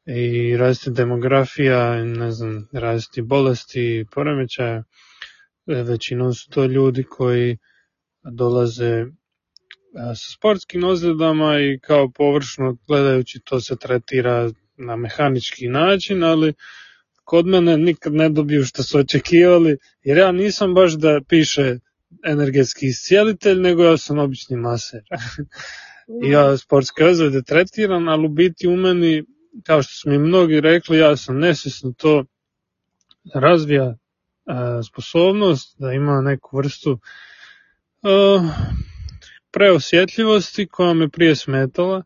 i 0.06 0.56
različiti 0.56 0.90
demografija, 0.90 2.04
ne 2.04 2.30
znam, 2.30 2.68
različiti 2.72 3.22
bolesti, 3.22 4.06
poremećaja. 4.14 4.84
Eh, 5.66 5.82
većinom 5.82 6.34
su 6.34 6.50
to 6.50 6.64
ljudi 6.64 7.04
koji 7.04 7.58
dolaze 8.22 9.06
sa 9.94 10.32
sportskim 10.36 10.84
ozljedama 10.84 11.60
i 11.60 11.78
kao 11.78 12.10
površno 12.10 12.76
gledajući 12.86 13.40
to 13.44 13.60
se 13.60 13.76
tretira 13.76 14.50
na 14.76 14.96
mehanički 14.96 15.68
način, 15.68 16.24
ali 16.24 16.54
kod 17.24 17.46
mene 17.46 17.76
nikad 17.76 18.12
ne 18.12 18.28
dobiju 18.28 18.64
što 18.64 18.82
su 18.82 18.98
očekivali, 18.98 19.76
jer 20.02 20.18
ja 20.18 20.32
nisam 20.32 20.74
baš 20.74 20.92
da 20.92 21.20
piše 21.28 21.78
energetski 22.26 22.86
iscijelitelj, 22.86 23.60
nego 23.60 23.84
ja 23.84 23.96
sam 23.96 24.18
obični 24.18 24.56
maser. 24.56 25.02
Ja 26.30 26.56
sportske 26.56 27.04
ozljede 27.04 27.42
tretiram, 27.42 28.08
ali 28.08 28.26
u 28.26 28.28
biti 28.28 28.68
u 28.68 28.76
meni, 28.76 29.24
kao 29.66 29.82
što 29.82 29.92
su 29.92 30.10
mi 30.10 30.18
mnogi 30.18 30.60
rekli, 30.60 30.98
ja 30.98 31.16
sam 31.16 31.38
nesvjesno 31.38 31.92
to 31.96 32.24
razvija 33.34 33.96
sposobnost, 34.90 35.76
da 35.78 35.92
ima 35.92 36.20
neku 36.20 36.56
vrstu 36.56 36.98
preosjetljivosti 39.52 40.66
koja 40.66 40.94
me 40.94 41.08
prije 41.08 41.36
smetala, 41.36 42.02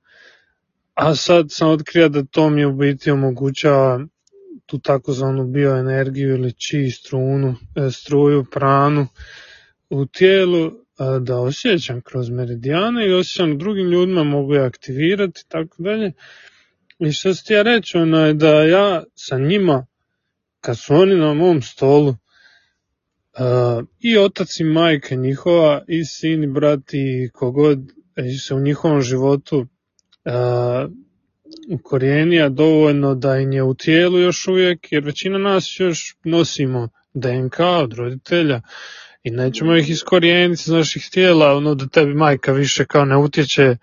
a 0.95 1.15
sad 1.15 1.47
sam 1.51 1.69
otkrio 1.69 2.09
da 2.09 2.25
to 2.25 2.51
mi 2.51 2.65
u 2.65 2.73
biti 2.73 3.11
omogućava 3.11 4.01
tu 4.67 4.79
takozvanu 4.79 5.47
bioenergiju 5.47 6.35
ili 6.35 6.53
či 6.53 6.91
strunu, 6.91 7.57
e, 7.77 7.91
struju, 7.91 8.45
pranu 8.53 9.07
u 9.91 10.07
tijelu 10.07 10.85
da 11.21 11.39
osjećam 11.39 12.01
kroz 12.01 12.31
meridijane 12.31 13.09
i 13.09 13.13
osjećam 13.13 13.59
drugim 13.59 13.91
ljudima, 13.91 14.25
mogu 14.25 14.55
je 14.55 14.67
aktivirati 14.67 15.41
i 15.45 15.49
tako 15.49 15.83
dalje. 15.83 16.13
I 16.99 17.13
što 17.13 17.35
ti 17.35 17.53
ja 17.53 17.63
reći, 17.63 17.97
ono 17.97 18.27
je 18.27 18.35
da 18.35 18.63
ja 18.63 19.05
sa 19.15 19.39
njima, 19.39 19.87
kad 20.61 20.79
su 20.79 20.95
oni 20.95 21.15
na 21.15 21.35
mom 21.35 21.63
stolu, 21.63 22.17
i 24.01 24.19
otac 24.19 24.61
i 24.61 24.65
majka 24.65 25.15
njihova, 25.15 25.83
i 25.89 26.05
sin 26.05 26.45
i 26.45 26.47
brat 26.47 26.81
i 26.93 27.31
kogod 27.33 27.79
se 28.47 28.55
u 28.55 28.61
njihovom 28.61 29.03
životu 29.03 29.59
uh, 29.59 30.91
ukorijenija 31.71 32.49
dovoljno 32.49 33.15
da 33.15 33.37
im 33.37 33.53
je 33.53 33.63
u 33.63 33.75
tijelu 33.75 34.19
još 34.19 34.49
uvijek, 34.49 34.93
jer 34.93 35.05
većina 35.05 35.39
nas 35.39 35.77
još 35.79 36.17
nosimo 36.25 36.89
DNK 37.15 37.61
od 37.61 37.93
roditelja 37.93 38.61
i 39.23 39.31
nećemo 39.31 39.77
ih 39.77 39.91
iskorijeniti 39.91 40.63
iz 40.67 40.69
naših 40.69 41.09
tijela, 41.13 41.57
ono 41.57 41.75
da 41.75 41.89
tebi 41.89 42.15
majka 42.15 42.53
više 42.53 42.85
kao 42.85 43.05
ne 43.05 43.17
utječe 43.17 43.63
E, 43.63 43.77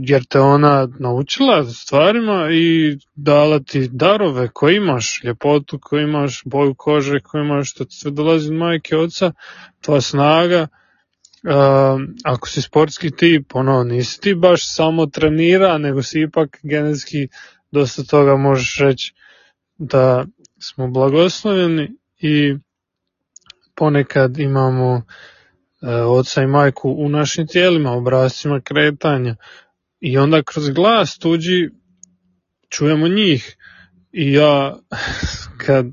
jer 0.00 0.24
te 0.24 0.40
ona 0.40 0.88
naučila 0.98 1.64
stvarima 1.64 2.48
i 2.52 2.98
dala 3.14 3.60
ti 3.60 3.88
darove 3.92 4.48
koje 4.48 4.76
imaš, 4.76 5.20
ljepotu 5.24 5.78
koju 5.82 6.02
imaš, 6.02 6.42
boju 6.44 6.74
kože 6.74 7.20
koju 7.20 7.44
imaš, 7.44 7.70
što 7.70 7.84
ti 7.84 7.94
sve 7.94 8.10
dolazi 8.10 8.48
od 8.48 8.54
majke 8.54 8.96
oca, 8.96 9.32
tvoja 9.80 10.00
snaga, 10.00 10.66
Uh, 11.46 12.00
ako 12.24 12.48
si 12.48 12.62
sportski 12.62 13.10
tip, 13.10 13.54
ono, 13.54 13.84
nisi 13.84 14.20
ti 14.20 14.34
baš 14.34 14.74
samo 14.74 15.06
trenira, 15.06 15.78
nego 15.78 16.02
si 16.02 16.20
ipak 16.20 16.58
genetski 16.62 17.28
dosta 17.70 18.02
toga 18.02 18.36
možeš 18.36 18.78
reći 18.80 19.14
da 19.78 20.24
smo 20.58 20.88
blagosloveni 20.88 21.90
i 22.18 22.56
ponekad 23.74 24.38
imamo 24.38 25.02
oca 26.06 26.42
i 26.42 26.46
majku 26.46 26.90
u 26.98 27.08
našim 27.08 27.46
tijelima, 27.46 27.92
obrazcima 27.92 28.60
kretanja, 28.60 29.36
i 30.00 30.18
onda 30.18 30.42
kroz 30.42 30.70
glas 30.70 31.18
tuđi 31.18 31.70
čujemo 32.68 33.08
njih. 33.08 33.56
I 34.12 34.32
ja 34.32 34.76
kad 35.66 35.86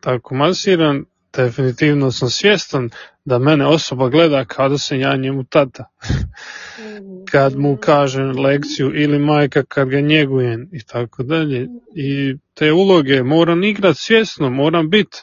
tako 0.00 0.34
masiram, 0.34 1.04
definitivno 1.36 2.12
sam 2.12 2.30
svjestan 2.30 2.90
da 3.24 3.38
mene 3.38 3.66
osoba 3.66 4.08
gleda 4.08 4.44
kao 4.44 4.68
da 4.68 4.78
sam 4.78 5.00
ja 5.00 5.16
njemu 5.16 5.44
tata. 5.44 5.84
kad 7.32 7.56
mu 7.58 7.76
kažem 7.76 8.38
lekciju 8.38 8.92
ili 8.94 9.18
majka 9.18 9.62
kad 9.62 9.88
ga 9.88 10.00
njegujem 10.00 10.68
i 10.72 10.84
tako 10.86 11.22
dalje. 11.22 11.68
I 11.94 12.36
te 12.54 12.72
uloge 12.72 13.22
moram 13.22 13.64
igrat 13.64 13.96
svjesno, 13.96 14.50
moram 14.50 14.90
biti. 14.90 15.18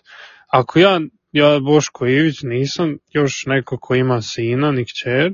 Ako 0.47 0.79
ja, 0.79 0.99
ja 1.31 1.59
Boško 1.59 2.07
Ivić 2.07 2.41
nisam 2.41 2.97
još 3.11 3.43
neko 3.45 3.77
ko 3.77 3.95
ima 3.95 4.21
sina 4.21 4.71
ni 4.71 4.85
kćer, 4.85 5.33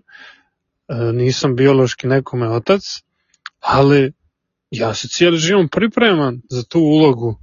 E, 0.88 0.96
nisam 1.14 1.56
biološki 1.56 2.08
nekome 2.08 2.50
otac, 2.50 2.82
ali 3.60 4.14
ja 4.72 4.94
se 4.94 5.08
cijeli 5.08 5.38
život 5.38 5.72
pripreman 5.72 6.42
za 6.50 6.64
tu 6.64 6.80
ulogu 6.80 7.36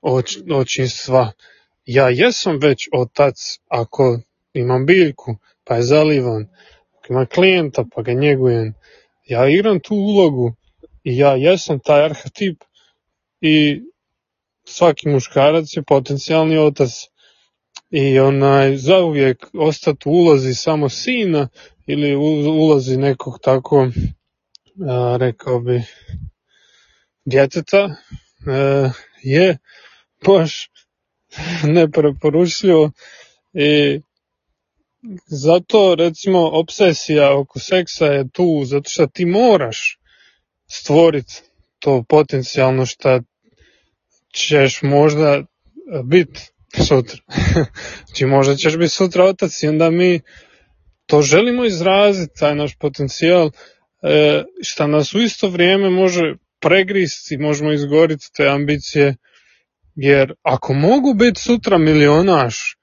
oč, 0.00 0.38
očinstva. 0.52 1.32
Ja 1.84 2.08
jesam 2.08 2.58
već 2.58 2.88
otac 2.92 3.34
ako 3.68 4.18
imam 4.52 4.86
biljku 4.86 5.36
pa 5.64 5.74
je 5.74 5.82
zalivan, 5.82 6.48
ako 6.98 7.12
imam 7.12 7.26
klijenta 7.26 7.84
pa 7.94 8.02
ga 8.02 8.12
njegujem. 8.12 8.74
Ja 9.26 9.48
igram 9.48 9.80
tu 9.80 9.94
ulogu 9.94 10.54
i 11.04 11.16
ja 11.16 11.34
jesam 11.34 11.78
taj 11.84 12.04
arhetip 12.04 12.62
i 13.40 13.82
svaki 14.64 15.08
muškarac 15.08 15.76
je 15.76 15.82
potencijalni 15.82 16.58
otac 16.58 16.90
i 17.90 18.18
onaj 18.18 18.76
zauvijek 18.76 19.46
ostati 19.54 20.08
u 20.08 20.12
ulozi 20.12 20.54
samo 20.54 20.88
sina 20.88 21.48
ili 21.86 22.16
ulazi 22.46 22.96
nekog 22.96 23.38
tako, 23.42 23.88
a, 24.88 25.16
rekao 25.20 25.60
bi, 25.60 25.82
djeteta, 27.24 27.94
a, 28.46 28.90
je 29.22 29.58
baš 30.26 30.70
nepreporučljivo. 31.76 32.90
I 33.52 34.00
zato 35.26 35.94
recimo 35.94 36.50
obsesija 36.52 37.38
oko 37.38 37.58
seksa 37.58 38.06
je 38.06 38.28
tu 38.28 38.62
zato 38.64 38.90
što 38.90 39.06
ti 39.06 39.26
moraš 39.26 39.98
stvoriti 40.66 41.42
to 41.78 42.04
potencijalno 42.08 42.86
što 42.86 43.20
ćeš 44.34 44.82
možda 44.82 45.42
biti 46.04 46.50
sutra. 46.76 47.18
znači 48.06 48.26
možda 48.26 48.56
ćeš 48.56 48.76
biti 48.76 48.88
sutra 48.88 49.24
otac 49.24 49.62
i 49.62 49.68
onda 49.68 49.90
mi 49.90 50.20
to 51.06 51.22
želimo 51.22 51.64
izraziti, 51.64 52.38
taj 52.38 52.54
naš 52.54 52.76
potencijal, 52.78 53.50
e, 54.02 54.42
što 54.62 54.86
nas 54.86 55.14
u 55.14 55.20
isto 55.20 55.48
vrijeme 55.48 55.90
može 55.90 56.34
pregristi, 56.60 57.36
možemo 57.36 57.72
izgoriti 57.72 58.26
te 58.36 58.48
ambicije, 58.48 59.16
jer 59.94 60.34
ako 60.42 60.74
mogu 60.74 61.14
biti 61.14 61.40
sutra 61.40 61.78
milionaš, 61.78 62.76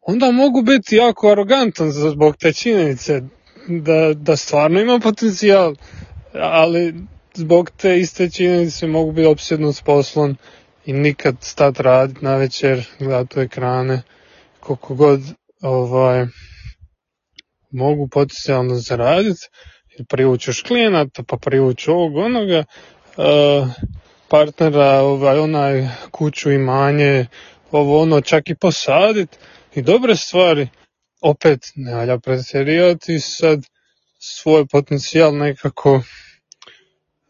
onda 0.00 0.30
mogu 0.30 0.62
biti 0.62 0.96
jako 0.96 1.30
arogantan 1.30 1.92
zbog 1.92 2.36
te 2.36 2.52
činjenice 2.52 3.22
da, 3.68 4.12
da 4.14 4.36
stvarno 4.36 4.80
ima 4.80 4.98
potencijal, 4.98 5.74
ali 6.34 6.94
zbog 7.34 7.70
te 7.70 7.98
iste 7.98 8.30
činjenice 8.30 8.86
mogu 8.86 9.12
biti 9.12 9.26
opsjednut 9.26 9.76
s 9.76 9.82
poslom 9.82 10.36
i 10.86 10.92
nikad 10.92 11.36
stat 11.40 11.80
radit 11.80 12.22
na 12.22 12.36
večer, 12.36 12.86
gledati 12.98 13.38
u 13.38 13.42
ekrane, 13.42 14.02
koliko 14.60 14.94
god 14.94 15.20
ovaj, 15.62 16.26
mogu 17.70 18.08
potencijalno 18.08 18.74
zaraditi, 18.74 19.48
privući 20.08 20.50
još 20.50 20.62
klijenata, 20.62 21.22
pa 21.22 21.36
privući 21.36 21.90
ovog 21.90 22.16
onoga, 22.16 22.64
uh, 23.16 23.68
partnera, 24.28 25.00
ovaj, 25.00 25.38
onaj 25.38 25.88
kuću, 26.10 26.50
imanje, 26.50 27.26
ovo 27.70 28.02
ono, 28.02 28.20
čak 28.20 28.50
i 28.50 28.54
posadit. 28.54 29.38
I 29.74 29.82
dobre 29.82 30.16
stvari, 30.16 30.68
opet 31.20 31.60
ne 31.74 31.94
valja 31.94 32.18
pretjerivati 32.18 33.20
sad 33.20 33.60
svoj 34.18 34.66
potencijal 34.66 35.36
nekako 35.36 36.02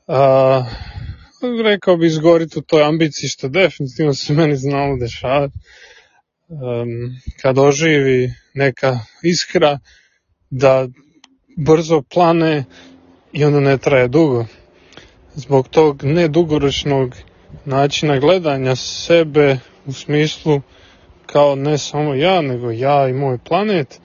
a, 0.06 0.64
rekao 1.64 1.96
bi 1.96 2.06
izgoriti 2.06 2.58
u 2.58 2.62
toj 2.62 2.82
ambiciji 2.82 3.28
što 3.28 3.48
definitivno 3.48 4.14
se 4.14 4.32
meni 4.32 4.56
znalo 4.56 4.96
dešavati. 4.96 5.58
Um, 6.48 7.20
kad 7.42 7.58
oživi 7.58 8.32
neka 8.54 8.98
iskra 9.22 9.78
da 10.50 10.88
brzo 11.56 12.02
plane 12.02 12.64
i 13.32 13.44
onda 13.44 13.60
ne 13.60 13.78
traje 13.78 14.08
dugo. 14.08 14.46
Zbog 15.34 15.68
tog 15.68 16.04
nedugoročnog 16.04 17.14
načina 17.64 18.18
gledanja 18.18 18.76
sebe 18.76 19.58
u 19.86 19.92
smislu 19.92 20.60
kao 21.26 21.54
ne 21.54 21.78
samo 21.78 22.14
ja, 22.14 22.40
nego 22.40 22.70
ja 22.70 23.08
i 23.08 23.12
moj 23.12 23.38
planet, 23.38 24.00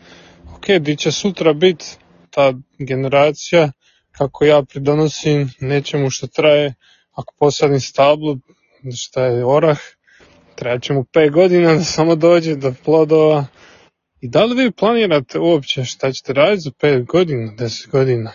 ok, 0.55 0.65
di 0.79 0.97
će 0.97 1.11
sutra 1.11 1.53
biti 1.53 1.85
ta 2.29 2.53
generacija 2.79 3.71
kako 4.11 4.45
ja 4.45 4.63
pridonosim 4.63 5.49
nečemu 5.59 6.09
što 6.09 6.27
traje, 6.27 6.73
ako 7.11 7.33
posadim 7.39 7.79
stablu, 7.79 8.37
šta 8.95 9.25
je 9.25 9.45
orah, 9.45 9.77
treba 10.55 10.79
će 10.79 10.93
mu 10.93 11.03
5 11.03 11.31
godina 11.31 11.73
da 11.73 11.83
samo 11.83 12.15
dođe 12.15 12.55
do 12.55 12.73
plodova. 12.85 13.45
I 14.21 14.27
da 14.27 14.45
li 14.45 14.63
vi 14.63 14.71
planirate 14.71 15.39
uopće 15.39 15.85
šta 15.85 16.11
ćete 16.11 16.33
raditi 16.33 16.61
za 16.61 16.71
5 16.71 17.05
godina, 17.05 17.51
10 17.57 17.89
godina? 17.89 18.31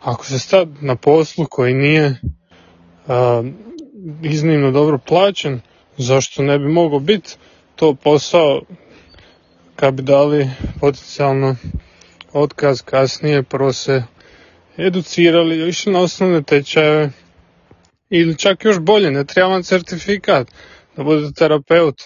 Ako 0.00 0.26
se 0.26 0.38
stad 0.38 0.68
na 0.80 0.96
poslu 0.96 1.46
koji 1.50 1.74
nije 1.74 2.20
a, 3.08 3.42
iznimno 4.22 4.70
dobro 4.70 4.98
plaćen, 4.98 5.60
zašto 5.96 6.42
ne 6.42 6.58
bi 6.58 6.68
mogao 6.68 6.98
biti 6.98 7.36
to 7.76 7.94
posao 7.94 8.62
kad 9.76 9.94
bi 9.94 10.02
dali 10.02 10.50
potencijalno 10.80 11.56
otkaz 12.32 12.82
kasnije, 12.82 13.42
prvo 13.42 13.72
se 13.72 14.02
educirali, 14.76 15.68
išli 15.68 15.92
na 15.92 16.00
osnovne 16.00 16.42
tečajeve 16.42 17.10
ili 18.14 18.38
čak 18.38 18.64
još 18.64 18.78
bolje, 18.78 19.10
ne 19.10 19.24
treba 19.24 19.48
vam 19.48 19.62
certifikat 19.62 20.48
da 20.96 21.04
budete 21.04 21.32
terapeut, 21.34 22.02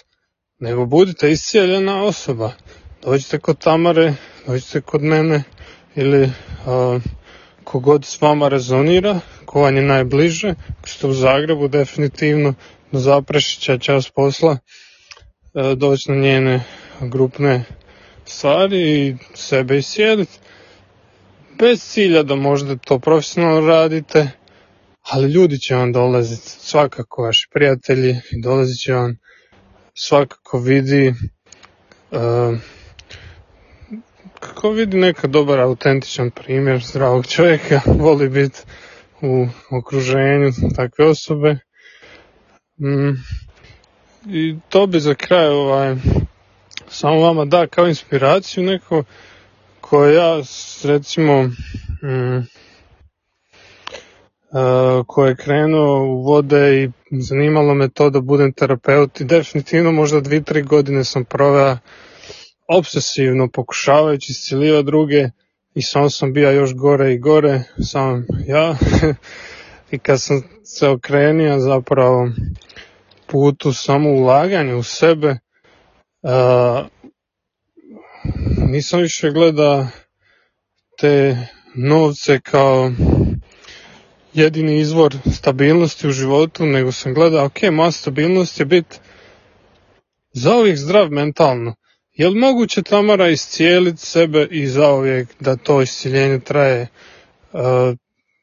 nego 0.59 0.85
budite 0.85 1.31
iscijeljena 1.31 2.03
osoba. 2.03 2.51
Dođite 3.03 3.39
kod 3.39 3.57
Tamare, 3.57 4.13
dođite 4.47 4.81
kod 4.81 5.01
mene 5.03 5.43
ili 5.95 6.23
uh, 6.23 7.01
kogod 7.63 8.05
s 8.05 8.21
vama 8.21 8.47
rezonira, 8.47 9.19
ko 9.45 9.61
vam 9.61 9.75
je 9.75 9.81
najbliže, 9.81 10.53
ako 10.79 10.89
ste 10.89 11.07
u 11.07 11.13
Zagrebu 11.13 11.67
definitivno 11.67 12.53
do 12.91 12.99
Zaprešića 12.99 13.77
čas 13.77 14.09
posla, 14.09 14.57
uh, 15.53 15.71
doći 15.71 16.11
na 16.11 16.17
njene 16.17 16.63
grupne 17.01 17.63
stvari 18.25 18.79
i 18.79 19.15
sebe 19.33 19.77
iscijeliti 19.77 20.39
bez 21.59 21.81
cilja 21.81 22.23
da 22.23 22.35
možda 22.35 22.75
to 22.75 22.99
profesionalno 22.99 23.67
radite, 23.67 24.27
ali 25.09 25.31
ljudi 25.31 25.59
će 25.59 25.75
vam 25.75 25.93
dolaziti, 25.93 26.49
svakako 26.49 27.23
vaši 27.23 27.47
prijatelji 27.53 28.15
dolazit 28.43 28.79
će 28.79 28.93
vam 28.93 29.17
svakako 29.93 30.59
vidi 30.59 31.13
uh, 32.11 32.57
kako 34.39 34.69
vidi 34.69 34.97
neka 34.97 35.27
dobar 35.27 35.59
autentičan 35.59 36.31
primjer 36.31 36.83
zdravog 36.83 37.27
čovjeka, 37.27 37.81
voli 38.03 38.29
biti 38.29 38.59
u 39.21 39.47
okruženju 39.71 40.51
takve 40.75 41.05
osobe. 41.05 41.57
Mm. 42.79 43.13
I 44.29 44.55
to 44.69 44.87
bi 44.87 44.99
za 44.99 45.13
kraj 45.13 45.47
ovaj, 45.47 45.95
samo 46.89 47.19
vama 47.19 47.45
da 47.45 47.67
kao 47.67 47.87
inspiraciju 47.87 48.63
neko 48.63 49.03
koje 49.81 50.15
ja 50.15 50.41
recimo 50.83 51.43
mm, 51.43 52.47
uh, 54.51 55.05
koje 55.07 55.29
je 55.29 55.35
krenuo 55.35 56.03
u 56.03 56.21
vode 56.23 56.83
i 56.83 56.89
zanimalo 57.21 57.73
me 57.73 57.89
to 57.89 58.09
da 58.09 58.21
budem 58.21 58.53
terapeut 58.53 59.21
i 59.21 59.25
definitivno 59.25 59.91
možda 59.91 60.19
dvi, 60.19 60.43
tri 60.43 60.61
godine 60.61 61.03
sam 61.03 61.25
proveo 61.25 61.77
obsesivno 62.67 63.49
pokušavajući 63.53 64.31
isciljivati 64.31 64.85
druge 64.85 65.29
i 65.73 65.81
sam 65.81 66.09
sam 66.09 66.33
bio 66.33 66.51
još 66.51 66.73
gore 66.73 67.13
i 67.13 67.19
gore, 67.19 67.63
sam 67.83 68.25
ja. 68.47 68.75
I 69.91 69.99
kad 69.99 70.21
sam 70.21 70.43
se 70.63 70.87
okrenio 70.87 71.59
zapravo 71.59 72.29
putu 73.27 73.73
samo 73.73 74.09
ulaganju 74.09 74.77
u 74.77 74.83
sebe, 74.83 75.37
uh, 76.21 76.87
nisam 78.69 79.01
više 79.01 79.31
gleda 79.31 79.87
te 80.99 81.37
novce 81.75 82.39
kao 82.39 82.91
jedini 84.37 84.79
izvor 84.79 85.15
stabilnosti 85.33 86.07
u 86.07 86.11
životu, 86.11 86.65
nego 86.65 86.91
sam 86.91 87.13
gledao, 87.13 87.45
ok, 87.45 87.61
moja 87.71 87.91
stabilnost 87.91 88.59
je 88.59 88.65
biti 88.65 88.97
zauvijek 90.33 90.77
zdrav 90.77 91.11
mentalno. 91.11 91.75
Je 92.13 92.29
li 92.29 92.39
moguće 92.39 92.83
Tamara 92.83 93.29
iscijeliti 93.29 94.01
sebe 94.01 94.47
i 94.51 94.67
zauvijek 94.67 95.27
da 95.39 95.55
to 95.55 95.81
iscijeljenje 95.81 96.39
traje? 96.39 96.87
Uh, 97.53 97.61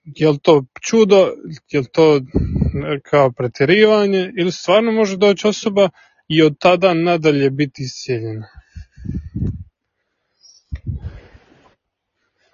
je 0.05 0.28
li 0.30 0.38
to 0.42 0.64
čudo, 0.82 1.32
je 1.70 1.80
li 1.80 1.86
to 1.92 2.20
kao 3.03 3.32
pretjerivanje 3.32 4.32
ili 4.38 4.53
stvarno 4.53 4.92
može 4.92 5.16
doći 5.16 5.47
osoba 5.47 5.88
i 6.28 6.42
od 6.42 6.59
tada 6.59 6.95
nadalje 6.95 7.51
biti 7.51 7.82
iscijeljena? 7.82 8.47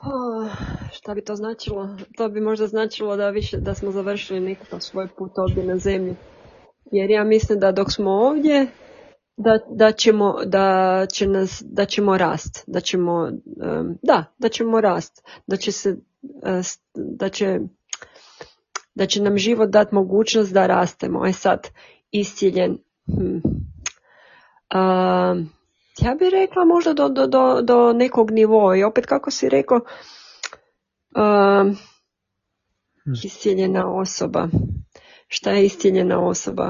Oh, 0.03 0.51
šta 0.92 1.14
bi 1.14 1.24
to 1.24 1.36
značilo? 1.36 1.88
To 2.16 2.28
bi 2.28 2.40
možda 2.40 2.66
značilo 2.66 3.16
da 3.16 3.30
više 3.30 3.57
da 3.57 3.74
smo 3.74 3.90
završili 3.90 4.40
nekakav 4.40 4.80
svoj 4.80 5.09
put 5.18 5.32
ovdje 5.36 5.64
na 5.64 5.78
zemlji. 5.78 6.16
Jer 6.92 7.11
ja 7.11 7.24
mislim 7.24 7.61
da 7.61 7.72
dok 7.72 7.92
smo 7.92 8.11
ovdje, 8.11 8.66
da, 9.36 9.59
da, 9.70 9.92
ćemo, 9.92 10.38
da, 10.46 11.07
će 11.12 11.26
nas, 11.26 11.62
da 11.66 11.84
ćemo 11.84 12.18
rast, 12.18 12.64
da 12.66 12.80
ćemo, 12.80 13.30
da, 14.03 14.24
da 14.38 14.48
ćemo 14.48 14.80
rast, 14.80 15.24
da 15.46 15.57
će 15.57 15.72
se, 15.72 15.96
uh, 16.22 16.66
da 16.94 17.28
će, 17.28 17.59
da 18.94 19.07
će 19.07 19.22
nam 19.22 19.38
život 19.38 19.70
dati 19.70 19.94
mogućnost 19.94 20.53
da 20.53 20.66
rastemo. 20.66 21.26
E 21.26 21.32
sad, 21.32 21.68
iscijeljen. 22.11 22.78
Hmm. 23.07 23.42
Ja 25.99 26.14
bih 26.14 26.28
rekla 26.32 26.64
možda 26.64 26.93
do, 26.93 27.09
do, 27.09 27.26
do, 27.26 27.62
do 27.62 27.93
nekog 27.93 28.30
nivoa 28.30 28.76
i 28.76 28.84
opet 28.84 29.07
kako 29.07 29.30
si 29.30 29.49
rekao 29.49 29.80
uh, 31.16 31.72
iscijeljena 33.24 33.95
osoba. 33.95 34.49
Šta 35.28 35.51
je 35.51 35.66
iscijeljena 35.66 36.26
osoba? 36.28 36.68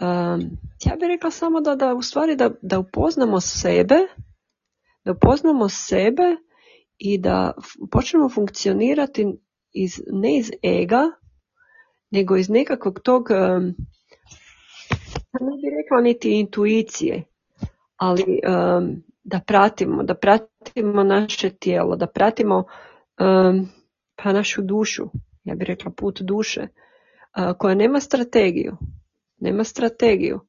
Uh, 0.00 0.42
ja 0.84 0.96
bih 0.96 1.08
rekla 1.08 1.30
samo 1.30 1.60
da, 1.60 1.74
da 1.74 1.94
u 1.94 2.02
stvari 2.02 2.36
da, 2.36 2.50
da 2.62 2.78
upoznamo 2.78 3.40
sebe 3.40 3.96
da 5.06 5.12
upoznamo 5.12 5.68
sebe 5.68 6.36
i 6.98 7.18
da 7.18 7.52
počnemo 7.90 8.28
funkcionirati 8.28 9.26
iz, 9.72 10.00
ne 10.12 10.38
iz 10.38 10.50
ega 10.62 11.02
nego 12.10 12.36
iz 12.36 12.48
nekakvog 12.48 13.00
tog 13.00 13.28
um, 13.30 13.64
ne 15.40 15.52
bih 15.56 15.70
rekla 15.78 16.00
niti 16.02 16.40
intuicije, 16.40 17.24
ali 17.96 18.40
da 19.24 19.40
pratimo, 19.46 20.02
da 20.02 20.14
pratimo 20.14 21.02
naše 21.04 21.50
tijelo, 21.50 21.96
da 21.96 22.06
pratimo 22.06 22.64
pa 24.16 24.32
našu 24.32 24.62
dušu, 24.62 25.04
ja 25.44 25.54
bih 25.54 25.66
rekla 25.68 25.90
put 25.90 26.20
duše, 26.22 26.66
koja 27.58 27.74
nema 27.74 28.00
strategiju, 28.00 28.76
nema 29.38 29.64
strategiju, 29.64 30.40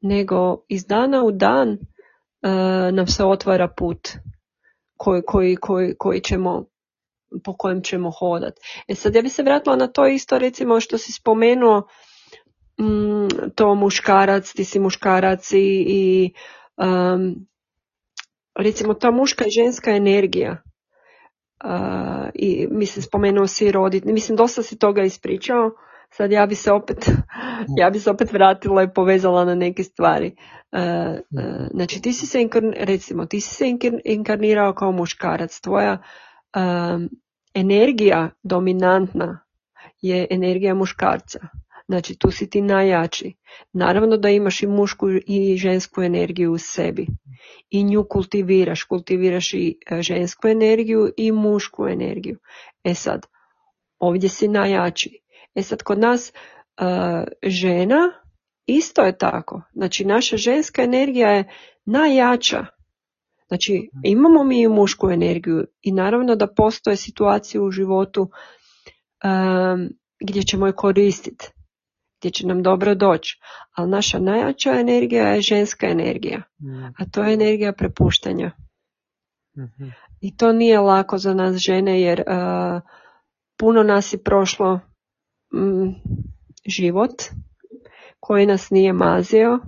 nego 0.00 0.64
iz 0.68 0.86
dana 0.86 1.24
u 1.24 1.30
dan 1.32 1.78
nam 2.92 3.06
se 3.06 3.24
otvara 3.24 3.68
put 3.68 4.08
koji, 4.96 5.22
koji, 5.22 5.56
koji, 5.56 5.94
koji 5.98 6.20
ćemo 6.20 6.64
po 7.44 7.56
kojem 7.56 7.82
ćemo 7.82 8.10
hodati. 8.10 8.60
E 8.88 8.94
sad 8.94 9.14
ja 9.14 9.22
bi 9.22 9.28
se 9.28 9.42
vratila 9.42 9.76
na 9.76 9.86
to 9.86 10.06
isto 10.06 10.38
recimo 10.38 10.80
što 10.80 10.98
si 10.98 11.12
spomenuo 11.12 11.82
mm, 12.80 13.28
to 13.54 13.74
muškarac, 13.74 14.52
ti 14.52 14.64
si 14.64 14.80
muškarac 14.80 15.52
i, 15.52 15.84
i 15.88 16.32
recimo 18.58 18.94
ta 18.94 19.10
muška 19.10 19.44
i 19.46 19.50
ženska 19.50 19.90
energija 19.90 20.62
uh, 21.64 22.28
i 22.34 22.68
mislim 22.70 23.02
spomenuo 23.02 23.46
si 23.46 23.72
roditi, 23.72 24.12
mislim 24.12 24.36
dosta 24.36 24.62
si 24.62 24.78
toga 24.78 25.02
ispričao, 25.02 25.70
sad 26.10 26.32
ja 26.32 26.46
bi 26.46 26.54
se 26.54 26.72
opet, 26.72 27.10
ja 27.80 27.90
bi 27.90 28.00
se 28.00 28.10
opet 28.10 28.32
vratila 28.32 28.82
i 28.82 28.92
povezala 28.94 29.44
na 29.44 29.54
neke 29.54 29.82
stvari. 29.82 30.36
Uh, 30.72 30.80
uh, 30.80 31.66
znači 31.70 32.02
ti 32.02 32.12
si 32.12 32.26
se, 32.26 32.48
recimo, 32.76 33.26
ti 33.26 33.40
si 33.40 33.54
se 33.54 33.64
inkarnirao 34.04 34.74
kao 34.74 34.92
muškarac, 34.92 35.60
tvoja 35.60 35.98
um, 36.56 37.08
energija 37.54 38.30
dominantna 38.42 39.40
je 40.00 40.26
energija 40.30 40.74
muškarca. 40.74 41.38
Znači 41.88 42.18
tu 42.18 42.30
si 42.30 42.50
ti 42.50 42.60
najjači. 42.60 43.34
Naravno 43.72 44.16
da 44.16 44.28
imaš 44.28 44.62
i 44.62 44.66
mušku 44.66 45.06
i 45.26 45.56
žensku 45.56 46.02
energiju 46.02 46.52
u 46.52 46.58
sebi. 46.58 47.06
I 47.70 47.84
nju 47.84 48.04
kultiviraš. 48.10 48.84
Kultiviraš 48.84 49.54
i 49.54 49.78
e, 49.90 50.02
žensku 50.02 50.48
energiju 50.48 51.12
i 51.16 51.32
mušku 51.32 51.88
energiju. 51.88 52.38
E 52.84 52.94
sad, 52.94 53.26
ovdje 53.98 54.28
si 54.28 54.48
najjači. 54.48 55.18
E 55.54 55.62
sad, 55.62 55.82
kod 55.82 55.98
nas 55.98 56.32
uh, 56.32 57.24
žena 57.42 58.12
isto 58.66 59.02
je 59.02 59.18
tako. 59.18 59.62
Znači, 59.72 60.04
naša 60.04 60.36
ženska 60.36 60.82
energija 60.82 61.28
je 61.28 61.50
najjača. 61.84 62.66
Znači, 63.48 63.90
imamo 64.04 64.44
mi 64.44 64.62
i 64.62 64.68
mušku 64.68 65.10
energiju 65.10 65.66
i 65.82 65.92
naravno 65.92 66.36
da 66.36 66.46
postoje 66.46 66.96
situacije 66.96 67.60
u 67.60 67.70
životu 67.70 68.20
um, 68.22 69.88
gdje 70.20 70.42
ćemo 70.42 70.66
je 70.66 70.72
koristiti 70.72 71.53
gdje 72.24 72.30
će 72.30 72.46
nam 72.46 72.62
dobro 72.62 72.94
doći. 72.94 73.40
Ali 73.72 73.90
naša 73.90 74.18
najjača 74.18 74.70
energija 74.80 75.28
je 75.28 75.40
ženska 75.40 75.86
energija, 75.86 76.38
mm. 76.38 76.84
a 76.98 77.04
to 77.12 77.24
je 77.24 77.34
energija 77.34 77.72
prepuštanja. 77.72 78.50
Mhm. 79.58 79.88
I 80.20 80.36
to 80.36 80.52
nije 80.52 80.80
lako 80.80 81.18
za 81.18 81.34
nas 81.34 81.56
žene 81.56 82.00
jer 82.00 82.20
uh, 82.20 82.80
puno 83.58 83.82
nas 83.82 84.12
je 84.12 84.22
prošlo 84.22 84.80
mm, 85.54 85.90
život 86.66 87.22
koji 88.20 88.46
nas 88.46 88.70
nije 88.70 88.92
mazio 88.92 89.58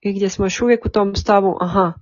i 0.00 0.12
gdje 0.12 0.28
smo 0.28 0.44
još 0.44 0.62
uvijek 0.62 0.86
u 0.86 0.88
tom 0.88 1.16
stavu, 1.16 1.56
aha, 1.60 1.92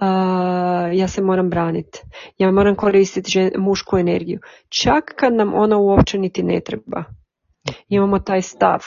uh, 0.00 0.98
ja 0.98 1.08
se 1.08 1.22
moram 1.22 1.50
braniti, 1.50 2.00
ja 2.38 2.50
moram 2.50 2.74
koristiti 2.74 3.50
mušku 3.58 3.98
energiju. 3.98 4.40
Čak 4.68 5.04
kad 5.16 5.34
nam 5.34 5.54
ona 5.54 5.76
uopće 5.76 6.18
niti 6.18 6.42
ne 6.42 6.60
treba. 6.60 7.00
Mhm. 7.00 7.76
Imamo 7.88 8.18
taj 8.18 8.42
stav. 8.42 8.80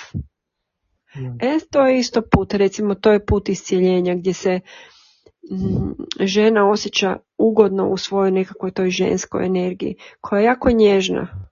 E, 1.15 1.57
to 1.71 1.87
je 1.87 1.99
isto 1.99 2.21
put, 2.21 2.53
recimo 2.53 2.95
to 2.95 3.11
je 3.11 3.25
put 3.25 3.49
iscijeljenja 3.49 4.15
gdje 4.15 4.33
se 4.33 4.59
mm, 5.51 5.91
žena 6.19 6.69
osjeća 6.69 7.17
ugodno 7.37 7.89
u 7.89 7.97
svojoj 7.97 8.31
nekakvoj 8.31 8.71
toj 8.71 8.89
ženskoj 8.89 9.45
energiji, 9.45 9.95
koja 10.21 10.39
je 10.39 10.45
jako 10.45 10.71
nježna. 10.71 11.47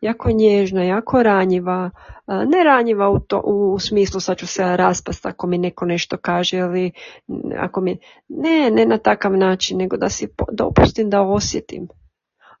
Jako 0.00 0.30
nježna, 0.30 0.82
jako 0.82 1.22
ranjiva, 1.22 1.90
ne 2.26 2.64
ranjiva 2.64 3.10
u, 3.10 3.20
to, 3.20 3.40
u 3.40 3.78
smislu 3.78 4.20
sad 4.20 4.36
ću 4.36 4.46
se 4.46 4.76
raspast 4.76 5.26
ako 5.26 5.46
mi 5.46 5.58
neko 5.58 5.84
nešto 5.84 6.16
kaže 6.16 6.56
ili 6.56 6.92
ako 7.58 7.80
mi, 7.80 7.98
ne, 8.28 8.70
ne 8.70 8.86
na 8.86 8.98
takav 8.98 9.36
način, 9.36 9.78
nego 9.78 9.96
da 9.96 10.08
si 10.08 10.28
dopustim 10.52 11.10
da 11.10 11.22
osjetim. 11.22 11.88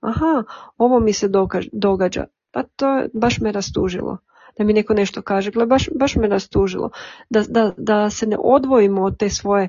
Aha, 0.00 0.44
ovo 0.78 1.00
mi 1.00 1.12
se 1.12 1.28
događa, 1.72 2.26
pa 2.52 2.62
to 2.62 3.04
baš 3.12 3.40
me 3.40 3.52
rastužilo 3.52 4.18
da 4.58 4.64
mi 4.64 4.72
neko 4.72 4.94
nešto 4.94 5.22
kaže, 5.22 5.50
gle, 5.50 5.66
baš, 5.66 5.88
baš 5.94 6.16
me 6.16 6.28
rastužilo, 6.28 6.90
da, 7.30 7.42
da, 7.48 7.72
da 7.76 8.10
se 8.10 8.26
ne 8.26 8.36
odvojimo 8.40 9.02
od 9.02 9.18
te 9.18 9.28
svoje, 9.28 9.68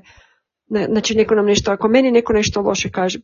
ne, 0.70 0.86
znači 0.86 1.16
neko 1.16 1.36
nam 1.36 1.46
nešto, 1.46 1.72
ako 1.72 1.88
meni 1.88 2.12
neko 2.12 2.34
nešto 2.34 2.62
loše 2.62 2.92
kaže, 2.92 3.20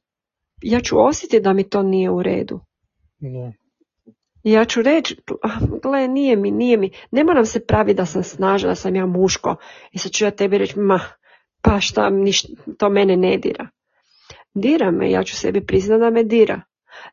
ja 0.62 0.82
ću 0.82 1.00
osjetiti 1.00 1.44
da 1.44 1.54
mi 1.54 1.70
to 1.70 1.84
nije 1.84 2.10
u 2.10 2.24
redu. 2.24 2.60
Ne. 3.20 3.54
Ja 4.44 4.66
ću 4.66 4.82
reći, 4.82 5.18
gle, 5.84 6.08
nije 6.08 6.36
mi, 6.36 6.52
nije 6.52 6.78
mi, 6.78 6.92
ne 7.12 7.24
moram 7.24 7.46
se 7.46 7.66
praviti 7.66 7.98
da 7.98 8.06
sam 8.06 8.24
snažna, 8.24 8.70
da 8.70 8.76
sam 8.76 8.96
ja 8.96 9.06
muško, 9.06 9.56
i 9.92 9.98
sad 9.98 10.12
ću 10.12 10.26
ja 10.26 10.32
tebi 10.32 10.58
reći, 10.58 10.80
ma, 10.80 11.00
pa 11.62 11.80
šta, 11.80 12.12
to 12.78 12.90
mene 12.90 13.18
ne 13.18 13.38
dira. 13.38 13.68
Dira 14.54 14.92
me, 14.92 15.12
ja 15.12 15.24
ću 15.24 15.36
sebi 15.36 15.66
priznati 15.66 16.00
da 16.00 16.10
me 16.10 16.24
dira 16.24 16.62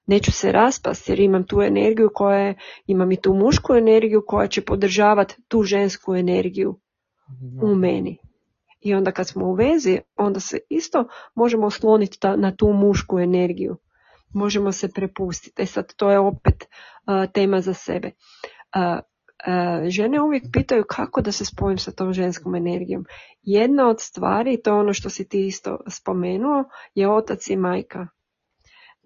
neću 0.07 0.32
se 0.32 0.53
raspasti 0.53 1.12
jer 1.12 1.20
imam 1.20 1.47
tu 1.47 1.62
energiju 1.62 2.11
koja 2.14 2.38
je, 2.38 2.55
imam 2.86 3.12
i 3.12 3.20
tu 3.20 3.34
mušku 3.34 3.74
energiju 3.74 4.22
koja 4.26 4.47
će 4.47 4.61
podržavati 4.61 5.34
tu 5.49 5.62
žensku 5.62 6.14
energiju 6.14 6.80
u 7.62 7.74
meni. 7.74 8.18
I 8.80 8.94
onda 8.94 9.11
kad 9.11 9.28
smo 9.28 9.47
u 9.47 9.55
vezi, 9.55 9.99
onda 10.16 10.40
se 10.40 10.59
isto 10.68 11.09
možemo 11.34 11.66
osloniti 11.66 12.18
na 12.36 12.57
tu 12.57 12.72
mušku 12.72 13.18
energiju. 13.18 13.76
Možemo 14.34 14.72
se 14.72 14.92
prepustiti. 14.92 15.62
E 15.62 15.66
sad, 15.66 15.94
to 15.94 16.11
je 16.11 16.18
opet 16.18 16.64
tema 17.32 17.61
za 17.61 17.74
sebe. 17.74 18.11
žene 19.88 20.20
uvijek 20.20 20.44
pitaju 20.53 20.84
kako 20.88 21.20
da 21.20 21.32
se 21.32 21.44
spojim 21.44 21.78
sa 21.78 21.92
tom 21.92 22.12
ženskom 22.12 22.55
energijom. 22.55 23.05
Jedna 23.42 23.88
od 23.88 24.01
stvari, 24.01 24.62
to 24.62 24.70
je 24.70 24.80
ono 24.80 24.92
što 24.92 25.11
si 25.11 25.28
ti 25.28 25.47
isto 25.47 25.78
spomenuo, 25.88 26.64
je 26.94 27.11
otac 27.11 27.49
i 27.49 27.57
majka. 27.57 28.07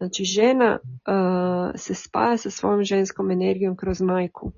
Znači 0.01 0.24
žena 0.24 0.78
uh, 0.82 1.72
se 1.74 1.94
spaja 1.94 2.36
sa 2.36 2.51
svojom 2.51 2.84
ženskom 2.84 3.30
energijom 3.30 3.76
kroz 3.76 4.01
majku. 4.01 4.53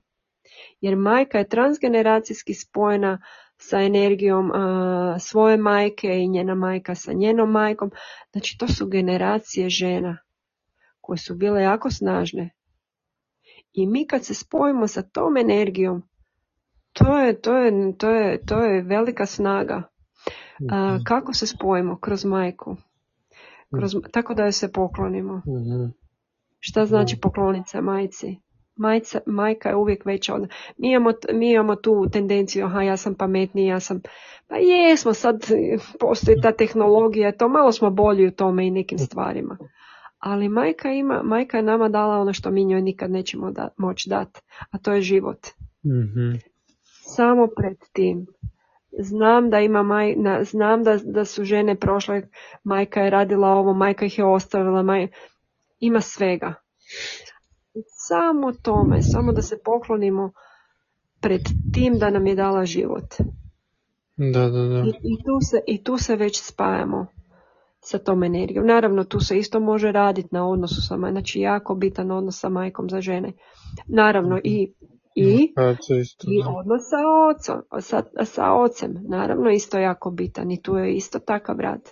Jer 0.80 0.96
majka 0.96 1.38
je 1.38 1.48
transgeneracijski 1.48 2.54
spojena 2.54 3.22
sa 3.56 3.80
energijom 3.80 4.50
uh, 4.50 4.56
svoje 5.18 5.56
majke 5.56 6.08
i 6.08 6.28
njena 6.28 6.54
majka 6.54 6.94
sa 6.94 7.12
njenom 7.12 7.50
majkom. 7.50 7.90
Znači 8.32 8.58
to 8.58 8.68
su 8.68 8.86
generacije 8.86 9.68
žena 9.68 10.18
koje 11.00 11.18
su 11.18 11.34
bile 11.34 11.62
jako 11.62 11.90
snažne. 11.90 12.50
I 13.72 13.86
mi 13.86 14.06
kad 14.06 14.24
se 14.24 14.34
spojimo 14.34 14.86
sa 14.86 15.02
tom 15.02 15.36
energijom, 15.36 16.02
to 16.92 17.18
je, 17.18 17.40
to 17.40 17.56
je, 17.56 17.96
to 17.98 18.10
je, 18.10 18.46
to 18.46 18.64
je 18.64 18.82
velika 18.82 19.26
snaga. 19.26 19.82
Uh, 20.60 21.04
kako 21.04 21.32
se 21.32 21.46
spojimo? 21.46 21.98
Kroz 22.00 22.24
majku. 22.24 22.76
Kroz, 23.78 23.96
tako 24.12 24.34
da 24.34 24.42
joj 24.42 24.52
se 24.52 24.72
poklonimo. 24.72 25.36
mm 25.36 25.92
Šta 26.64 26.84
znači 26.84 27.16
pokloniti 27.20 27.70
se 27.70 27.80
majci? 27.80 28.36
Majca, 28.76 29.20
majka 29.26 29.68
je 29.68 29.76
uvijek 29.76 30.04
veća 30.06 30.34
od... 30.34 30.48
Mi 30.76 30.90
imamo, 30.90 31.12
mi 31.32 31.52
imamo 31.52 31.76
tu 31.76 32.08
tendenciju, 32.12 32.66
aha, 32.66 32.82
ja 32.82 32.96
sam 32.96 33.14
pametniji, 33.14 33.66
ja 33.66 33.80
sam... 33.80 34.00
Pa 34.48 34.56
jesmo, 34.56 35.14
sad 35.14 35.46
postoji 36.00 36.40
ta 36.40 36.52
tehnologija, 36.52 37.36
to 37.36 37.48
malo 37.48 37.72
smo 37.72 37.90
bolji 37.90 38.26
u 38.26 38.30
tome 38.30 38.66
i 38.66 38.70
nekim 38.70 38.98
stvarima. 38.98 39.58
Ali 40.18 40.48
majka 40.48 40.88
ima, 40.88 41.22
majka 41.24 41.56
je 41.56 41.62
nama 41.62 41.88
dala 41.88 42.18
ono 42.18 42.32
što 42.32 42.50
mi 42.50 42.64
njoj 42.64 42.82
nikad 42.82 43.10
nećemo 43.10 43.50
da, 43.50 43.68
moći 43.76 44.10
dati, 44.10 44.40
a 44.70 44.78
to 44.78 44.92
je 44.92 45.00
život. 45.00 45.46
mm 45.84 46.38
Samo 47.16 47.48
pred 47.56 47.76
tim 47.92 48.26
znam 48.98 49.50
da 49.50 49.60
ima 49.60 49.82
maj, 49.82 50.14
znam 50.44 50.82
da, 50.82 50.98
da 51.04 51.24
su 51.24 51.44
žene 51.44 51.76
prošle, 51.76 52.22
majka 52.64 53.00
je 53.00 53.10
radila 53.10 53.48
ovo, 53.48 53.74
majka 53.74 54.06
ih 54.06 54.18
je 54.18 54.24
ostavila, 54.24 54.82
maj, 54.82 55.08
ima 55.80 56.00
svega. 56.00 56.54
Samo 58.08 58.52
tome, 58.52 59.02
samo 59.02 59.32
da 59.32 59.42
se 59.42 59.58
poklonimo 59.64 60.32
pred 61.20 61.40
tim 61.74 61.98
da 61.98 62.10
nam 62.10 62.26
je 62.26 62.34
dala 62.34 62.64
život. 62.64 63.14
Da, 64.16 64.48
da, 64.48 64.62
da. 64.62 64.78
I, 64.78 64.88
i, 64.88 65.16
tu 65.24 65.38
se, 65.50 65.60
I 65.66 65.84
tu 65.84 65.98
se 65.98 66.16
već 66.16 66.42
spajamo 66.42 67.06
sa 67.80 67.98
tom 67.98 68.22
energijom. 68.22 68.66
Naravno, 68.66 69.04
tu 69.04 69.20
se 69.20 69.38
isto 69.38 69.60
može 69.60 69.92
raditi 69.92 70.28
na 70.30 70.48
odnosu 70.48 70.82
sa 70.82 70.96
majkom, 70.96 71.14
znači 71.14 71.40
jako 71.40 71.74
bitan 71.74 72.10
odnos 72.10 72.40
sa 72.40 72.48
majkom 72.48 72.90
za 72.90 73.00
žene. 73.00 73.32
Naravno, 73.86 74.40
i 74.44 74.72
i, 75.16 75.52
i 76.28 76.42
odnos 76.50 76.82
sa, 76.82 76.96
ocom, 77.30 77.62
sa, 77.80 78.02
sa 78.24 78.52
ocem, 78.52 78.94
naravno 79.08 79.50
isto 79.50 79.78
jako 79.78 80.10
bitan 80.10 80.50
i 80.50 80.62
tu 80.62 80.76
je 80.76 80.94
isto 80.94 81.18
takav 81.18 81.60
rad. 81.60 81.90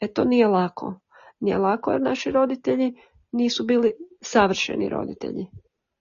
E 0.00 0.08
to 0.08 0.24
nije 0.24 0.48
lako. 0.48 1.00
Nije 1.40 1.58
lako 1.58 1.90
jer 1.92 2.00
naši 2.00 2.30
roditelji 2.30 2.94
nisu 3.32 3.64
bili 3.64 3.92
savršeni 4.20 4.88
roditelji. 4.88 5.46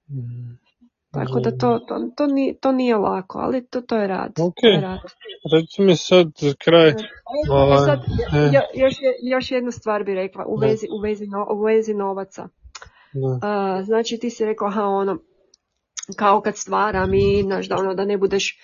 Mm. 0.10 0.60
Tako 1.12 1.40
da 1.40 1.52
to, 1.52 1.80
to, 1.80 2.12
to, 2.18 2.28
nije, 2.28 2.58
to 2.58 2.72
nije 2.72 2.98
lako, 2.98 3.40
ali 3.40 3.68
to, 3.68 3.82
to 3.82 3.98
je 3.98 4.08
rad. 4.08 4.32
Ok, 4.40 4.56
To 4.56 4.68
je 4.68 4.82
rad. 4.82 5.00
reci 5.54 5.82
mi 5.82 5.96
sad 5.96 6.28
za 6.38 6.54
kraj, 6.64 6.90
E, 6.90 6.94
ovaj, 7.52 7.78
sad, 7.78 8.00
e. 8.34 8.38
jo- 8.54 8.84
još, 8.86 8.94
još 9.24 9.52
jednu 9.52 9.72
stvar 9.72 10.04
bi 10.04 10.14
rekla 10.16 10.46
u 10.46 10.56
vezi, 10.56 10.88
u 10.92 11.02
vezi, 11.02 11.28
no- 11.28 11.48
u 11.52 11.62
vezi 11.62 11.94
novaca. 11.94 12.48
da, 13.14 13.40
A, 13.42 13.84
znači 13.84 14.18
ti 14.18 14.30
si 14.30 14.46
rekla, 14.46 14.68
aha, 14.68 14.84
ono, 14.84 15.18
kao 16.18 16.42
kad 16.42 16.58
stvaram 16.58 17.14
i, 17.14 17.42
znaš, 17.44 17.70
da 17.70 17.78
ono, 17.78 17.94
da 17.94 18.06
ne 18.06 18.18
budeš, 18.18 18.60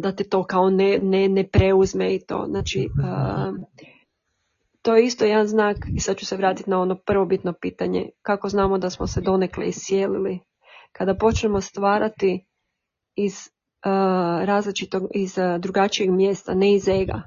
da 0.00 0.12
te 0.12 0.24
to 0.24 0.44
kao 0.44 0.70
ne, 0.70 0.98
ne, 1.02 1.28
ne 1.28 1.48
preuzme 1.48 2.14
i 2.14 2.26
to. 2.26 2.44
Znači, 2.48 2.88
a, 3.04 3.52
to 4.82 4.96
je 4.96 5.04
isto 5.04 5.24
jedan 5.24 5.46
znak, 5.46 5.76
i 5.96 6.00
sad 6.00 6.16
ću 6.16 6.26
se 6.26 6.36
vratiti 6.36 6.70
na 6.70 6.80
ono 6.80 6.96
prvobitno 7.06 7.52
pitanje, 7.52 8.10
kako 8.22 8.48
znamo 8.48 8.78
da 8.78 8.90
smo 8.90 9.06
se 9.06 9.20
donekle 9.20 9.66
iscijelili. 9.66 10.40
Kada 10.92 11.14
počnemo 11.14 11.60
stvarati 11.60 12.46
iz 13.14 13.34
a, 13.82 14.42
različitog, 14.44 15.02
iz 15.14 15.38
a, 15.38 15.58
drugačijeg 15.58 16.10
mjesta, 16.10 16.54
ne 16.54 16.74
iz 16.74 16.88
ega. 16.88 17.22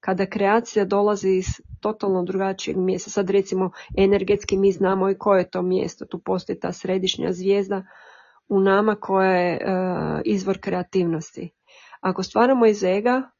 Kada 0.00 0.26
kreacija 0.26 0.84
dolazi 0.84 1.28
iz 1.28 1.46
totalno 1.80 2.22
drugačijeg 2.22 2.76
mjesta, 2.76 3.10
sad 3.10 3.30
recimo 3.30 3.70
energetski 3.98 4.56
mi 4.56 4.72
znamo 4.72 5.10
i 5.10 5.18
koje 5.18 5.40
je 5.40 5.50
to 5.50 5.62
mjesto, 5.62 6.04
tu 6.04 6.18
postoji 6.24 6.60
ta 6.60 6.72
središnja 6.72 7.32
zvijezda 7.32 7.82
u 8.50 8.60
nama 8.60 8.94
koja 8.94 9.30
je 9.30 9.54
e, 9.54 9.60
izvor 10.24 10.58
kreativnosti. 10.60 11.50
Ako 12.00 12.22
stvaramo 12.22 12.66
iz 12.66 12.82
ega, 12.82 13.30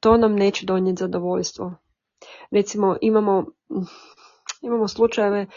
to 0.00 0.16
nam 0.16 0.34
neće 0.34 0.66
donijeti 0.66 1.00
zadovoljstvo. 1.00 1.74
Recimo 2.50 2.96
imamo 3.00 3.46
imamo 4.62 4.88
slučajeve 4.88 5.40
e, 5.40 5.48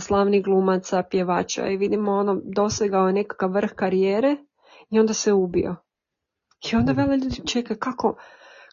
slavnih 0.00 0.44
glumaca, 0.44 1.02
pjevača 1.10 1.66
i 1.68 1.76
vidimo 1.76 2.12
ono 2.12 2.40
dosegao 2.44 3.06
je 3.06 3.12
nekakav 3.12 3.50
vrh 3.50 3.70
karijere 3.76 4.36
i 4.90 5.00
onda 5.00 5.14
se 5.14 5.32
ubio. 5.32 5.76
I 6.72 6.76
onda 6.76 6.92
vele 6.92 7.16
ljudi 7.16 7.46
čekaj 7.46 7.76
kako 7.76 8.16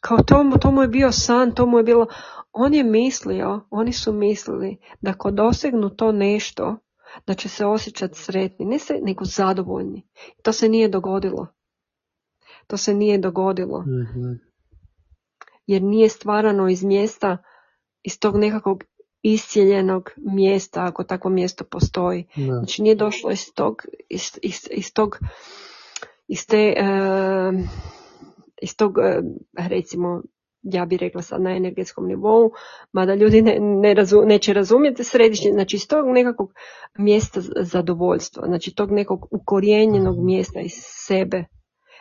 kao 0.01 0.17
to, 0.17 0.45
to 0.61 0.71
mu 0.71 0.81
je 0.81 0.87
bio 0.87 1.11
san, 1.11 1.55
to 1.55 1.65
mu 1.65 1.77
je 1.77 1.83
bilo 1.83 2.07
on 2.51 2.73
je 2.73 2.83
mislio, 2.83 3.61
oni 3.69 3.93
su 3.93 4.13
mislili 4.13 4.77
da 5.01 5.11
ako 5.11 5.31
dosegnu 5.31 5.89
to 5.89 6.11
nešto 6.11 6.77
da 7.27 7.33
će 7.33 7.49
se 7.49 7.65
osjećati 7.65 8.19
sretni, 8.19 8.65
ne 8.65 8.79
se, 8.79 8.99
nego 9.01 9.25
zadovoljni. 9.25 10.07
To 10.43 10.53
se 10.53 10.69
nije 10.69 10.87
dogodilo. 10.87 11.47
To 12.67 12.77
se 12.77 12.93
nije 12.93 13.17
dogodilo 13.17 13.81
mhm, 13.81 14.33
jer 15.67 15.81
nije 15.81 16.09
stvarano 16.09 16.69
iz 16.69 16.83
mjesta, 16.83 17.37
iz 18.03 18.19
tog 18.19 18.37
nekakvog 18.37 18.83
iscijeljenog 19.21 20.09
mjesta, 20.17 20.85
ako 20.85 21.03
takvo 21.03 21.31
mjesto 21.31 21.63
postoji. 21.63 22.25
da, 22.35 22.53
Znači 22.53 22.81
nije 22.81 22.95
došlo 22.95 23.31
iz 23.31 23.53
tog, 23.55 23.81
iz, 24.09 24.21
iz, 24.41 24.67
iz 24.71 24.93
tog, 24.93 25.19
iz 26.27 26.47
te, 26.47 26.73
e, 26.77 26.85
iz 28.61 28.75
tog, 28.77 28.97
e, 28.99 29.21
recimo, 29.67 30.21
ja 30.61 30.85
bih 30.85 30.99
rekla 30.99 31.21
sad 31.21 31.41
na 31.41 31.55
energetskom 31.55 32.07
nivou, 32.07 32.51
mada 32.91 33.15
ljudi 33.15 33.41
ne, 33.41 33.57
ne 33.59 33.95
razu- 33.95 34.25
neće 34.25 34.53
razumjeti 34.53 35.03
središnje, 35.03 35.51
znači 35.51 35.75
iz 35.75 35.87
tog 35.87 36.07
nekakvog 36.07 36.53
mjesta 36.97 37.41
zadovoljstva, 37.61 38.47
znači 38.47 38.75
tog 38.75 38.91
nekog 38.91 39.27
ukorijenjenog 39.31 40.25
mjesta 40.25 40.59
iz 40.59 40.73
sebe, 40.75 41.45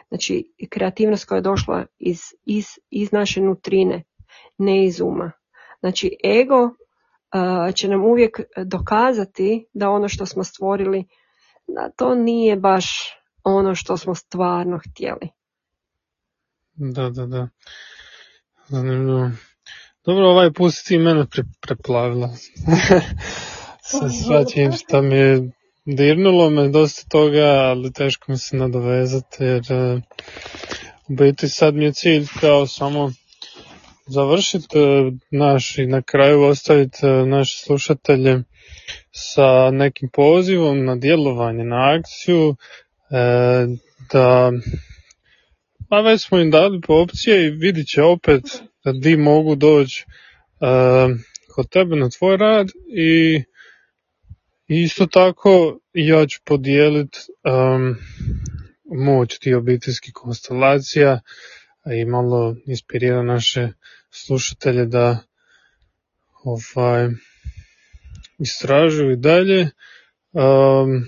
znači 0.08 0.52
kreativnost 0.70 1.24
koja 1.24 1.36
je 1.36 1.42
došla 1.42 1.86
iz, 1.98 2.20
iz, 2.44 2.66
iz 2.90 3.12
naše 3.12 3.40
nutrine, 3.40 4.04
ne 4.58 4.84
iz 4.84 5.00
uma. 5.00 5.32
Znači 5.80 6.16
ego 6.24 6.64
uh, 6.64 7.74
će 7.74 7.88
nam 7.88 8.04
uvijek 8.04 8.40
dokazati 8.64 9.66
da 9.72 9.90
ono 9.90 10.08
što 10.08 10.26
smo 10.26 10.44
stvorili, 10.44 11.04
da 11.66 11.90
to 11.96 12.14
nije 12.14 12.56
baš 12.56 13.14
ono 13.44 13.74
što 13.74 13.96
smo 13.96 14.14
stvarno 14.14 14.78
htjeli. 14.78 15.28
da, 16.74 17.10
da, 17.10 17.26
da. 17.26 17.48
Zanimljivo. 18.68 19.30
Dobro, 20.06 20.28
ovaj 20.28 20.52
put 20.52 20.74
ti 20.86 20.98
mene 20.98 21.26
pre, 21.26 21.42
preplavila. 21.60 22.30
Sa 23.90 24.08
svačim 24.08 24.72
što 24.72 25.02
mi 25.02 25.16
je 25.16 25.50
dirnulo 25.84 26.50
me 26.50 26.68
dosta 26.68 27.08
toga, 27.08 27.44
ali 27.44 27.92
teško 27.92 28.32
mi 28.32 28.38
se 28.38 28.56
nadovezati 28.56 29.44
jer 29.44 29.62
e, 29.72 30.00
u 31.08 31.14
biti 31.14 31.48
sad 31.48 31.74
mi 31.74 31.84
je 31.84 31.92
cilj 31.92 32.26
kao 32.40 32.66
samo 32.66 33.12
završiti 34.06 34.78
e, 34.78 35.12
naš 35.30 35.78
i 35.78 35.86
na 35.86 36.02
kraju 36.02 36.42
ostaviti 36.42 37.06
e, 37.06 37.10
naše 37.10 37.64
slušatelje 37.64 38.42
sa 39.10 39.70
nekim 39.70 40.08
pozivom 40.12 40.84
na 40.84 40.96
djelovanje, 40.96 41.64
na 41.64 41.98
akciju, 41.98 42.56
da 44.12 44.52
pa 45.88 46.00
već 46.00 46.26
smo 46.26 46.38
im 46.38 46.50
dali 46.50 46.80
po 46.80 46.94
opcije 46.94 47.46
i 47.46 47.50
vidit 47.50 47.86
će 47.88 48.02
opet 48.02 48.42
di 49.02 49.16
mogu 49.16 49.54
doći 49.54 50.04
e, 50.60 50.66
kod 51.54 51.68
tebe 51.68 51.96
na 51.96 52.08
tvoj 52.08 52.36
rad 52.36 52.68
i 52.96 53.42
isto 54.68 55.06
tako 55.06 55.80
ja 55.92 56.26
ću 56.26 56.40
podijeliti 56.44 57.18
um, 57.44 57.96
moć 58.84 59.38
tih 59.38 59.56
obiteljskih 59.56 60.12
konstelacija 60.14 61.20
i 62.00 62.04
malo 62.04 62.56
inspirira 62.66 63.22
naše 63.22 63.68
slušatelje 64.10 64.86
da 64.86 65.18
ovaj, 66.44 67.08
istražuju 68.38 69.12
i 69.12 69.16
dalje. 69.16 69.70
Um, 70.32 71.06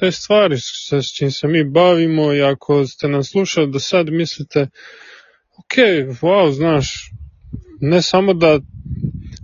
te 0.00 0.12
stvari 0.12 0.56
s, 0.58 1.16
čim 1.16 1.30
se 1.30 1.48
mi 1.48 1.64
bavimo 1.64 2.32
i 2.32 2.42
ako 2.42 2.86
ste 2.86 3.08
nas 3.08 3.28
slušali 3.30 3.70
do 3.72 3.78
sad 3.78 4.08
mislite 4.08 4.68
ok, 5.58 5.74
wow, 6.22 6.52
znaš, 6.52 7.10
ne 7.80 8.02
samo 8.02 8.34
da 8.34 8.58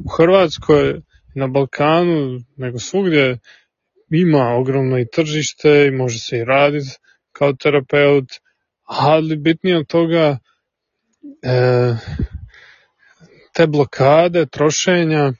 u 0.04 0.08
Hrvatskoj 0.16 1.00
na 1.34 1.46
Balkanu, 1.46 2.40
nego 2.56 2.78
svugdje 2.78 3.38
ima 4.10 4.54
ogromno 4.54 4.98
i 4.98 5.10
tržište 5.12 5.86
i 5.86 5.96
može 5.96 6.18
se 6.18 6.38
i 6.38 6.44
raditi 6.44 6.90
kao 7.32 7.52
terapeut, 7.52 8.28
ali 8.84 9.36
bitnije 9.36 9.78
od 9.78 9.86
toga 9.86 10.38
e, 11.42 11.94
te 13.52 13.66
blokade, 13.66 14.46
trošenja, 14.46 15.32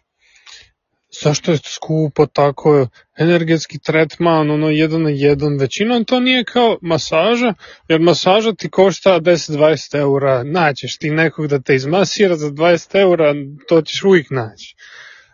zašto 1.22 1.52
je 1.52 1.58
skupo 1.64 2.26
tako, 2.26 2.88
energetski 3.18 3.78
tretman, 3.78 4.50
ono 4.50 4.70
jedan 4.70 5.02
na 5.02 5.10
jedan, 5.10 5.58
većinom 5.58 6.04
to 6.04 6.20
nije 6.20 6.44
kao 6.44 6.78
masaža, 6.82 7.54
jer 7.88 8.00
masaža 8.00 8.52
ti 8.52 8.70
košta 8.70 9.20
10-20 9.20 9.98
eura, 9.98 10.42
naćeš 10.42 10.98
ti 10.98 11.10
nekog 11.10 11.46
da 11.46 11.60
te 11.60 11.74
izmasira 11.74 12.36
za 12.36 12.50
20 12.50 13.00
eura, 13.00 13.34
to 13.68 13.82
ćeš 13.82 14.02
uvijek 14.04 14.30
naći. 14.30 14.76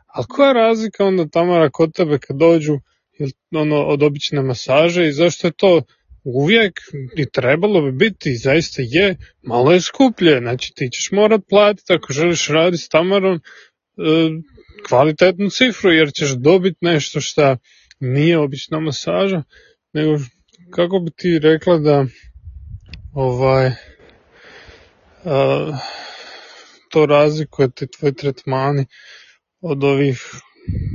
Ali 0.06 0.26
koja 0.28 0.48
je 0.48 0.54
razlika 0.54 1.04
onda 1.04 1.28
Tamara 1.28 1.70
kod 1.70 1.94
tebe 1.94 2.18
kad 2.18 2.36
dođu 2.36 2.78
ono, 3.54 3.82
od 3.82 4.02
obične 4.02 4.42
masaže 4.42 5.08
i 5.08 5.12
zašto 5.12 5.46
je 5.46 5.52
to 5.52 5.82
uvijek 6.24 6.80
i 7.16 7.26
trebalo 7.30 7.82
bi 7.82 7.92
biti 7.92 8.36
zaista 8.36 8.82
je, 8.84 9.16
malo 9.42 9.72
je 9.72 9.80
skuplje, 9.80 10.38
znači 10.38 10.72
ti 10.74 10.88
ćeš 10.92 11.10
morat 11.12 11.40
platiti 11.48 11.92
ako 11.92 12.12
želiš 12.12 12.48
raditi 12.48 12.82
s 12.82 12.88
Tamarom 12.88 13.36
e, 13.36 13.40
kvalitetnu 14.88 15.50
cifru 15.50 15.90
jer 15.90 16.12
ćeš 16.12 16.30
dobiti 16.30 16.78
nešto 16.80 17.20
što 17.20 17.56
nije 18.00 18.38
obična 18.38 18.80
masaža, 18.80 19.42
nego 19.92 20.18
kako 20.70 20.98
bi 20.98 21.10
ti 21.10 21.38
rekla 21.38 21.78
da 21.78 22.06
ovaj 23.14 23.70
a, 25.24 25.78
to 26.90 27.06
razlikuje 27.06 27.70
ti 27.70 27.86
tvoji 27.86 28.14
tretmani 28.14 28.86
od 29.60 29.84
ovih 29.84 30.18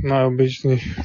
najobičnijih. 0.04 0.98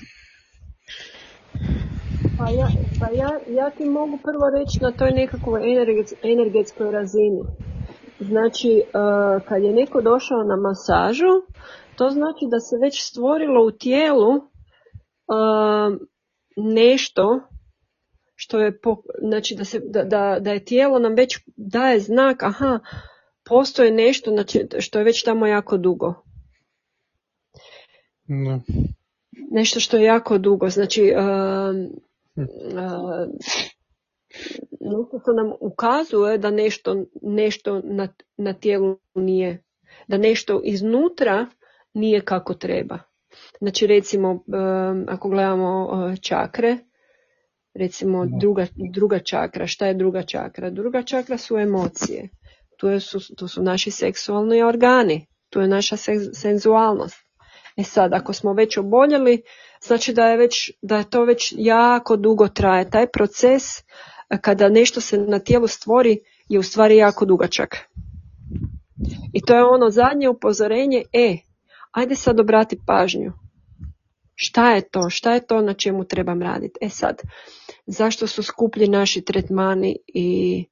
Pa 2.38 2.50
ja, 2.50 2.68
pa 3.00 3.08
ja, 3.16 3.40
ja 3.48 3.70
ti 3.70 3.86
mogu 3.86 4.18
prvo 4.18 4.50
reći 4.58 4.80
na 4.82 4.92
toj 4.92 5.12
nekakvoj 5.12 5.62
energets- 5.62 6.16
energetskoj 6.24 6.92
razini. 6.92 7.42
Znači, 8.20 8.84
uh, 8.84 9.48
kad 9.48 9.64
je 9.64 9.74
neko 9.74 10.02
došao 10.02 10.44
na 10.44 10.56
masažu, 10.56 11.34
to 11.98 12.10
znači 12.10 12.46
da 12.52 12.60
se 12.60 12.78
već 12.82 13.04
stvorilo 13.04 13.66
u 13.66 13.72
tijelu 13.72 14.30
uh, 14.36 15.98
nešto 16.58 17.40
što 18.36 18.60
je, 18.60 18.80
po, 18.80 19.02
znači 19.22 19.56
da, 19.56 19.66
se, 19.66 19.80
da, 19.80 20.04
da, 20.04 20.38
da 20.40 20.52
je 20.52 20.66
tijelo 20.66 21.00
nam 21.00 21.14
već 21.14 21.40
daje 21.56 22.00
znak, 22.00 22.44
aha, 22.44 22.80
postoje 23.44 23.92
nešto 23.92 24.32
znači, 24.32 24.68
što 24.80 25.00
je 25.00 25.06
već 25.06 25.24
tamo 25.24 25.48
jako 25.48 25.78
dugo. 25.78 26.14
Da. 28.28 28.60
Nešto 29.52 29.80
što 29.80 29.98
je 29.98 30.04
jako 30.04 30.38
dugo, 30.38 30.70
znači 30.70 31.14
um, 31.18 31.90
uh, 32.36 33.30
nešto 34.80 35.20
što 35.22 35.34
nam 35.34 35.54
ukazuje 35.60 36.38
da 36.38 36.52
nešto, 36.52 37.06
nešto 37.22 37.82
na, 37.84 38.08
na 38.38 38.54
tijelu 38.54 38.98
nije, 39.16 39.64
da 40.08 40.18
nešto 40.18 40.62
iznutra 40.64 41.48
nije 41.94 42.22
kako 42.22 42.54
treba. 42.54 43.00
Znači 43.60 43.88
recimo 43.88 44.44
ako 45.08 45.30
gledamo 45.30 45.90
uh, 45.92 46.20
čakre, 46.20 46.78
Recimo 47.74 48.26
druga, 48.40 48.68
druga 48.94 49.20
čakra, 49.20 49.68
šta 49.68 49.88
je 49.88 49.94
druga 49.94 50.24
čakra? 50.24 50.70
Druga 50.70 51.04
čakra 51.04 51.38
su 51.38 51.58
emocije, 51.58 52.30
tu, 52.78 53.00
su, 53.00 53.36
tu 53.36 53.48
su 53.48 53.64
naši 53.64 53.92
seksualni 53.92 54.64
organi, 54.64 55.26
tu 55.50 55.62
je 55.62 55.68
naša 55.68 55.98
senzualnost. 56.34 57.16
E 57.78 57.84
sad, 57.84 58.14
ako 58.14 58.34
smo 58.34 58.54
već 58.54 58.78
oboljeli, 58.78 59.42
znači 59.82 60.14
da 60.14 60.28
je, 60.28 60.38
već, 60.38 60.72
da 60.82 60.98
je 60.98 61.10
to 61.10 61.26
već 61.26 61.54
jako 61.58 62.16
dugo 62.16 62.48
traje. 62.48 62.90
Taj 62.90 63.08
proces 63.08 63.64
kada 64.42 64.70
nešto 64.70 65.02
se 65.02 65.18
na 65.18 65.40
tijelu 65.40 65.68
stvori 65.68 66.20
je 66.50 66.60
u 66.60 66.64
stvari 66.64 66.98
jako 66.98 67.26
dugačak. 67.26 67.78
I 69.34 69.42
to 69.42 69.56
je 69.56 69.64
ono 69.64 69.90
zadnje 69.90 70.30
upozorenje, 70.30 71.04
e, 71.14 71.38
ajde 71.94 72.16
sad 72.16 72.40
obrati 72.40 72.80
pažnju. 72.88 73.32
Šta 74.36 74.72
je 74.72 74.90
to? 74.90 75.10
Šta 75.10 75.34
je 75.34 75.48
to 75.48 75.62
na 75.62 75.74
čemu 75.74 76.06
trebam 76.06 76.42
raditi? 76.42 76.80
E 76.82 76.90
sad, 76.90 77.22
zašto 77.86 78.28
su 78.28 78.44
skuplji 78.44 78.88
naši 78.88 79.22
tretmani 79.22 79.98
i 80.08 80.66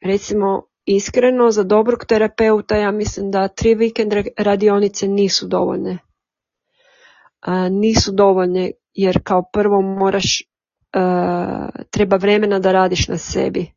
recimo 0.00 0.62
iskreno 0.84 1.50
za 1.50 1.62
dobrog 1.62 2.04
terapeuta 2.04 2.76
ja 2.76 2.90
mislim 2.90 3.30
da 3.30 3.48
tri 3.48 3.74
vikend 3.74 4.12
radionice 4.38 5.08
nisu 5.08 5.48
dovoljne. 5.48 5.98
A, 7.40 7.68
nisu 7.68 8.12
dovoljne 8.12 8.70
jer 8.94 9.20
kao 9.22 9.42
prvo 9.52 9.80
moraš, 9.80 10.42
treba 11.90 12.16
vremena 12.16 12.58
da 12.58 12.72
radiš 12.72 13.08
na 13.08 13.18
sebi. 13.18 13.72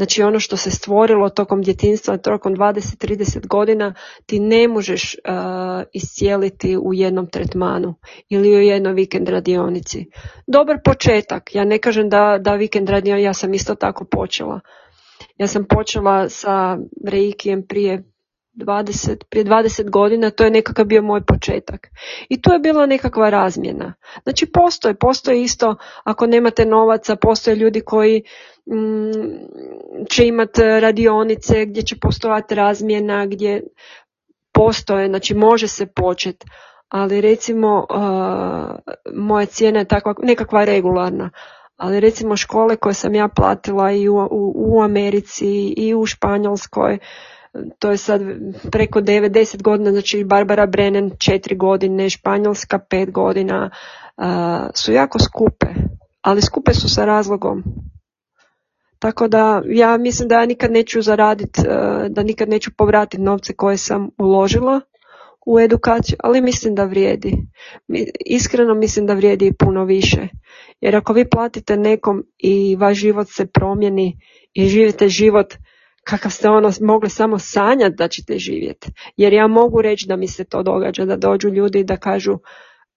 Znači 0.00 0.22
ono 0.22 0.40
što 0.40 0.56
se 0.56 0.70
stvorilo 0.70 1.28
tokom 1.28 1.62
djetinstva, 1.62 2.16
tokom 2.16 2.56
20-30 2.56 3.46
godina, 3.46 3.94
ti 4.26 4.40
ne 4.40 4.68
možeš 4.68 5.14
uh, 5.14 5.82
iscijeliti 5.92 6.76
u 6.76 6.94
jednom 6.94 7.26
tretmanu 7.26 7.94
ili 8.28 8.56
u 8.56 8.60
jednoj 8.60 8.92
vikend 8.92 9.28
radionici. 9.28 10.06
Dobar 10.46 10.78
početak, 10.84 11.54
ja 11.54 11.64
ne 11.64 11.78
kažem 11.78 12.08
da, 12.08 12.38
da 12.40 12.54
vikend 12.54 12.88
radionici, 12.88 13.24
ja 13.24 13.34
sam 13.34 13.54
isto 13.54 13.74
tako 13.74 14.04
počela. 14.04 14.60
Ja 15.38 15.46
sam 15.46 15.64
počela 15.64 16.28
sa 16.28 16.78
reikijem 17.06 17.66
prije 17.66 18.02
20, 18.54 19.24
prije 19.30 19.44
20 19.44 19.90
godina, 19.90 20.30
to 20.30 20.44
je 20.44 20.50
nekakav 20.50 20.84
bio 20.84 21.02
moj 21.02 21.20
početak. 21.20 21.88
I 22.28 22.42
to 22.42 22.52
je 22.52 22.58
bila 22.58 22.86
nekakva 22.86 23.30
razmjena. 23.30 23.94
Znači 24.22 24.46
postoje, 24.46 24.94
postoje 24.94 25.42
isto, 25.42 25.76
ako 26.04 26.26
nemate 26.26 26.64
novaca, 26.64 27.16
postoje 27.16 27.56
ljudi 27.56 27.80
koji 27.80 28.22
mm, 28.66 30.06
će 30.10 30.26
imati 30.26 30.62
radionice 30.62 31.66
gdje 31.66 31.82
će 31.82 31.96
postojati 31.98 32.54
razmjena, 32.54 33.26
gdje 33.26 33.62
postoje, 34.52 35.08
znači 35.08 35.34
može 35.34 35.68
se 35.68 35.86
početi, 35.86 36.46
ali 36.88 37.20
recimo 37.20 37.86
uh, 37.90 38.94
moja 39.14 39.46
cijena 39.46 39.78
je 39.78 39.88
takva, 39.88 40.14
nekakva 40.22 40.64
regularna. 40.64 41.30
Ali 41.76 42.00
recimo 42.00 42.36
škole 42.36 42.76
koje 42.76 42.94
sam 42.94 43.14
ja 43.14 43.28
platila 43.28 43.92
i 43.92 44.08
u, 44.08 44.16
u, 44.16 44.52
u 44.56 44.82
Americi 44.82 45.74
i 45.76 45.94
u 45.94 46.06
Španjolskoj, 46.06 46.98
to 47.78 47.90
je 47.90 47.96
sad 47.96 48.20
preko 48.72 49.00
90 49.00 49.62
godina, 49.62 49.90
znači 49.90 50.24
Barbara 50.24 50.66
Brennan 50.66 51.10
četiri 51.18 51.56
godine, 51.56 52.10
Španjolska 52.10 52.78
pet 52.90 53.10
godina, 53.10 53.70
su 54.74 54.92
jako 54.92 55.18
skupe, 55.18 55.66
ali 56.22 56.42
skupe 56.42 56.74
su 56.74 56.88
sa 56.94 57.04
razlogom. 57.04 57.62
Tako 58.98 59.28
da 59.28 59.62
ja 59.66 59.96
mislim 59.96 60.28
da 60.28 60.40
ja 60.40 60.46
nikad 60.46 60.72
neću 60.72 61.02
zaraditi, 61.02 61.62
da 62.08 62.22
nikad 62.22 62.48
neću 62.48 62.70
povratiti 62.76 63.22
novce 63.22 63.52
koje 63.52 63.76
sam 63.76 64.10
uložila 64.18 64.80
u 65.46 65.60
edukaciju, 65.60 66.16
ali 66.20 66.42
mislim 66.42 66.74
da 66.74 66.84
vrijedi. 66.84 67.32
Iskreno 68.26 68.74
mislim 68.74 69.06
da 69.06 69.14
vrijedi 69.14 69.46
i 69.46 69.52
puno 69.52 69.84
više. 69.84 70.28
Jer 70.80 70.96
ako 70.96 71.12
vi 71.12 71.28
platite 71.28 71.76
nekom 71.76 72.24
i 72.38 72.76
vaš 72.76 72.98
život 72.98 73.28
se 73.30 73.46
promijeni 73.46 74.18
i 74.52 74.66
živite 74.66 75.08
život 75.08 75.54
kakav 76.04 76.30
ste 76.30 76.48
ono 76.48 76.70
mogli 76.80 77.10
samo 77.10 77.38
sanjati 77.38 77.96
da 77.96 78.08
ćete 78.08 78.38
živjeti. 78.38 78.90
Jer 79.16 79.32
ja 79.32 79.46
mogu 79.46 79.82
reći 79.82 80.06
da 80.08 80.16
mi 80.16 80.28
se 80.28 80.44
to 80.44 80.62
događa, 80.62 81.04
da 81.04 81.16
dođu 81.16 81.48
ljudi 81.48 81.80
i 81.80 81.84
da 81.84 81.96
kažu 81.96 82.32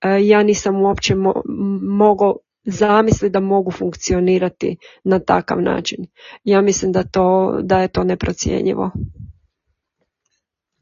e, 0.01 0.27
ja 0.27 0.43
nisam 0.43 0.81
uopće 0.81 1.15
mo- 1.15 1.41
mogao 1.81 2.37
zamisliti 2.65 3.33
da 3.33 3.39
mogu 3.39 3.71
funkcionirati 3.71 4.77
na 5.03 5.19
takav 5.19 5.61
način. 5.61 5.97
Ja 6.43 6.61
mislim 6.61 6.91
da, 6.91 7.03
to, 7.03 7.59
da 7.63 7.79
je 7.79 7.87
to 7.87 8.03
neprocjenjivo. 8.03 8.91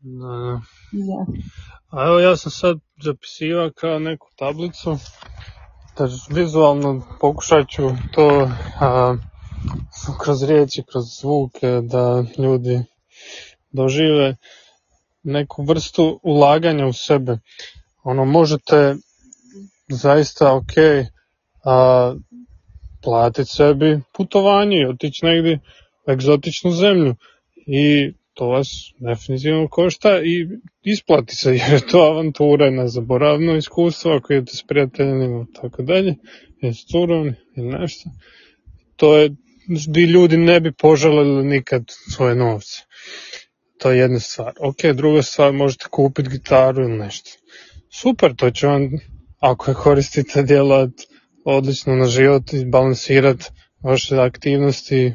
Da. 0.02 0.62
A 1.90 2.08
evo 2.08 2.20
ja 2.20 2.36
sam 2.36 2.52
sad 2.52 2.78
zapisivao 3.04 3.70
kao 3.76 4.00
neku 4.00 4.28
tablicu, 4.38 4.98
da 5.98 6.08
vizualno 6.36 7.02
pokušat 7.20 7.68
ću 7.70 7.90
to 8.14 8.50
a, 8.80 9.16
kroz 10.24 10.44
riječi, 10.44 10.84
kroz 10.92 11.06
zvuke, 11.20 11.68
da 11.68 12.26
ljudi 12.38 12.84
dožive 13.72 14.36
neku 15.24 15.64
vrstu 15.64 16.20
ulaganja 16.24 16.86
u 16.86 16.94
sebe. 16.94 17.38
Ono, 18.04 18.26
možete 18.26 18.96
zaista 19.90 20.56
ok 20.56 20.74
a, 21.64 22.16
platiti 23.04 23.50
sebi 23.50 24.02
putovanje 24.14 24.78
i 24.78 24.86
otići 24.86 25.26
negdje 25.26 25.60
u 26.08 26.12
egzotičnu 26.12 26.72
zemlju 26.72 27.16
i 27.68 28.14
to 28.34 28.48
vas 28.48 28.68
definitivno 29.00 29.68
košta 29.68 30.22
i 30.24 30.48
isplati 30.84 31.36
se 31.36 31.50
jer 31.62 31.74
je 31.74 31.88
to 31.88 32.00
avantura 32.00 32.68
i 32.68 32.72
nezaboravno 32.72 33.56
iskustvo 33.56 34.12
ako 34.12 34.34
idete 34.34 34.56
s 34.56 34.64
prijateljima 34.64 35.46
tako 35.62 35.84
dalje, 35.84 36.16
ili 36.62 36.74
s 36.74 36.86
curom 36.86 37.34
ili 37.56 37.68
nešto. 37.68 38.10
To 38.96 39.18
je 39.18 39.36
di 39.88 40.04
ljudi 40.06 40.38
ne 40.38 40.60
bi 40.60 40.72
požalili 40.72 41.46
nikad 41.46 41.84
svoje 41.88 42.36
novce. 42.36 42.82
To 43.78 43.92
je 43.92 44.00
jedna 44.00 44.20
stvar. 44.20 44.54
Ok, 44.60 44.78
druga 44.94 45.22
stvar, 45.22 45.54
možete 45.54 45.86
kupiti 45.90 46.30
gitaru 46.30 46.84
ili 46.84 46.98
nešto. 46.98 47.32
Super, 47.94 48.36
to 48.36 48.52
će 48.52 48.68
vam, 48.68 48.90
ako 49.40 49.72
je 49.72 49.76
koristite, 49.76 50.44
djelat 50.44 50.90
odlično 51.46 51.96
na 51.96 52.06
život 52.06 52.54
i 52.54 52.66
balansirati 52.66 53.46
vaše 53.84 54.18
aktivnosti 54.18 55.14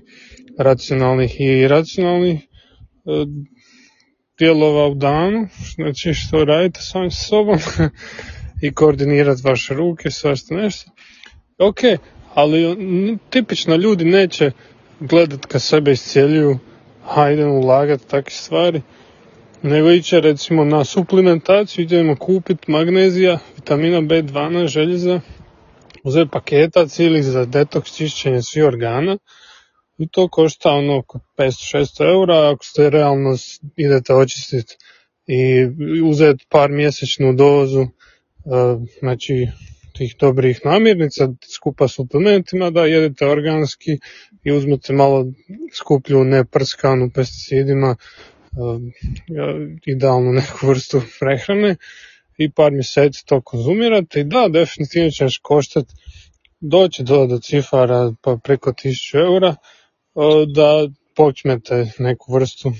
racionalnih 0.58 1.40
i 1.40 1.44
iracionalnih 1.44 2.40
e, 2.40 2.46
dijelova 4.38 4.86
u 4.86 4.94
danu, 4.94 5.48
znači 5.74 6.14
što 6.14 6.44
radite 6.44 6.80
sa 6.80 7.10
sobom 7.10 7.58
i 8.62 8.74
koordinirati 8.74 9.42
vaše 9.44 9.74
ruke, 9.74 10.10
svašta 10.10 10.54
nešto. 10.54 10.90
Ok, 11.58 11.80
ali 12.36 12.76
tipično 13.30 13.76
ljudi 13.76 14.04
neće 14.04 14.50
gledat 15.00 15.46
kad 15.46 15.62
sebe 15.62 15.92
iscijeljuju, 15.92 16.58
hajde 17.04 17.46
ulagati 17.46 18.08
takve 18.08 18.30
stvari, 18.30 18.82
nego 19.62 19.90
iće 19.90 20.20
recimo 20.20 20.64
na 20.64 20.84
suplementaciju, 20.84 21.82
idemo 21.82 22.16
kupiti 22.16 22.70
magnezija, 22.70 23.38
vitamina 23.56 24.00
B12, 24.00 24.66
željeza, 24.66 25.20
uzeti 26.04 26.30
paketac 26.32 26.98
ili 26.98 27.22
za 27.22 27.44
detoks 27.44 27.96
čišćenje 27.96 28.42
svih 28.42 28.64
organa 28.64 29.18
i 29.98 30.08
to 30.08 30.28
košta 30.28 30.70
ono 30.70 30.98
oko 30.98 31.20
500-600 31.38 32.12
eura, 32.12 32.50
ako 32.50 32.64
ste 32.64 32.90
realno 32.90 33.36
idete 33.76 34.14
očistiti 34.14 34.76
i 35.26 35.66
uzeti 36.04 36.46
par 36.48 36.70
mjesečnu 36.70 37.32
dozu, 37.32 37.80
e, 37.80 37.86
znači 38.98 39.48
tih 39.98 40.14
dobrih 40.20 40.60
namirnica 40.64 41.28
skupa 41.54 41.88
suplementima 41.88 42.70
da 42.70 42.84
jedete 42.84 43.26
organski 43.26 43.98
i 44.44 44.52
uzmete 44.52 44.92
malo 44.92 45.26
skuplju 45.72 46.24
neprskanu 46.24 47.10
pesticidima 47.14 47.96
uh, 47.96 48.80
idealnu 49.86 50.32
neku 50.32 50.66
vrstu 50.66 51.02
prehrane 51.20 51.76
i 52.38 52.50
par 52.50 52.72
mjeseci 52.72 53.26
to 53.26 53.40
konzumirate. 53.40 54.20
I 54.20 54.24
da, 54.24 54.48
definitivno 54.48 55.10
ćeš 55.10 55.38
koštati 55.38 55.94
doći 56.60 57.02
do, 57.02 57.26
do 57.26 57.38
cifara 57.38 58.12
pa 58.22 58.38
preko 58.44 58.72
1000 58.72 59.16
eura 59.18 59.56
da 60.54 60.88
počnete 61.16 61.92
neku 61.98 62.32
vrstu 62.34 62.72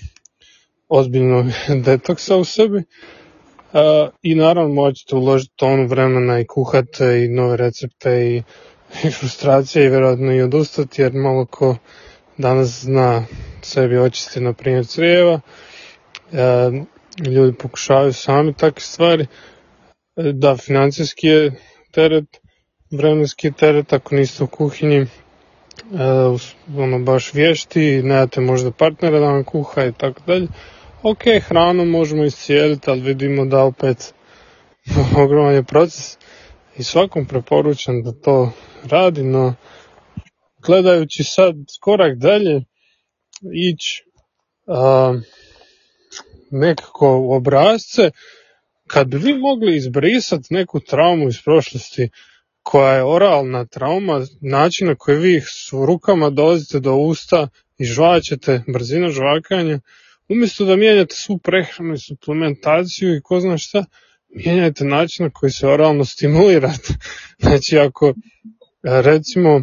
ozbiljnog 0.88 1.46
detoksa 1.86 2.36
u 2.36 2.44
sebi 2.44 2.82
i 4.22 4.34
naravno 4.34 4.74
možete 4.74 5.16
uložiti 5.16 5.56
tonu 5.56 5.86
vremena 5.86 6.40
i 6.40 6.46
kuhate 6.46 7.24
i 7.24 7.28
nove 7.28 7.56
recepte 7.56 8.10
i, 8.10 8.42
i 9.04 9.10
frustracije 9.10 9.84
i 9.84 9.88
vjerojatno 9.88 10.34
i 10.34 10.42
odustati 10.42 11.02
jer 11.02 11.12
malo 11.12 11.46
ko 11.46 11.76
danas 12.38 12.80
zna 12.80 13.24
sebi 13.62 13.98
očistiti 13.98 14.40
na 14.40 14.52
primjer 14.52 14.86
crijeva. 14.86 15.40
E, 16.32 16.70
ljudi 17.26 17.56
pokušavaju 17.58 18.12
sami 18.12 18.54
takve 18.54 18.80
stvari. 18.80 19.26
E, 20.16 20.32
da, 20.32 20.56
financijski 20.56 21.26
je 21.26 21.52
teret, 21.90 22.24
vremenski 22.90 23.52
teret 23.52 23.92
ako 23.92 24.14
niste 24.14 24.44
u 24.44 24.46
kuhinji 24.46 24.96
e, 24.96 25.06
ono 26.76 26.98
baš 26.98 27.34
vješti, 27.34 28.02
nemate 28.02 28.40
možda 28.40 28.70
partnera 28.70 29.18
da 29.18 29.26
vam 29.26 29.44
kuha 29.44 29.84
i 29.84 29.92
tako 29.92 30.20
dalje 30.26 30.46
ok, 31.10 31.22
hranu 31.48 31.84
možemo 31.84 32.24
iscijeliti, 32.24 32.90
ali 32.90 33.00
vidimo 33.00 33.44
da 33.44 33.64
opet 33.64 34.14
ogroman 35.22 35.54
je 35.54 35.62
proces. 35.62 36.18
I 36.78 36.82
svakom 36.82 37.26
preporučam 37.26 38.02
da 38.02 38.12
to 38.12 38.52
radi, 38.84 39.22
no 39.22 39.54
gledajući 40.66 41.24
sad 41.24 41.54
korak 41.80 42.18
dalje, 42.18 42.64
ići 43.54 44.04
nekako 46.50 47.18
u 47.18 47.32
obrazce, 47.32 48.10
kad 48.86 49.08
bi 49.08 49.16
vi 49.16 49.38
mogli 49.38 49.76
izbrisati 49.76 50.54
neku 50.54 50.80
traumu 50.80 51.28
iz 51.28 51.42
prošlosti, 51.44 52.08
koja 52.62 52.94
je 52.94 53.04
oralna 53.04 53.64
trauma, 53.64 54.20
način 54.40 54.86
na 54.86 54.94
koji 54.94 55.18
vi 55.18 55.40
s 55.40 55.72
rukama 55.72 56.30
dolazite 56.30 56.80
do 56.80 56.94
usta 56.94 57.48
i 57.78 57.84
žvaćete, 57.84 58.62
brzina 58.72 59.08
žvakanja, 59.08 59.80
umjesto 60.28 60.64
da 60.64 60.76
mijenjate 60.76 61.14
svu 61.14 61.38
prehranu 61.38 61.94
i 61.94 61.98
suplementaciju 61.98 63.16
i 63.16 63.20
ko 63.22 63.40
zna 63.40 63.58
šta, 63.58 63.84
mijenjajte 64.28 64.84
način 64.84 65.24
na 65.24 65.30
koji 65.30 65.52
se 65.52 65.68
oralno 65.68 66.04
stimulirate. 66.04 66.94
Znači 67.42 67.78
ako 67.78 68.14
recimo 68.82 69.60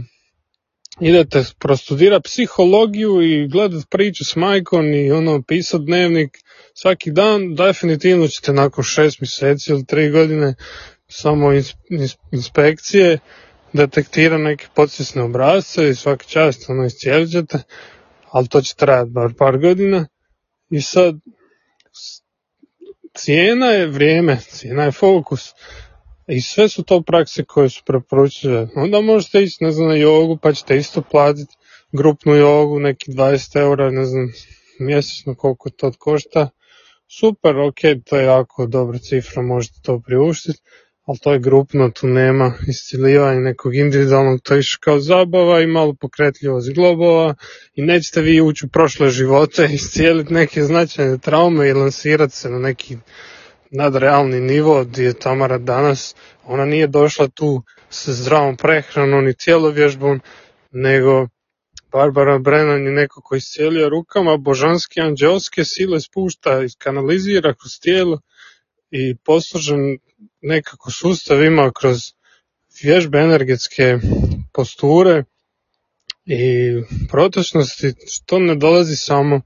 idete 1.00 1.44
prostudirati 1.60 2.24
psihologiju 2.24 3.22
i 3.22 3.48
gledat 3.48 3.84
priču 3.90 4.26
s 4.26 4.36
majkom 4.36 4.94
i 4.94 5.12
ono 5.12 5.42
pisat 5.42 5.82
dnevnik 5.82 6.38
svaki 6.74 7.12
dan, 7.12 7.56
definitivno 7.56 8.28
ćete 8.28 8.54
nakon 8.54 8.84
šest 8.84 9.22
mjeseci 9.22 9.72
ili 9.72 9.86
tri 9.86 10.10
godine 10.10 10.56
samo 11.08 11.52
inspekcije 12.32 13.20
detektira 13.74 14.38
neke 14.38 14.68
podsvjesne 14.76 15.22
obrazce 15.22 15.90
i 15.90 15.96
svaki 15.96 16.30
čast 16.30 16.70
ono 16.70 16.86
iscijelit 16.86 17.54
ali 18.32 18.48
to 18.48 18.62
će 18.62 18.76
trajati 18.76 19.12
bar 19.12 19.34
par 19.38 19.58
godina 19.58 20.08
i 20.74 20.82
sad 20.82 21.16
cijena 23.14 23.66
je 23.66 23.88
vrijeme, 23.88 24.38
cijena 24.42 24.84
je 24.84 24.92
fokus. 24.92 25.54
I 26.28 26.42
sve 26.42 26.70
su 26.70 26.84
to 26.84 27.02
prakse 27.02 27.44
koje 27.44 27.70
su 27.70 27.82
preporučene. 27.86 28.68
Onda 28.76 29.02
možete 29.02 29.44
ići 29.44 29.64
ne 29.64 29.72
znam, 29.72 29.88
na 29.88 29.96
jogu 29.96 30.38
pa 30.42 30.54
ćete 30.54 30.78
isto 30.78 31.02
platiti 31.02 31.56
grupnu 31.92 32.36
jogu, 32.36 32.80
neki 32.80 33.12
20 33.12 33.60
eura, 33.60 33.92
ne 33.92 34.06
znam, 34.06 34.32
mjesečno 34.80 35.36
koliko 35.36 35.70
to 35.70 35.92
košta. 36.00 36.50
Super, 37.20 37.58
ok, 37.58 37.80
to 38.06 38.18
je 38.18 38.26
jako 38.26 38.68
dobra 38.68 39.00
cifra, 39.00 39.42
možete 39.42 39.80
to 39.84 40.02
priuštiti, 40.06 40.62
ali 41.06 41.18
to 41.20 41.34
je 41.34 41.40
grupno, 41.40 41.90
tu 41.90 42.08
nema 42.08 42.54
isciljivanja 42.68 43.40
nekog 43.40 43.76
individualnog, 43.76 44.42
to 44.42 44.56
je 44.56 44.62
kao 44.80 45.00
zabava 45.00 45.62
i 45.62 45.68
malo 45.68 45.94
pokretljivost 45.94 46.74
globova 46.74 47.36
i 47.76 47.82
nećete 47.82 48.22
vi 48.22 48.42
ući 48.42 48.66
u 48.66 48.70
prošle 48.70 49.10
živote, 49.10 49.70
iscijeliti 49.72 50.34
neke 50.34 50.64
značajne 50.64 51.18
traume 51.18 51.70
i 51.70 51.74
lansirati 51.74 52.36
se 52.36 52.50
na 52.50 52.60
neki 52.60 52.98
nadrealni 53.72 54.40
nivo 54.40 54.84
gdje 54.84 55.04
je 55.04 55.14
Tamara 55.14 55.58
danas, 55.58 56.16
ona 56.44 56.66
nije 56.66 56.88
došla 56.88 57.28
tu 57.28 57.64
sa 57.90 58.12
zdravom 58.12 58.58
prehranom 58.58 59.28
i 59.28 59.34
tijelovježbom, 59.34 60.22
nego 60.72 61.28
Barbara 61.92 62.40
Brennan 62.40 62.86
je 62.86 62.92
neko 62.92 63.22
koji 63.22 63.38
iscijelio 63.38 63.90
rukama, 63.90 64.38
božanske 64.38 65.02
anđelske 65.02 65.66
sile 65.66 66.00
spušta 66.02 66.64
i 66.64 66.68
kanalizira 66.78 67.54
kroz 67.54 67.80
tijelo 67.82 68.20
i 68.92 69.16
poslužen 69.26 69.98
nekako 70.42 70.92
sustav 70.92 71.44
ima 71.44 71.72
kroz 71.72 72.00
vježbe 72.84 73.20
energetske 73.20 73.98
posture 74.54 75.24
i 76.26 76.72
protečnosti, 77.10 77.94
što 78.08 78.40
ne 78.40 78.56
dolazi 78.56 78.96
samo 78.96 79.42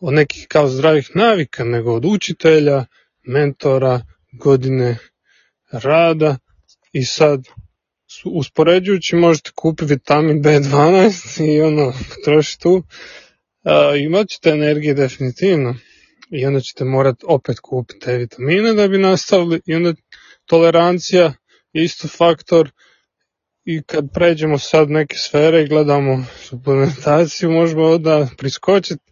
od 0.00 0.14
nekih 0.14 0.46
kao 0.48 0.68
zdravih 0.68 1.10
navika, 1.14 1.64
nego 1.64 1.94
od 1.94 2.04
učitelja, 2.04 2.84
mentora, 3.26 4.00
godine 4.32 4.98
rada. 5.72 6.36
I 6.92 7.04
sad 7.04 7.40
uspoređujući 8.24 9.16
možete 9.16 9.50
kupiti 9.54 9.94
vitamin 9.94 10.42
B12 10.42 11.54
i 11.54 11.60
ono 11.60 11.92
potrošiti 12.14 12.62
tu, 12.62 12.82
imat 14.00 14.28
ćete 14.28 14.50
energije 14.50 14.94
definitivno 14.94 15.76
i 16.32 16.46
onda 16.46 16.60
ćete 16.60 16.84
morati 16.84 17.24
opet 17.28 17.60
kupiti 17.60 18.00
te 18.00 18.18
vitamine 18.18 18.74
da 18.74 18.88
bi 18.88 18.98
nastavili 18.98 19.60
i 19.66 19.74
onda 19.74 19.94
tolerancija 20.46 21.32
je 21.72 21.84
isto 21.84 22.08
faktor 22.08 22.70
i 23.64 23.82
kad 23.82 24.04
pređemo 24.14 24.58
sad 24.58 24.90
neke 24.90 25.16
sfere 25.16 25.62
i 25.62 25.68
gledamo 25.68 26.24
suplementaciju 26.42 27.50
možemo 27.50 27.90
onda 27.90 28.28
priskočiti 28.38 29.02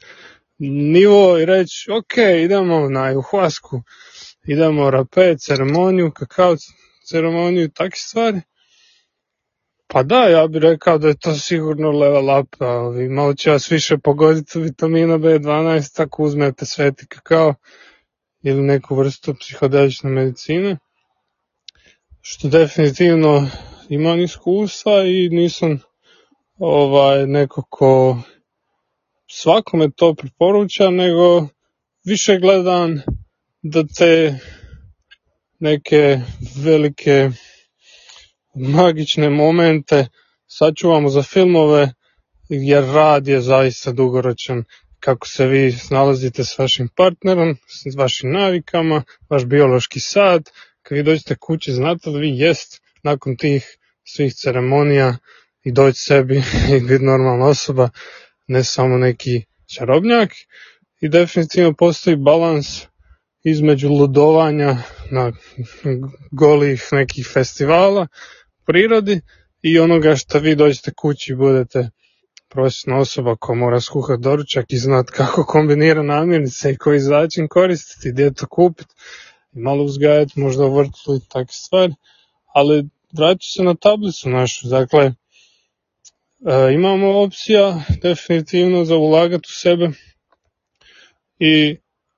nivo 0.93 1.39
i 1.39 1.45
reći 1.45 1.91
ok 1.91 2.16
idemo 2.45 2.89
na 2.89 3.01
ayahuasku 3.01 3.83
idemo 4.47 4.91
rape, 4.91 5.37
ceremoniju, 5.39 6.11
kakao 6.11 6.57
ceremoniju 7.05 7.64
i 7.64 7.73
takve 7.73 7.97
stvari. 7.97 8.41
Pa 9.93 10.03
da, 10.03 10.28
ja 10.28 10.47
bih 10.47 10.62
rekao 10.62 10.99
da 10.99 11.09
je 11.09 11.18
to 11.18 11.34
sigurno 11.34 11.91
level 11.91 12.41
up, 12.41 12.57
ali 12.59 13.09
malo 13.09 13.34
će 13.34 13.51
vas 13.51 13.70
više 13.70 13.99
pogoditi 13.99 14.59
vitamina 14.59 15.18
B12 15.18 15.97
tako 15.97 16.22
uzmete 16.22 16.66
sveti 16.66 17.07
kakao 17.07 17.55
ili 18.43 18.62
neku 18.62 18.95
vrstu 18.95 19.34
psihodelične 19.41 20.11
medicine. 20.11 20.76
Što 22.20 22.49
definitivno 22.49 23.51
imam 23.88 24.20
iskustva 24.20 25.03
i 25.05 25.28
nisam 25.28 25.80
ovaj, 26.59 27.26
neko 27.26 27.62
ko 27.70 28.18
svakome 29.26 29.91
to 29.97 30.14
preporuča, 30.14 30.91
nego 30.91 31.47
više 32.05 32.38
gledam 32.38 33.03
da 33.62 33.84
te 33.99 34.38
neke 35.59 36.20
velike 36.64 37.30
magične 38.55 39.31
momente 39.31 40.07
sačuvamo 40.47 41.09
za 41.09 41.23
filmove 41.23 41.93
jer 42.49 42.85
rad 42.85 43.29
je 43.29 43.41
zaista 43.41 43.93
dugoročan. 43.93 44.65
Kako 45.01 45.27
se 45.27 45.47
vi 45.47 45.77
nalazite 45.91 46.45
s 46.45 46.59
vašim 46.59 46.89
partnerom, 46.97 47.57
s 47.67 47.97
vašim 47.97 48.33
navikama, 48.33 49.03
vaš 49.31 49.45
biološki 49.45 50.01
sad, 50.01 50.51
kad 50.83 50.99
vi 50.99 51.03
dođete 51.03 51.37
kući 51.37 51.73
znate 51.73 52.11
da 52.11 52.19
vi 52.19 52.39
jest 52.39 52.83
nakon 53.03 53.37
tih 53.37 53.77
svih 54.05 54.35
ceremonija 54.35 55.17
i 55.65 55.73
doći 55.73 56.01
sebi 56.01 56.37
i 56.77 56.81
biti 56.81 57.05
normalna 57.05 57.47
osoba, 57.47 57.89
ne 58.47 58.65
samo 58.65 58.99
neki 58.99 59.45
čarobnjak. 59.75 60.31
I 61.01 61.09
definitivno 61.09 61.75
postoji 61.75 62.17
balans 62.17 62.87
između 63.45 63.89
ludovanja 63.89 64.77
na 65.11 65.33
golih 66.41 66.89
nekih 66.93 67.27
festivala 67.33 68.07
prirodi 68.71 69.21
i 69.62 69.79
onoga 69.79 70.16
što 70.16 70.39
vi 70.39 70.55
dođete 70.55 70.93
kući 70.97 71.33
i 71.33 71.37
budete 71.37 71.91
prosječna 72.49 72.99
osoba 72.99 73.37
koja 73.37 73.57
mora 73.57 73.81
skuhati 73.81 74.23
doručak 74.23 74.64
i 74.68 74.79
znat 74.79 75.11
kako 75.11 75.45
kombinira 75.45 76.03
namirnice 76.03 76.73
i 76.73 76.77
koji 76.77 77.01
začin 77.01 77.49
koristiti, 77.49 78.11
gdje 78.12 78.35
to 78.35 78.47
kupiti 78.47 78.95
malo 79.53 79.85
uzgajati 79.85 80.41
možda 80.41 80.66
vrtu 80.66 81.14
i 81.16 81.29
takve 81.29 81.53
stvari. 81.53 81.95
Ali 82.55 82.89
vraću 83.12 83.53
se 83.53 83.62
na 83.62 83.75
tablicu 83.75 84.31
našu, 84.31 84.68
dakle 84.68 85.05
e, 85.05 85.12
imamo 86.75 87.22
opcija 87.22 87.83
definitivno 88.03 88.84
za 88.84 88.97
ulagati 88.97 89.47
u 89.49 89.55
sebe 89.55 89.91
i 91.38 91.76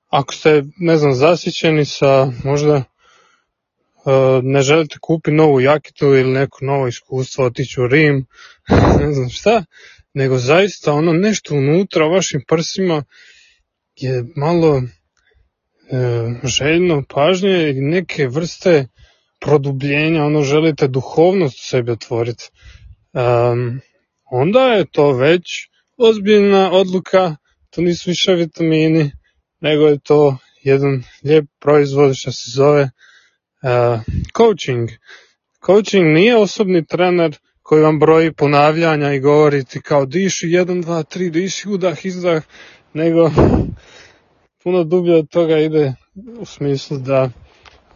ako 0.08 0.34
ste, 0.34 0.62
ne 0.76 0.96
znam, 0.96 1.14
zasićeni 1.14 1.84
sa 1.84 2.32
možda 2.44 2.84
ne 4.42 4.62
želite 4.62 4.98
kupiti 5.00 5.36
novu 5.36 5.60
jakitu 5.60 6.06
ili 6.06 6.32
neko 6.32 6.64
novo 6.64 6.88
iskustvo, 6.88 7.44
otići 7.44 7.80
u 7.80 7.86
Rim, 7.86 8.26
ne 9.00 9.12
znam 9.12 9.30
šta, 9.30 9.64
nego 10.14 10.38
zaista 10.38 10.92
ono 10.92 11.12
nešto 11.12 11.54
unutra 11.54 12.06
vašim 12.06 12.40
prsima 12.48 13.04
je 13.96 14.24
malo 14.36 14.76
e, 14.78 14.84
željno 16.44 17.04
pažnje 17.08 17.70
i 17.70 17.80
neke 17.80 18.28
vrste 18.28 18.86
produbljenja, 19.40 20.24
ono 20.24 20.42
želite 20.42 20.88
duhovnost 20.88 21.58
u 21.58 21.66
sebi 21.66 21.90
otvoriti. 21.90 22.44
onda 24.30 24.60
je 24.60 24.84
to 24.92 25.12
već 25.12 25.68
ozbiljna 25.96 26.70
odluka, 26.72 27.36
to 27.70 27.80
nisu 27.80 28.10
više 28.10 28.32
vitamini, 28.32 29.10
nego 29.60 29.86
je 29.86 29.98
to 29.98 30.36
jedan 30.62 31.02
lijep 31.24 31.44
proizvod 31.60 32.16
što 32.16 32.32
se 32.32 32.50
zove 32.50 32.90
coaching. 34.36 34.88
Coaching 35.66 36.06
nije 36.06 36.36
osobni 36.36 36.86
trener 36.86 37.38
koji 37.62 37.82
vam 37.82 37.98
broji 37.98 38.32
ponavljanja 38.32 39.12
i 39.12 39.20
govori 39.20 39.64
ti 39.64 39.80
kao 39.82 40.06
diši 40.06 40.46
1, 40.46 40.84
2, 40.84 41.18
3, 41.18 41.30
diši 41.30 41.68
udah, 41.68 42.04
izdah, 42.06 42.42
nego 42.94 43.30
puno 44.62 44.84
dublje 44.84 45.16
od 45.16 45.28
toga 45.30 45.58
ide 45.58 45.94
u 46.38 46.44
smislu 46.44 46.98
da 46.98 47.30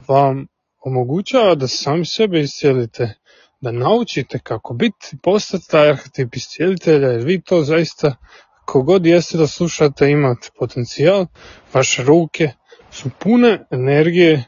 vam 0.09 0.47
omogućava 0.85 1.55
da 1.55 1.69
sami 1.69 2.05
sebe 2.05 2.41
iscijelite, 2.41 3.15
da 3.61 3.73
naučite 3.73 4.39
kako 4.39 4.75
biti, 4.75 5.17
postati 5.23 5.69
taj 5.69 5.89
arhetip 5.89 6.35
iscijelitelja, 6.35 7.09
jer 7.09 7.25
vi 7.25 7.43
to 7.43 7.63
zaista 7.63 8.17
kogod 8.65 9.07
jeste 9.07 9.39
da 9.39 9.47
slušate 9.47 10.11
imate 10.11 10.49
potencijal, 10.59 11.27
vaše 11.75 12.03
ruke 12.03 12.51
su 12.91 13.11
pune 13.19 13.67
energije 13.71 14.45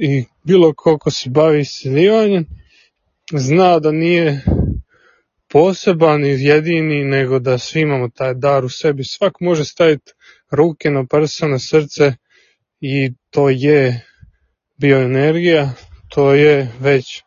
i 0.00 0.24
bilo 0.44 0.74
koliko 0.74 1.10
se 1.10 1.30
bavi 1.30 1.60
isceljivanjem 1.60 2.46
zna 3.32 3.78
da 3.78 3.92
nije 3.92 4.44
poseban 5.48 6.24
i 6.24 6.44
jedini, 6.44 7.04
nego 7.04 7.38
da 7.38 7.58
svi 7.58 7.80
imamo 7.80 8.08
taj 8.08 8.34
dar 8.34 8.64
u 8.64 8.68
sebi. 8.68 9.04
Svak 9.04 9.40
može 9.40 9.64
staviti 9.64 10.12
ruke 10.50 10.90
na 10.90 11.04
prsa, 11.04 11.48
na 11.48 11.58
srce 11.58 12.12
i 12.80 13.12
to 13.30 13.48
je 13.48 14.06
bioenergija, 14.76 15.70
to 16.08 16.34
je 16.34 16.72
već 16.80 17.22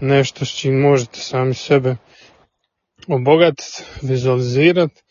nešto 0.00 0.44
s 0.44 0.56
čim 0.58 0.80
možete 0.80 1.18
sami 1.18 1.54
sebe 1.54 1.96
obogatiti, 3.08 3.82
vizualizirati, 4.02 5.02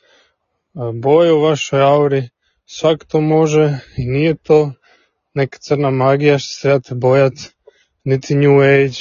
boje 0.94 1.34
u 1.34 1.41
vašoj 1.41 1.82
auri, 1.82 2.30
svak 2.65 3.06
to 3.06 3.22
može 3.22 3.78
i 3.98 4.06
nije 4.06 4.36
to 4.36 4.72
neka 5.34 5.58
crna 5.62 5.90
magija 5.90 6.40
što 6.40 6.54
se 6.54 6.62
trebate 6.62 6.96
bojati, 6.96 7.50
niti 8.04 8.36
New 8.36 8.62
Age 8.62 8.98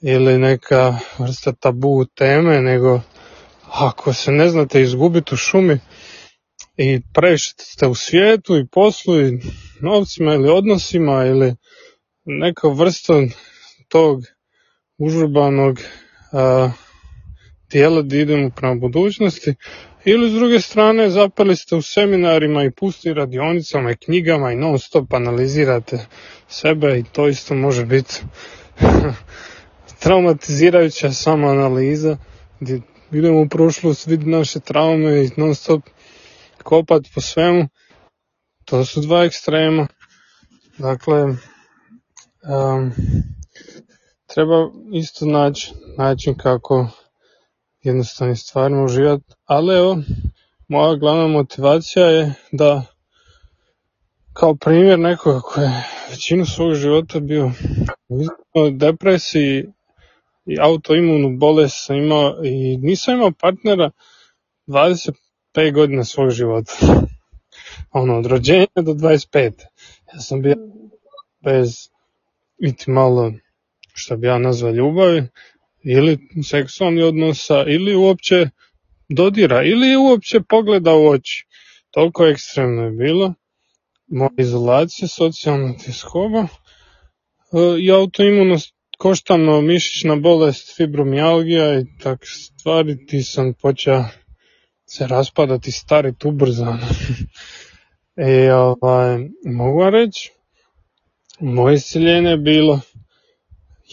ili 0.00 0.38
neka 0.38 0.98
vrsta 1.18 1.52
tabu 1.52 2.04
teme, 2.04 2.60
nego 2.60 3.00
ako 3.72 4.12
se 4.12 4.32
ne 4.32 4.48
znate 4.48 4.82
izgubiti 4.82 5.34
u 5.34 5.36
šumi 5.36 5.78
i 6.76 7.00
previše 7.14 7.54
ste 7.58 7.86
u 7.86 7.94
svijetu 7.94 8.56
i 8.56 8.66
poslu 8.66 9.20
i 9.20 9.40
novcima 9.80 10.34
ili 10.34 10.48
odnosima 10.50 11.24
ili 11.26 11.56
neka 12.24 12.68
vrsta 12.68 13.12
tog 13.88 14.22
užurbanog 14.98 15.80
a, 16.32 16.70
tijela 17.68 18.02
da 18.02 18.16
idemo 18.16 18.50
prema 18.50 18.74
budućnosti 18.74 19.54
ili 20.04 20.30
s 20.30 20.34
druge 20.34 20.60
strane 20.60 21.10
zapali 21.10 21.56
ste 21.56 21.76
u 21.76 21.82
seminarima 21.82 22.64
i 22.64 22.70
pusti 22.70 23.14
radionicama 23.14 23.90
i 23.90 23.96
knjigama 23.96 24.52
i 24.52 24.56
non 24.56 24.78
stop 24.78 25.12
analizirate 25.12 26.06
sebe 26.48 26.98
i 26.98 27.04
to 27.12 27.28
isto 27.28 27.54
može 27.54 27.86
biti 27.86 28.14
traumatizirajuća 30.02 31.12
sama 31.12 31.48
analiza 31.48 32.16
gdje 32.60 32.80
idemo 33.12 33.40
u 33.40 33.48
prošlost, 33.48 34.06
vidi 34.06 34.30
naše 34.30 34.60
traume 34.60 35.24
i 35.24 35.30
non 35.36 35.54
stop 35.54 35.82
kopat 36.62 37.02
po 37.14 37.20
svemu. 37.20 37.68
To 38.64 38.84
su 38.84 39.00
dva 39.00 39.24
ekstrema. 39.24 39.86
Dakle, 40.78 41.22
um, 41.22 42.92
treba 44.26 44.70
isto 44.92 45.26
naći 45.26 45.72
način 45.98 46.34
kako 46.34 46.88
jednostavnim 47.86 48.36
stvarima 48.36 48.84
uživati, 48.84 49.34
ali 49.44 49.76
evo, 49.76 49.98
moja 50.68 50.94
glavna 50.94 51.26
motivacija 51.26 52.06
je 52.06 52.34
da 52.52 52.82
kao 54.32 54.54
primjer 54.54 54.98
nekoga 54.98 55.40
koji 55.40 55.64
je 55.64 55.86
većinu 56.10 56.46
svog 56.46 56.74
života 56.74 57.20
bio 57.20 57.50
u 58.54 58.70
depresiji 58.70 59.64
i 60.46 60.56
autoimunu 60.60 61.36
bolest 61.36 61.86
sam 61.86 61.96
imao 61.96 62.44
i 62.44 62.76
nisam 62.76 63.14
imao 63.14 63.32
partnera 63.40 63.90
25 64.66 65.72
godina 65.74 66.04
svog 66.04 66.30
života. 66.30 66.72
Ono, 68.00 68.18
od 68.18 68.26
rođenja 68.26 68.66
do 68.74 68.92
25. 68.92 69.52
Ja 70.14 70.20
sam 70.20 70.42
bio 70.42 70.56
bez 71.40 71.88
iti 72.58 72.90
malo, 72.90 73.32
što 73.92 74.16
bi 74.16 74.26
ja 74.26 74.38
nazvao 74.38 74.72
ljubavi, 74.72 75.28
ili 75.86 76.18
seksualni 76.42 77.02
odnosa, 77.02 77.64
ili 77.66 77.94
uopće 77.94 78.48
dodira, 79.08 79.62
ili 79.64 79.96
uopće 79.96 80.40
pogleda 80.48 80.94
u 80.94 81.06
oči. 81.08 81.46
Toliko 81.90 82.26
ekstremno 82.26 82.82
je 82.82 82.90
bilo. 82.90 83.34
Moja 84.06 84.30
izolacija, 84.38 85.08
socijalna 85.08 85.74
e, 85.74 86.48
i 87.80 87.90
autoimunost 87.90 88.74
koštano 88.98 89.60
mišićna 89.60 90.16
bolest, 90.16 90.76
fibromijalgija 90.76 91.78
i 91.78 91.84
tak 92.02 92.20
stvari, 92.24 93.06
ti 93.06 93.22
sam 93.22 93.54
počeo 93.54 94.04
se 94.86 95.06
raspadati, 95.06 95.72
stariti 95.72 96.28
ubrzano. 96.28 96.78
I 98.16 98.50
ovaj, 98.66 99.18
mogu 99.44 99.78
vam 99.78 99.94
reći, 99.94 100.32
moje 101.40 101.74
isceljenje 101.74 102.30
je 102.30 102.36
bilo 102.36 102.80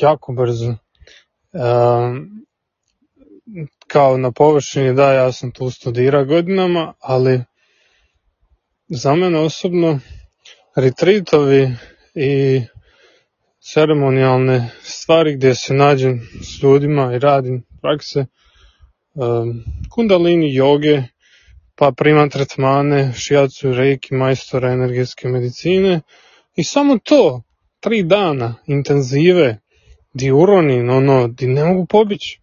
jako 0.01 0.33
brzo. 0.33 0.75
Kao 3.87 4.17
na 4.17 4.31
površini, 4.31 4.93
da, 4.93 5.13
ja 5.13 5.31
sam 5.31 5.51
tu 5.51 5.69
studira 5.69 6.23
godinama, 6.23 6.93
ali 6.99 7.43
za 8.87 9.15
mene 9.15 9.39
osobno 9.39 9.99
retritovi 10.75 11.71
i 12.15 12.61
ceremonijalne 13.59 14.69
stvari 14.81 15.35
gdje 15.35 15.55
se 15.55 15.73
nađem 15.73 16.21
s 16.41 16.63
ljudima 16.63 17.15
i 17.15 17.19
radim 17.19 17.63
prakse 17.81 18.25
kundalini 19.89 20.53
joge, 20.55 21.01
pa 21.75 21.91
primam 21.91 22.29
tretmane, 22.29 23.13
šijacu, 23.13 23.73
reiki, 23.73 24.13
majstora 24.13 24.71
energetske 24.71 25.27
medicine 25.27 26.01
i 26.55 26.63
samo 26.63 26.97
to, 27.03 27.41
tri 27.79 28.03
dana 28.03 28.55
intenzive, 28.65 29.59
di 30.13 30.31
uronin, 30.31 30.89
ono, 30.89 31.27
di 31.27 31.47
ne 31.47 31.63
mogu 31.65 31.85
pobići, 31.85 32.39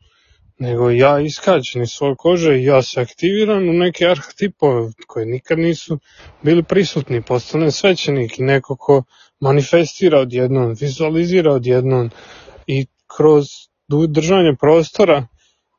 nego 0.58 0.90
ja 0.90 1.20
iskačem 1.20 1.82
iz 1.82 1.90
svoje 1.90 2.14
kože 2.18 2.58
i 2.58 2.64
ja 2.64 2.82
se 2.82 3.00
aktiviram 3.00 3.68
u 3.68 3.72
neke 3.72 4.06
arhetipove 4.06 4.92
koji 5.06 5.26
nikad 5.26 5.58
nisu 5.58 5.98
bili 6.42 6.62
prisutni, 6.62 7.22
postane 7.22 7.70
svećenik 7.70 8.38
i 8.38 8.42
neko 8.42 8.76
ko 8.76 9.02
manifestira 9.40 10.18
odjednom, 10.18 10.74
vizualizira 10.80 11.52
odjednom 11.52 12.10
i 12.66 12.86
kroz 13.16 13.46
držanje 14.08 14.56
prostora 14.60 15.26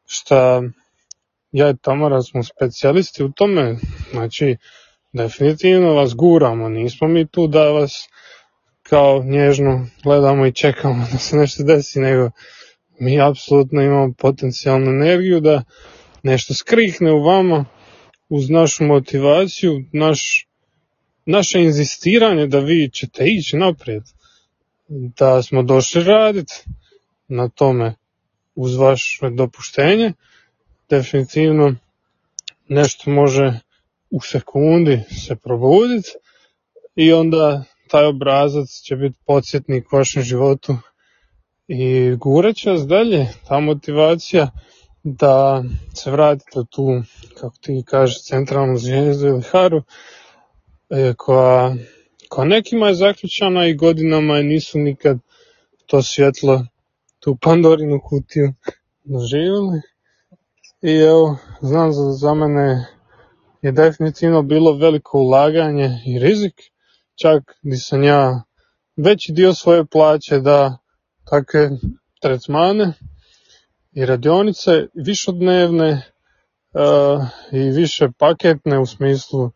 šta 0.05 0.61
ja 1.51 1.69
i 1.69 1.77
Tamara 1.81 2.21
smo 2.21 2.43
specijalisti 2.43 3.23
u 3.23 3.31
tome, 3.31 3.75
znači 4.11 4.57
definitivno 5.13 5.93
vas 5.93 6.15
guramo, 6.15 6.69
nismo 6.69 7.07
mi 7.07 7.27
tu 7.27 7.47
da 7.47 7.69
vas 7.69 8.07
kao 8.91 9.23
nježno 9.23 9.87
gledamo 10.03 10.45
i 10.45 10.53
čekamo 10.53 11.07
da 11.11 11.17
se 11.17 11.37
nešto 11.37 11.63
desi, 11.63 11.99
nego 11.99 12.31
mi 12.99 13.21
apsolutno 13.21 13.81
imamo 13.81 14.13
potencijalnu 14.17 14.89
energiju 14.89 15.39
da 15.39 15.63
nešto 16.23 16.53
skrihne 16.53 17.11
u 17.11 17.23
vama 17.23 17.65
uz 18.29 18.49
našu 18.49 18.83
motivaciju, 18.83 19.83
naš 19.93 20.47
naše 21.25 21.61
inzistiranje 21.61 22.47
da 22.47 22.59
vi 22.59 22.89
ćete 22.93 23.25
ići 23.25 23.57
naprijed, 23.57 24.03
da 24.87 25.43
smo 25.43 25.63
došli 25.63 26.03
raditi 26.03 26.53
na 27.27 27.49
tome 27.49 27.95
uz 28.55 28.75
vaše 28.75 29.29
dopuštenje, 29.29 30.13
definitivno 30.89 31.75
nešto 32.67 33.09
može 33.11 33.59
u 34.09 34.21
sekundi 34.21 34.99
se 35.27 35.35
probuditi 35.35 36.09
i 36.95 37.13
onda 37.13 37.63
taj 37.91 38.05
obrazac 38.05 38.69
će 38.69 38.95
biti 38.95 39.17
podsjetnik 39.25 39.91
vašem 39.91 40.23
životu 40.23 40.75
i 41.67 42.15
gurat 42.15 42.55
će 42.55 42.71
vas 42.71 42.87
dalje, 42.87 43.27
ta 43.47 43.59
motivacija 43.59 44.51
da 45.03 45.63
se 45.93 46.11
vratite 46.11 46.59
tu, 46.69 47.01
kako 47.39 47.55
ti 47.61 47.83
kažeš, 47.85 48.23
centralnu 48.23 48.77
zvijezdu 48.77 49.27
ili 49.27 49.41
haru, 49.51 49.81
E, 50.91 51.13
koja, 51.17 51.75
koja 52.29 52.45
nekima 52.45 52.87
je 52.87 52.95
zaključana 52.95 53.67
i 53.67 53.75
godinama 53.75 54.37
je 54.37 54.43
nisu 54.43 54.79
nikad 54.79 55.17
to 55.85 56.01
svjetlo, 56.01 56.65
tu 57.19 57.37
pandorinu 57.41 57.99
kutiju 58.03 58.53
doživjeli. 59.03 59.81
I 60.81 60.91
evo, 60.91 61.37
znam 61.61 61.91
za, 61.91 62.11
za 62.11 62.33
mene 62.33 62.85
je 63.61 63.71
definitivno 63.71 64.41
bilo 64.41 64.73
veliko 64.73 65.19
ulaganje 65.19 65.89
i 66.05 66.19
rizik, 66.19 66.53
čak 67.21 67.43
gdje 67.61 67.77
sam 67.77 68.03
ja 68.03 68.43
veći 68.95 69.31
dio 69.31 69.53
svoje 69.53 69.85
plaće 69.85 70.39
da 70.39 70.77
takve 71.29 71.69
tretmane 72.21 72.93
i 73.91 74.05
radionice 74.05 74.87
višodnevne 74.93 75.91
uh, 76.73 77.25
i 77.51 77.59
više 77.59 78.09
paketne 78.17 78.79
u 78.79 78.85
smislu 78.85 79.51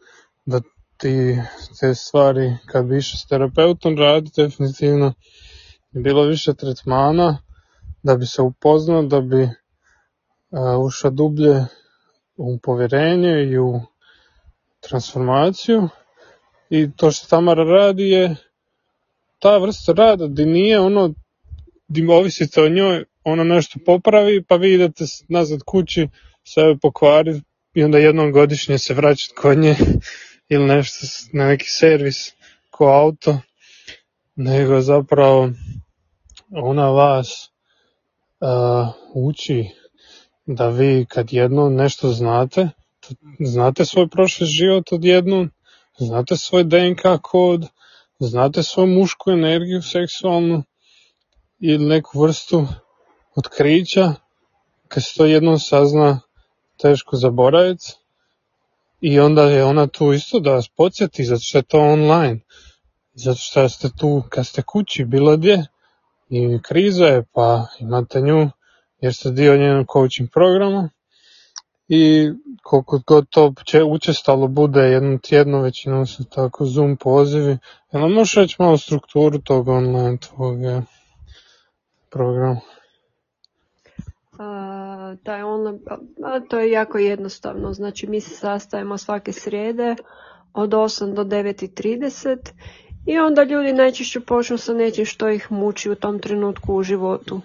da 0.46 0.62
ti 0.98 1.38
te 1.80 1.96
stvari 1.96 2.58
kad 2.66 2.92
išao 2.92 3.18
s 3.18 3.28
terapeutom 3.28 3.98
radi 3.98 4.32
definitivno 4.36 5.14
bilo 5.92 6.24
više 6.24 6.54
tretmana 6.54 7.38
da 8.04 8.16
bi 8.16 8.26
se 8.26 8.42
upoznao, 8.42 9.02
da 9.02 9.22
bi 9.22 9.44
uh, 9.44 10.86
ušao 10.86 11.12
dublje 11.12 11.66
u 12.38 12.60
povjerenje 12.64 13.44
i 13.44 13.60
u 13.60 13.82
transformaciju 14.80 15.90
i 16.70 16.88
to 16.96 17.12
što 17.12 17.28
Tamara 17.28 17.64
radi 17.64 18.04
je 18.04 18.36
ta 19.40 19.58
vrsta 19.58 19.94
rada 19.94 20.28
di 20.28 20.46
nije 20.46 20.80
ono 20.80 21.14
di 21.88 22.08
ovisite 22.08 22.62
o 22.62 22.70
njoj 22.70 23.04
ona 23.24 23.44
nešto 23.44 23.80
popravi 23.86 24.44
pa 24.44 24.56
vi 24.56 24.74
idete 24.74 25.04
nazad 25.28 25.60
kući 25.66 26.08
sebe 26.44 26.76
pokvariti 26.82 27.42
i 27.74 27.84
onda 27.84 27.98
jednom 27.98 28.32
godišnje 28.32 28.78
se 28.78 28.94
vraćati 28.94 29.34
kod 29.36 29.58
nje 29.58 29.76
ili 30.50 30.66
nešto 30.66 31.08
na 31.34 31.48
neki 31.48 31.70
servis 31.70 32.34
ko 32.70 32.86
auto 32.86 33.40
nego 34.36 34.82
zapravo 34.82 35.50
ona 36.52 36.90
vas 36.90 37.50
uh, 38.40 38.94
uči 39.14 39.66
da 40.46 40.70
vi 40.70 41.06
kad 41.10 41.34
jedno 41.34 41.70
nešto 41.70 42.10
znate, 42.10 42.70
znate 43.40 43.86
svoj 43.86 44.08
prošli 44.08 44.48
život 44.48 44.92
odjednom, 44.92 45.52
znate 45.98 46.38
svoj 46.38 46.64
DNK 46.64 47.02
kod, 47.22 47.66
znate 48.20 48.64
svoju 48.64 48.88
mušku 48.88 49.32
energiju 49.32 49.82
seksualnu 49.82 50.64
ili 51.60 51.86
neku 51.86 52.22
vrstu 52.22 52.68
otkrića, 53.36 54.14
kad 54.88 55.04
se 55.04 55.14
to 55.18 55.26
jednom 55.26 55.60
sazna, 55.60 56.20
teško 56.78 57.16
zaboraviti. 57.16 57.94
I 59.02 59.20
onda 59.20 59.44
je 59.44 59.64
ona 59.64 59.88
tu 59.88 60.14
isto 60.14 60.40
da 60.40 60.52
vas 60.52 60.70
podsjeti, 60.70 61.24
zato 61.24 61.42
što 61.42 61.58
je 61.58 61.64
to 61.64 61.80
online. 61.80 62.40
Zato 63.14 63.40
što 63.40 63.70
ste 63.70 63.90
tu 63.98 64.24
kad 64.30 64.48
ste 64.48 64.62
kući, 64.62 65.06
bilo 65.06 65.38
gdje. 65.38 65.66
I 66.30 66.60
kriza 66.62 67.06
je, 67.06 67.24
pa 67.34 67.68
imate 67.80 68.22
nju, 68.22 68.50
jer 69.02 69.14
ste 69.14 69.32
dio 69.32 69.58
njenog 69.58 69.88
coaching 69.94 70.30
programa. 70.34 70.90
I 71.88 72.32
koliko 72.64 73.02
god 73.08 73.30
to 73.30 73.54
će 73.66 73.84
učestalo 73.84 74.48
bude 74.48 74.82
jedno 74.82 75.18
tjedno, 75.18 75.62
većinom 75.62 76.06
su 76.06 76.24
tako 76.30 76.66
Zoom 76.66 76.98
pozivi. 76.98 77.58
Jel 77.92 78.10
možeš 78.10 78.36
reći 78.36 78.56
malo 78.60 78.78
strukturu 78.78 79.40
tog 79.40 79.68
online 79.68 80.18
tvog 80.18 80.58
programa? 82.10 82.60
A, 84.40 85.16
taj 85.24 85.44
online, 85.44 85.80
to 86.50 86.60
je 86.60 86.72
jako 86.72 86.98
jednostavno. 86.98 87.74
Znači 87.74 88.08
mi 88.08 88.22
se 88.22 88.36
sastajemo 88.36 88.98
svake 88.98 89.32
srijede 89.32 89.96
od 90.54 90.70
8 90.70 91.14
do 91.14 91.24
9.30 91.24 92.38
i 93.06 93.20
onda 93.20 93.44
ljudi 93.44 93.74
najčešće 93.74 94.20
počnu 94.20 94.58
sa 94.58 94.74
nečim 94.74 95.06
što 95.06 95.30
ih 95.30 95.52
muči 95.52 95.90
u 95.92 95.96
tom 95.96 96.20
trenutku 96.20 96.76
u 96.76 96.84
životu. 96.84 97.42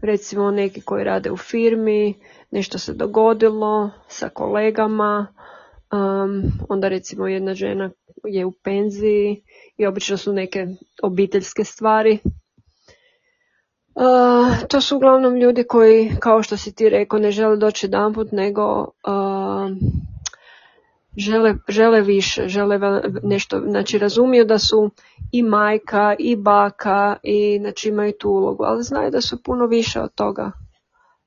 Recimo 0.00 0.50
neki 0.50 0.80
koji 0.80 1.04
rade 1.04 1.30
u 1.30 1.36
firmi, 1.36 2.14
nešto 2.50 2.78
se 2.78 2.92
dogodilo 2.94 3.90
sa 4.08 4.28
kolegama, 4.28 5.26
um, 5.92 6.42
onda 6.68 6.88
recimo 6.88 7.28
jedna 7.28 7.54
žena 7.54 7.90
je 8.24 8.44
u 8.44 8.52
penziji 8.52 9.42
i 9.76 9.86
obično 9.86 10.16
su 10.16 10.32
neke 10.32 10.66
obiteljske 11.02 11.64
stvari 11.64 12.18
Uh, 13.96 14.68
to 14.68 14.80
su 14.80 14.96
uglavnom 14.96 15.36
ljudi 15.36 15.64
koji, 15.64 16.10
kao 16.20 16.42
što 16.42 16.56
si 16.56 16.74
ti 16.74 16.88
rekao, 16.88 17.18
ne 17.18 17.30
žele 17.30 17.56
doći 17.56 17.86
jedanput, 17.86 18.32
nego 18.32 18.80
uh, 18.80 19.76
žele, 21.16 21.54
žele 21.68 22.00
više, 22.00 22.48
žele 22.48 22.78
nešto, 23.22 23.60
znači 23.68 23.98
razumiju 23.98 24.44
da 24.44 24.58
su 24.58 24.90
i 25.32 25.42
majka 25.42 26.16
i 26.18 26.36
baka 26.36 27.16
i 27.22 27.58
znači 27.60 27.88
imaju 27.88 28.12
tu 28.18 28.30
ulogu, 28.30 28.64
ali 28.64 28.82
znaju 28.82 29.10
da 29.10 29.20
su 29.20 29.42
puno 29.42 29.66
više 29.66 30.00
od 30.00 30.14
toga. 30.14 30.52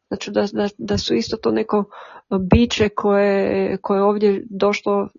Znači 0.10 0.31
da, 0.31 0.45
da, 0.53 0.68
da 0.77 0.98
su 0.98 1.15
isto 1.15 1.38
to 1.38 1.52
neko 1.52 1.84
biće 2.52 2.90
koje, 2.90 3.77
koje 3.81 3.98
je 3.98 4.03
ovdje 4.03 4.45
došlo, 4.49 5.10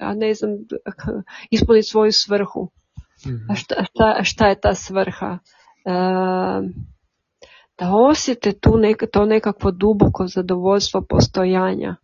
ja 0.00 0.14
ne 0.14 0.34
znam, 0.34 0.50
ispuniti 1.50 1.88
svoju 1.88 2.12
svrhu. 2.12 2.70
Mhm. 3.26 3.50
A 3.50 3.54
šta, 3.54 3.84
šta, 3.84 4.24
šta 4.24 4.48
je 4.48 4.60
ta 4.60 4.74
svrha? 4.74 5.38
da 7.78 7.94
osjete 7.94 8.52
tu 8.52 8.76
neka, 8.76 9.06
to 9.06 9.24
nekakvo 9.24 9.70
duboko 9.70 10.26
zadovoljstvo 10.26 11.02
postojanja. 11.08 11.96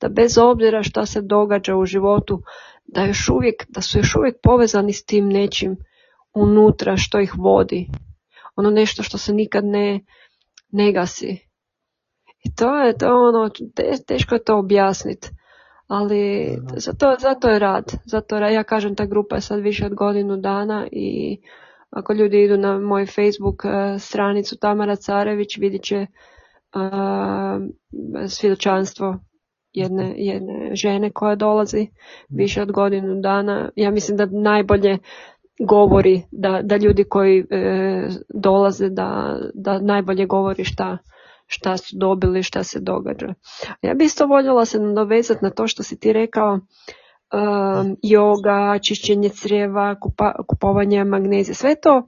Da 0.00 0.08
bez 0.08 0.38
obzira 0.38 0.82
šta 0.82 1.06
se 1.06 1.20
događa 1.22 1.76
u 1.76 1.86
životu, 1.86 2.42
da, 2.86 3.04
još 3.04 3.28
uvijek, 3.28 3.66
da 3.68 3.80
su 3.80 3.98
još 3.98 4.16
uvijek 4.16 4.36
povezani 4.42 4.92
s 4.92 5.04
tim 5.04 5.28
nečim 5.28 5.76
unutra 6.34 6.96
što 6.96 7.20
ih 7.20 7.34
vodi. 7.38 7.88
Ono 8.56 8.70
nešto 8.70 9.02
što 9.02 9.18
se 9.18 9.32
nikad 9.34 9.64
ne, 9.64 10.00
ne 10.76 10.92
gasi. 10.92 11.38
I 12.44 12.54
to 12.54 12.78
je 12.78 12.98
to 12.98 13.28
ono, 13.28 13.50
teško 14.06 14.34
je 14.34 14.44
to 14.44 14.58
objasniti. 14.58 15.28
Ali 15.86 16.56
zato, 16.76 17.16
zato 17.18 17.48
je 17.48 17.58
rad. 17.58 17.92
Zato 18.04 18.36
ja 18.36 18.62
kažem 18.62 18.94
ta 18.94 19.06
grupa 19.06 19.36
je 19.36 19.40
sad 19.40 19.60
više 19.60 19.86
od 19.86 19.94
godinu 19.94 20.36
dana 20.36 20.86
i 20.92 21.38
ako 21.90 22.12
ljudi 22.12 22.42
idu 22.42 22.56
na 22.56 22.78
moj 22.78 23.06
Facebook 23.06 23.64
uh, 23.64 24.00
stranicu 24.00 24.56
Tamara 24.56 24.96
Carević 24.96 25.58
vidjet 25.58 25.82
će 25.82 26.06
uh, 26.74 27.62
svjedočanstvo 28.28 29.18
jedne, 29.72 30.14
jedne 30.16 30.74
žene 30.74 31.10
koja 31.10 31.34
dolazi 31.34 31.86
više 32.28 32.62
od 32.62 32.72
godinu 32.72 33.20
dana. 33.20 33.70
Ja 33.76 33.90
mislim 33.90 34.16
da 34.16 34.26
najbolje 34.26 34.98
govori 35.58 36.22
da, 36.30 36.60
da 36.62 36.76
ljudi 36.76 37.04
koji 37.04 37.46
e, 37.50 38.08
dolaze 38.34 38.88
da, 38.88 39.38
da 39.54 39.78
najbolje 39.78 40.26
govori 40.26 40.64
šta, 40.64 40.98
šta 41.46 41.76
su 41.76 41.96
dobili, 41.98 42.42
šta 42.42 42.64
se 42.64 42.80
događa. 42.80 43.34
Ja 43.82 43.94
bi 43.94 44.04
isto 44.04 44.26
voljela 44.26 44.64
se 44.64 44.78
nadovezati 44.78 45.44
na 45.44 45.50
to 45.50 45.66
što 45.66 45.82
si 45.82 46.00
ti 46.00 46.12
rekao 46.12 46.52
um, 46.52 47.96
yoga, 48.02 48.82
čišćenje 48.82 49.28
crijeva, 49.28 50.00
kupa, 50.00 50.34
kupovanje 50.48 51.04
magnezije, 51.04 51.54
sve 51.54 51.74
to 51.82 52.06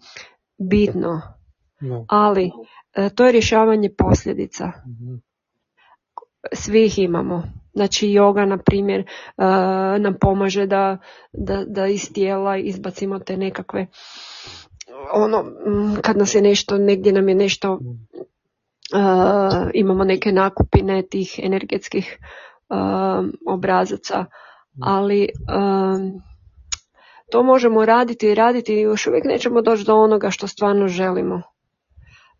bitno, 0.71 1.23
ali 2.09 2.51
e, 2.97 3.11
to 3.11 3.27
je 3.27 3.33
rješavanje 3.33 3.91
posljedica. 3.99 4.73
Svih 6.53 6.99
imamo. 6.99 7.43
Znači 7.73 8.07
yoga, 8.07 8.47
na 8.47 8.59
primjer, 8.59 9.01
uh, 9.01 9.45
nam 10.01 10.15
pomaže 10.21 10.67
da, 10.67 10.99
da, 11.33 11.65
da 11.65 11.87
iz 11.87 12.13
tijela 12.13 12.57
izbacimo 12.57 13.19
te 13.19 13.37
nekakve 13.37 13.87
ono, 15.13 15.45
kad 16.03 16.17
nas 16.17 16.35
je 16.35 16.43
nešto, 16.43 16.79
negdje 16.79 17.13
nam 17.13 17.29
je 17.29 17.35
nešto, 17.35 17.73
uh, 17.73 19.71
imamo 19.75 20.05
neke 20.05 20.33
nakupine 20.33 21.03
tih 21.03 21.41
energetskih 21.43 22.19
uh, 22.69 22.77
obrazaca, 23.47 24.25
ali 24.83 25.29
um, 25.55 26.23
to 27.31 27.43
možemo 27.43 27.85
raditi 27.85 28.27
i 28.27 28.35
raditi 28.35 28.75
i 28.75 28.81
još 28.81 29.07
uvijek 29.07 29.25
nećemo 29.25 29.63
doći 29.63 29.85
do 29.85 29.97
onoga 29.97 30.31
što 30.31 30.47
stvarno 30.47 30.89
želimo. 30.89 31.43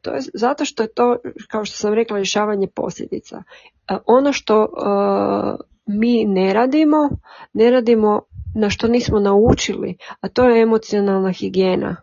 To 0.01 0.11
je 0.11 0.21
zato 0.35 0.65
što 0.65 0.83
je 0.83 0.93
to, 0.93 1.17
kao 1.49 1.65
što 1.65 1.77
sam 1.77 1.95
rekla, 1.95 2.17
rješavanje 2.17 2.69
posljedica. 2.75 3.43
E, 3.91 3.97
ono 4.07 4.33
što 4.33 4.61
uh, 4.63 5.61
mi 5.87 6.25
ne 6.25 6.53
radimo, 6.53 7.09
ne 7.53 7.71
radimo 7.71 8.21
na 8.55 8.71
što 8.71 8.89
nismo 8.89 9.21
naučili, 9.21 9.97
a 10.21 10.29
to 10.29 10.49
je 10.49 10.63
emocionalna 10.63 11.33
higijena. 11.33 11.97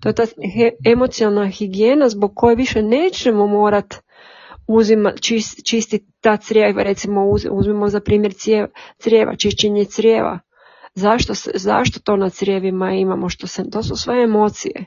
To 0.00 0.08
je 0.08 0.14
ta 0.14 0.22
emocionalna 0.86 1.48
higijena 1.48 2.08
zbog 2.08 2.32
koje 2.34 2.56
više 2.56 2.82
nećemo 2.82 3.46
morat 3.46 3.94
uzima, 4.66 5.12
čist, 5.20 5.66
čistiti 5.66 6.12
ta 6.20 6.36
crijeva, 6.36 6.82
recimo 6.82 7.28
uz, 7.28 7.46
uzmemo 7.50 7.88
za 7.88 8.00
primjer 8.00 8.32
crijeva, 8.98 9.36
čišćenje 9.36 9.84
crijeva. 9.84 10.38
Zašto, 10.94 11.32
zašto 11.54 12.00
to 12.00 12.16
na 12.16 12.30
crijevima 12.30 12.92
imamo? 12.92 13.28
Što 13.28 13.46
se, 13.46 13.70
to 13.70 13.82
su 13.82 13.96
sve 13.96 14.22
emocije. 14.22 14.84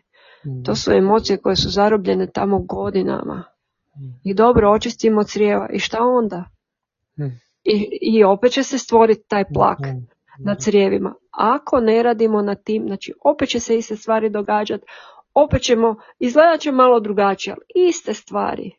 To 0.65 0.71
mm. 0.71 0.75
su 0.75 0.91
emocije 0.91 1.37
koje 1.37 1.55
su 1.55 1.69
zarobljene 1.69 2.27
tamo 2.31 2.59
godinama. 2.59 3.43
I 4.23 4.33
dobro, 4.33 4.71
očistimo 4.71 5.23
crijeva. 5.23 5.69
I 5.73 5.79
šta 5.79 5.97
onda? 6.01 6.43
Mm. 7.19 7.39
I, 7.63 7.99
I 8.01 8.23
opet 8.23 8.51
će 8.51 8.63
se 8.63 8.77
stvoriti 8.77 9.27
taj 9.27 9.43
plak 9.53 9.79
na 10.39 10.55
crijevima. 10.55 11.13
Ako 11.31 11.79
ne 11.79 12.03
radimo 12.03 12.41
na 12.41 12.55
tim, 12.55 12.83
znači 12.87 13.13
opet 13.23 13.49
će 13.49 13.59
se 13.59 13.77
iste 13.77 13.95
stvari 13.95 14.29
događati, 14.29 14.85
opet 15.33 15.61
ćemo, 15.61 15.95
izgledat 16.19 16.59
će 16.59 16.71
malo 16.71 16.99
drugačije, 16.99 17.53
ali 17.53 17.87
iste 17.87 18.13
stvari 18.13 18.71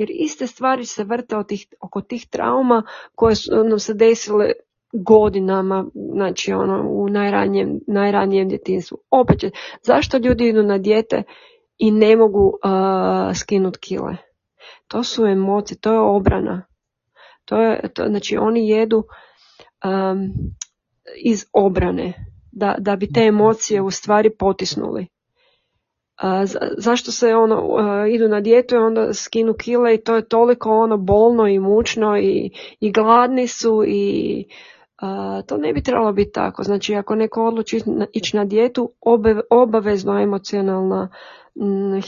jer 0.00 0.08
iste 0.12 0.46
stvari 0.46 0.84
se 0.84 1.04
vrte 1.04 1.36
tih, 1.48 1.66
oko 1.80 2.00
tih 2.00 2.26
trauma 2.26 2.82
koje 3.14 3.34
su 3.34 3.64
nam 3.64 3.78
se 3.78 3.94
desile 3.94 4.52
godinama, 4.92 5.86
znači 6.14 6.52
ono 6.52 6.88
u 6.90 7.08
najranijem, 7.08 7.80
najranijem 7.86 8.48
djetinstvu. 8.48 8.98
Opet, 9.10 9.44
zašto 9.82 10.18
ljudi 10.18 10.48
idu 10.48 10.62
na 10.62 10.78
dijete 10.78 11.22
i 11.78 11.90
ne 11.90 12.16
mogu 12.16 12.44
uh, 12.44 13.36
skinuti 13.36 13.78
kile? 13.78 14.16
To 14.90 15.04
su 15.04 15.26
emocije, 15.26 15.78
to 15.78 15.92
je 15.92 15.98
obrana. 15.98 16.62
To 17.44 17.62
je, 17.62 17.92
to, 17.94 18.06
znači 18.08 18.36
oni 18.36 18.68
jedu 18.68 19.04
um, 19.84 20.32
iz 21.24 21.46
obrane, 21.52 22.12
da, 22.52 22.74
da 22.78 22.96
bi 22.96 23.12
te 23.12 23.20
emocije 23.20 23.82
u 23.82 23.90
stvari 23.90 24.30
potisnuli 24.38 25.06
zašto 26.76 27.12
se 27.12 27.34
ono 27.34 28.06
idu 28.06 28.28
na 28.28 28.40
dijetu 28.40 28.74
i 28.74 28.78
onda 28.78 29.14
skinu 29.14 29.54
kile 29.54 29.94
i 29.94 30.00
to 30.00 30.16
je 30.16 30.28
toliko 30.28 30.70
ono 30.70 30.96
bolno 30.96 31.46
i 31.48 31.58
mučno 31.58 32.18
i, 32.18 32.50
i 32.80 32.92
gladni 32.92 33.46
su 33.46 33.84
i 33.86 34.44
to 35.46 35.56
ne 35.56 35.72
bi 35.72 35.82
trebalo 35.82 36.12
biti 36.12 36.32
tako. 36.32 36.62
Znači 36.62 36.94
ako 36.94 37.14
neko 37.14 37.44
odluči 37.44 37.80
ići 38.12 38.36
na 38.36 38.44
dijetu 38.44 38.92
obavezno 39.50 40.20
emocionalna 40.20 41.08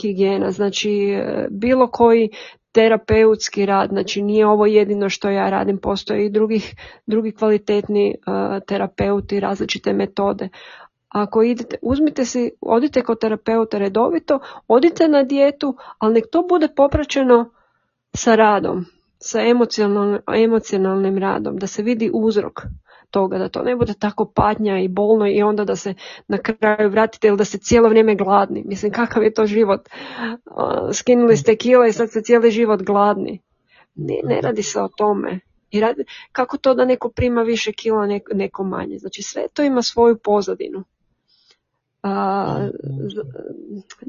higijena. 0.01 0.51
Znači 0.51 0.91
e, 0.91 1.47
bilo 1.51 1.91
koji 1.91 2.29
terapeutski 2.73 3.65
rad, 3.65 3.89
znači 3.89 4.21
nije 4.21 4.47
ovo 4.47 4.65
jedino 4.65 5.09
što 5.09 5.29
ja 5.29 5.49
radim, 5.49 5.77
postoje 5.77 6.25
i 6.25 6.29
drugih, 6.29 6.75
drugi 7.05 7.31
kvalitetni 7.31 8.15
terapeuti, 8.67 9.39
različite 9.39 9.93
metode, 9.93 10.49
Ako 11.13 11.43
idete, 11.43 11.77
uzmite 11.81 12.25
si, 12.25 12.51
odite 12.61 13.01
kod 13.01 13.19
terapeuta 13.19 13.77
redovito, 13.77 14.39
odite 14.67 15.07
na 15.07 15.23
dijetu, 15.23 15.75
ali 15.97 16.13
nek 16.13 16.23
to 16.31 16.41
bude 16.49 16.67
popraćeno 16.75 17.49
sa 18.13 18.35
radom, 18.35 18.85
sa 19.19 19.39
emocionalnim 20.35 21.17
radom, 21.17 21.57
da 21.57 21.67
se 21.67 21.83
vidi 21.83 22.09
uzrok 22.13 22.61
toga, 23.13 23.37
da 23.37 23.49
to 23.49 23.63
ne 23.63 23.75
bude 23.75 23.93
tako 23.99 24.25
patnja 24.25 24.79
i 24.79 24.87
bolno 24.87 25.27
i 25.27 25.41
onda 25.43 25.65
da 25.65 25.75
se 25.75 25.93
na 26.27 26.37
kraju 26.37 26.89
vratite 26.89 27.27
ili 27.27 27.37
da 27.37 27.45
se 27.45 27.57
cijelo 27.57 27.89
vrijeme 27.89 28.15
gladni. 28.15 28.63
Mislim, 28.65 28.91
kakav 28.91 29.23
je 29.23 29.33
to 29.33 29.45
život? 29.45 29.89
Skinuli 30.93 31.37
ste 31.37 31.55
kila 31.55 31.87
i 31.87 31.93
sad 31.93 32.09
ste 32.09 32.21
cijeli 32.21 32.51
život 32.51 32.81
gladni. 32.81 33.39
Ne, 33.95 34.15
ne 34.23 34.41
radi 34.41 34.63
se 34.63 34.81
o 34.81 34.87
tome. 34.97 35.39
I 35.71 35.79
radi, 35.79 36.05
kako 36.31 36.57
to 36.57 36.73
da 36.73 36.85
neko 36.85 37.09
prima 37.09 37.41
više 37.41 37.71
kila, 37.71 38.05
neko, 38.07 38.33
neko 38.33 38.63
manje? 38.63 38.97
Znači 38.97 39.21
sve 39.21 39.47
to 39.53 39.63
ima 39.63 39.81
svoju 39.81 40.17
pozadinu. 40.17 40.83
A, 42.03 42.67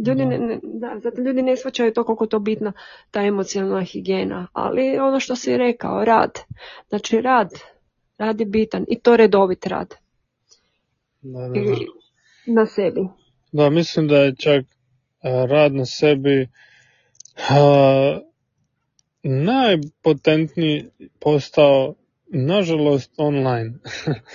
ljudi, 0.06 0.24
ne, 0.24 0.58
da, 0.62 0.96
zato 1.02 1.20
ljudi 1.20 1.42
ne 1.42 1.56
shvaćaju 1.56 1.92
to 1.92 2.04
koliko 2.04 2.26
to 2.26 2.38
bitna 2.38 2.72
ta 3.10 3.22
emocionalna 3.22 3.82
higijena, 3.82 4.46
ali 4.52 4.98
ono 4.98 5.20
što 5.20 5.36
si 5.36 5.56
rekao, 5.56 6.04
rad. 6.04 6.38
Znači 6.88 7.20
rad, 7.20 7.50
rad 8.18 8.40
je 8.40 8.46
bitan 8.46 8.84
i 8.88 9.00
to 9.00 9.16
redovit 9.16 9.66
rad. 9.66 9.94
Da, 11.20 11.40
da, 11.40 11.48
da. 11.48 11.60
I 12.46 12.52
na 12.52 12.66
sebi. 12.66 13.00
Da, 13.52 13.70
mislim 13.70 14.08
da 14.08 14.18
je 14.18 14.34
čak 14.36 14.64
a, 15.22 15.46
rad 15.48 15.74
na 15.74 15.86
sebi 15.86 16.48
a, 17.50 18.18
najpotentniji 19.22 20.84
postao 21.20 21.94
nažalost 22.26 23.12
online. 23.16 23.72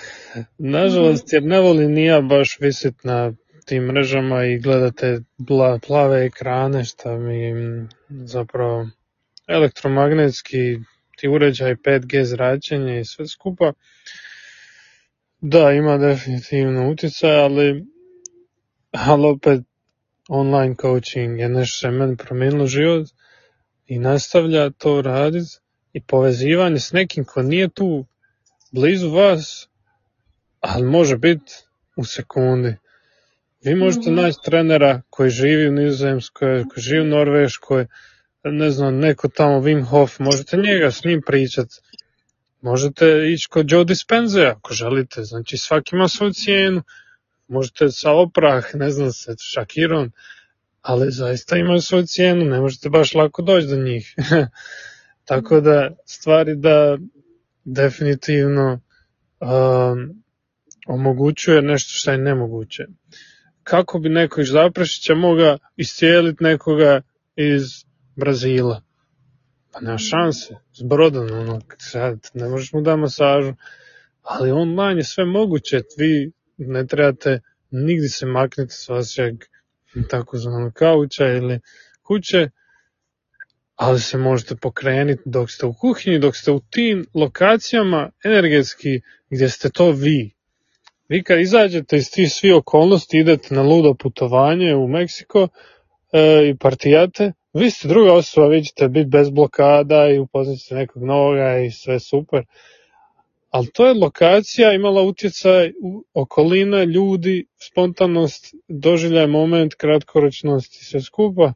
nažalost 0.57 1.34
jer 1.34 1.43
ne 1.43 1.60
volim 1.60 1.91
ni 1.91 2.06
ja 2.06 2.22
baš 2.22 2.60
visit 2.60 3.03
na 3.03 3.34
tim 3.65 3.84
mrežama 3.84 4.45
i 4.45 4.60
gledate 4.60 5.22
bla, 5.38 5.80
plave 5.88 6.26
ekrane 6.26 6.84
šta 6.84 7.18
mi 7.18 7.53
zapravo 8.10 8.88
elektromagnetski 9.47 10.80
ti 11.19 11.27
uređaj 11.29 11.75
5G 11.75 12.23
zračenje 12.23 12.99
i 12.99 13.05
sve 13.05 13.27
skupa. 13.27 13.73
Da, 15.41 15.71
ima 15.71 15.97
definitivno 15.97 16.91
utjecaj, 16.91 17.35
ali, 17.35 17.85
ali 18.91 19.27
opet 19.27 19.61
online 20.29 20.75
coaching 20.81 21.39
je 21.39 21.49
nešto 21.49 21.77
što 21.77 21.87
je 21.87 21.91
meni 21.91 22.17
promijenilo 22.17 22.67
život 22.67 23.07
i 23.87 23.99
nastavlja 23.99 24.69
to 24.69 25.01
raditi 25.01 25.57
i 25.93 26.03
povezivanje 26.03 26.79
s 26.79 26.91
nekim 26.91 27.25
ko 27.25 27.41
nije 27.43 27.69
tu 27.69 28.05
blizu 28.71 29.09
vas, 29.11 29.69
ali 30.59 30.83
može 30.85 31.17
biti 31.17 31.53
u 31.97 32.05
sekundi. 32.05 32.75
Vi 33.65 33.75
možete 33.75 34.11
Mhm. 34.11 34.15
naći 34.15 34.37
trenera 34.45 35.01
koji 35.09 35.29
živi 35.29 35.69
u 35.69 35.71
Nizozemskoj, 35.71 36.63
koji 36.69 36.83
živi 36.83 37.01
u 37.01 37.05
Norveškoj, 37.05 37.87
ne 38.44 38.72
znam, 38.72 38.99
neko 38.99 39.28
tamo 39.28 39.60
Wim 39.60 39.86
Hof, 39.86 40.20
možete 40.20 40.57
njega 40.57 40.91
s 40.91 41.03
njim 41.03 41.22
pričat. 41.26 41.68
Možete 42.61 43.32
ići 43.34 43.48
kod 43.49 43.72
Joe 43.72 43.86
Dispenza 43.86 44.53
ako 44.57 44.74
želite, 44.74 45.24
znači 45.24 45.57
svaki 45.57 45.95
ima 45.95 46.07
svoju 46.07 46.34
cijenu. 46.34 46.82
Možete 47.48 47.91
sa 47.91 48.11
Oprah, 48.11 48.64
ne 48.74 48.91
znam, 48.91 49.11
sa 49.11 49.32
Shakirom, 49.53 50.11
ali 50.82 51.11
zaista 51.11 51.57
imaju 51.57 51.82
svoju 51.82 52.06
cijenu, 52.06 52.45
ne 52.45 52.60
možete 52.60 52.90
baš 52.90 53.14
lako 53.14 53.41
doći 53.41 53.68
do 53.68 53.76
njih. 53.76 54.16
Tako 55.30 55.61
da, 55.61 55.90
stvari 56.06 56.56
da 56.56 56.98
definitivno 57.64 58.82
um, 59.40 60.24
omogućuje 60.88 61.61
nešto 61.61 61.94
što 61.94 62.11
je 62.11 62.18
nemoguće. 62.18 62.86
Kako 63.64 63.99
bi 63.99 64.10
neko 64.10 64.41
iz 64.41 64.48
Zaprešića 64.48 65.16
mogao 65.16 65.57
iscijeliti 65.76 66.44
nekoga 66.44 67.02
iz 67.36 67.89
Brazila? 68.19 68.81
Pa 69.71 69.79
nema 69.79 69.97
šanse, 69.97 70.55
s 70.73 70.81
brodom, 70.83 71.31
ono, 71.31 71.61
sad 71.77 72.29
ne 72.33 72.49
možeš 72.49 72.73
mu 72.73 72.81
da 72.81 72.95
masažu, 72.95 73.53
ali 74.21 74.51
online 74.51 74.99
je 74.99 75.03
sve 75.03 75.25
moguće, 75.25 75.81
vi 75.97 76.31
ne 76.57 76.87
trebate 76.87 77.39
nigdje 77.71 78.09
se 78.09 78.25
maknuti 78.25 78.73
s 78.73 78.89
vašeg 78.89 79.35
takozvanog 80.09 80.73
kauča 80.73 81.27
ili 81.27 81.59
kuće, 82.03 82.49
ali 83.75 83.99
se 83.99 84.17
možete 84.17 84.55
pokrenuti 84.55 85.21
dok 85.25 85.51
ste 85.51 85.65
u 85.65 85.73
kuhinji, 85.73 86.19
dok 86.19 86.35
ste 86.35 86.51
u 86.51 86.59
tim 86.59 87.05
lokacijama 87.13 88.11
energetski 88.23 89.01
gdje 89.29 89.49
ste 89.49 89.69
to 89.69 89.91
vi. 89.91 90.31
Vi 91.09 91.23
kad 91.23 91.39
izađete 91.39 91.97
iz 91.97 92.11
tih 92.11 92.31
svih 92.31 92.55
okolnosti, 92.55 93.17
idete 93.17 93.55
na 93.55 93.61
ludo 93.61 93.93
putovanje 93.93 94.75
u 94.75 94.87
Meksiko 94.87 95.47
e, 96.13 96.49
i 96.49 96.57
partijate, 96.57 97.31
vi 97.53 97.71
ste 97.71 97.88
druga 97.88 98.13
osoba, 98.13 98.47
vi 98.47 98.63
ćete 98.63 98.88
biti 98.88 99.09
bez 99.09 99.30
blokada 99.30 100.09
i 100.09 100.19
upoznat 100.19 100.57
ćete 100.57 100.76
nekog 100.76 101.03
novoga 101.03 101.59
i 101.59 101.71
sve 101.71 101.99
super. 101.99 102.45
Ali 103.49 103.71
to 103.73 103.88
je 103.88 103.93
lokacija 103.93 104.73
imala 104.73 105.01
utjecaj 105.01 105.71
u 105.84 106.03
okolina, 106.13 106.84
ljudi, 106.84 107.45
spontanost, 107.57 108.55
doživljaj 108.67 109.27
moment, 109.27 109.73
kratkoročnost 109.76 110.81
i 110.81 110.85
sve 110.85 111.01
skupa. 111.01 111.53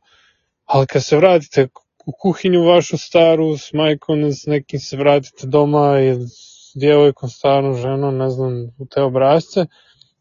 Ali 0.65 0.87
kad 0.87 1.03
se 1.03 1.17
vratite 1.17 1.67
u 2.05 2.11
kuhinju 2.21 2.63
vašu 2.63 2.97
staru 2.97 3.57
s 3.57 3.73
majkom, 3.73 4.31
s 4.31 4.45
nekim 4.45 4.79
se 4.79 4.97
vratite 4.97 5.47
doma 5.47 5.99
ili 5.99 6.27
s 6.27 6.71
djevojkom, 6.75 7.29
starom 7.29 7.75
ženom, 7.75 8.17
ne 8.17 8.29
znam, 8.29 8.53
u 8.79 8.85
te 8.85 9.01
obrazce, 9.01 9.65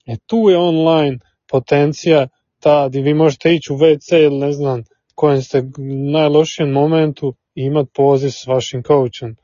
e 0.06 0.16
tu 0.26 0.36
je 0.50 0.56
online 0.58 1.18
potencija 1.48 2.28
ta 2.60 2.88
gdje 2.88 3.02
vi 3.02 3.14
možete 3.14 3.54
ići 3.54 3.72
u 3.72 3.76
WC 3.76 4.24
ili 4.24 4.38
ne 4.38 4.52
znam 4.52 4.82
kojem 5.14 5.42
ste 5.42 5.62
najlošijem 6.12 6.70
momentu 6.70 7.34
i 7.54 7.62
imati 7.62 7.90
poziv 7.94 8.30
s 8.30 8.46
vašim 8.46 8.82
coachom. 8.82 9.36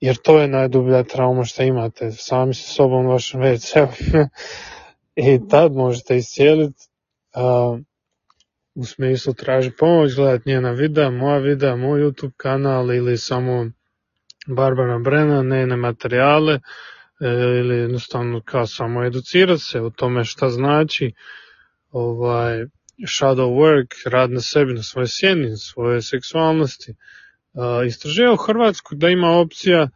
Jer 0.00 0.16
to 0.16 0.40
je 0.40 0.48
najdublja 0.48 1.02
trauma 1.02 1.44
što 1.44 1.62
imate, 1.62 2.12
sami 2.12 2.54
sa 2.54 2.72
sobom 2.72 3.06
vašem 3.06 3.40
WC. 3.40 3.86
I 5.16 5.48
tad 5.48 5.72
možete 5.72 6.16
iscijeliti 6.16 6.84
uh, 7.36 7.80
u 8.74 8.84
smislu 8.84 9.34
traži 9.34 9.70
pomoć, 9.78 10.14
gledati 10.14 10.48
njena 10.48 10.70
videa, 10.70 11.10
moja 11.10 11.38
videa, 11.38 11.76
moj 11.76 12.00
YouTube 12.00 12.32
kanal 12.36 12.94
ili 12.94 13.16
samo 13.16 13.70
Barbara 14.46 14.98
Brennan, 14.98 15.48
njene 15.48 15.76
materijale 15.76 16.54
e, 16.54 16.60
ili 17.60 17.76
jednostavno 17.76 18.42
kao 18.44 18.66
samo 18.66 19.04
educirati 19.04 19.60
se 19.60 19.80
o 19.80 19.90
tome 19.90 20.24
šta 20.24 20.48
znači 20.48 21.12
ovaj 21.90 22.66
shadow 23.06 23.50
work, 23.50 23.94
rad 24.06 24.30
na 24.30 24.40
sebi, 24.40 24.74
na 24.74 24.82
svoje 24.82 25.08
sjeni, 25.08 25.56
svoje 25.56 26.02
seksualnosti. 26.02 26.94
Istraživao 27.86 28.36
Hrvatsku 28.36 28.94
da 28.94 29.08
ima 29.08 29.28
opcija 29.28 29.88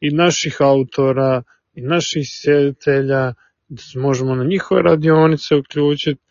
i 0.00 0.10
naših 0.10 0.56
autora 0.60 1.42
i 1.74 1.80
naših 1.80 2.22
sjeditelja, 2.26 3.32
da 3.68 3.82
možemo 3.94 4.34
na 4.34 4.44
njihove 4.44 4.82
radionice 4.82 5.56
uključiti, 5.56 6.22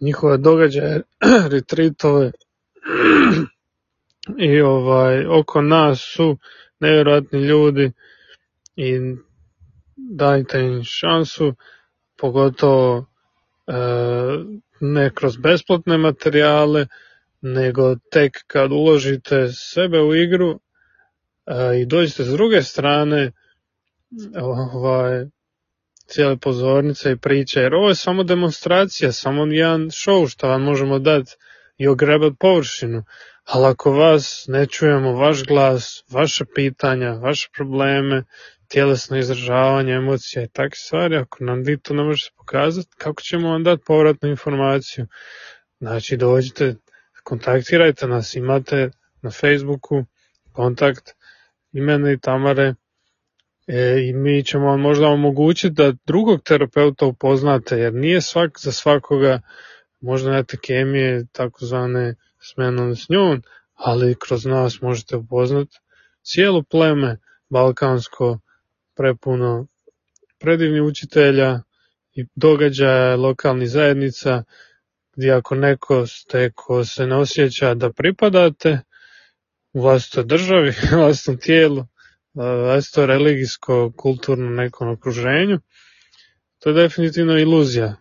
njihove 0.00 0.38
događaje, 0.38 1.02
retreatove 1.52 2.32
i 4.48 4.60
ovaj 4.60 5.26
oko 5.26 5.62
nas 5.62 6.00
su 6.16 6.36
nevjerojatni 6.80 7.40
ljudi 7.40 7.92
i 8.76 8.98
dajte 9.96 10.60
im 10.60 10.84
šansu, 10.84 11.54
pogotovo 12.16 13.06
ne 14.80 15.10
kroz 15.14 15.36
besplatne 15.36 15.98
materijale, 15.98 16.86
nego 17.40 17.96
tek 18.10 18.44
kad 18.46 18.72
uložite 18.72 19.48
sebe 19.52 20.00
u 20.00 20.14
igru 20.14 20.60
e, 21.46 21.80
i 21.80 21.86
dođete 21.86 22.24
s 22.24 22.28
druge 22.28 22.62
strane 22.62 23.32
ovaj, 24.72 25.26
cijele 26.06 26.36
pozornice 26.36 27.12
i 27.12 27.16
priče, 27.16 27.60
jer 27.60 27.74
ovo 27.74 27.88
je 27.88 27.94
samo 27.94 28.22
demonstracija, 28.22 29.12
samo 29.12 29.46
jedan 29.46 29.80
show 29.80 30.30
što 30.30 30.48
vam 30.48 30.62
možemo 30.62 30.98
dati 30.98 31.32
i 31.78 31.88
ogrebat 31.88 32.32
površinu. 32.38 33.04
Ali 33.44 33.66
ako 33.66 33.92
vas 33.92 34.44
ne 34.48 34.66
čujemo, 34.66 35.12
vaš 35.12 35.44
glas, 35.44 36.04
vaše 36.10 36.44
pitanja, 36.54 37.12
vaše 37.12 37.48
probleme, 37.56 38.24
tjelesno 38.68 39.18
izražavanje, 39.18 39.92
emocija 39.92 40.42
i 40.42 40.48
takve 40.48 40.76
stvari, 40.76 41.16
ako 41.16 41.44
nam 41.44 41.62
vi 41.62 41.78
to 41.80 41.94
ne 41.94 42.02
možete 42.02 42.34
pokazati, 42.36 42.88
kako 42.98 43.22
ćemo 43.22 43.50
vam 43.50 43.64
dati 43.64 43.82
povratnu 43.86 44.28
informaciju? 44.28 45.06
Znači 45.80 46.16
dođite, 46.16 46.74
kontaktirajte 47.22 48.06
nas, 48.06 48.34
imate 48.34 48.90
na 49.22 49.30
Facebooku 49.30 50.04
kontakt 50.52 51.10
imene 51.72 52.12
i 52.12 52.18
Tamare 52.18 52.74
e, 53.66 54.00
i 54.08 54.12
mi 54.12 54.44
ćemo 54.44 54.66
vam 54.66 54.80
možda 54.80 55.06
omogućiti 55.06 55.74
da 55.74 55.92
drugog 56.06 56.42
terapeuta 56.42 57.06
upoznate, 57.06 57.76
jer 57.76 57.94
nije 57.94 58.20
svak 58.20 58.50
za 58.60 58.72
svakoga 58.72 59.40
možda 60.00 60.30
neke 60.30 60.56
kemije, 60.62 61.26
takozvane 61.32 62.14
smenom 62.40 62.96
s 62.96 63.08
njom, 63.08 63.42
ali 63.74 64.16
kroz 64.26 64.46
nas 64.46 64.80
možete 64.80 65.16
upoznati 65.16 65.78
cijelo 66.22 66.62
pleme 66.62 67.18
balkansko, 67.50 68.38
prepuno 68.98 69.66
predivnih 70.38 70.82
učitelja, 70.82 71.60
i 72.18 72.26
događaja 72.34 73.16
lokalnih 73.16 73.68
zajednica 73.68 74.42
gdje 75.16 75.32
ako 75.32 75.54
neko 75.54 76.06
ste 76.06 76.50
ko 76.54 76.84
se 76.84 77.06
ne 77.06 77.16
osjeća 77.16 77.74
da 77.74 77.92
pripadate 77.92 78.80
u 79.72 79.80
vlastitoj 79.80 80.24
državi, 80.24 80.72
vlastnom 81.00 81.38
tijelu, 81.38 81.86
vlastito 82.34 83.06
religijsko, 83.06 83.92
kulturno 83.96 84.50
nekom 84.50 84.88
okruženju, 84.88 85.60
to 86.58 86.70
je 86.70 86.74
definitivno 86.74 87.38
iluzija. 87.38 87.96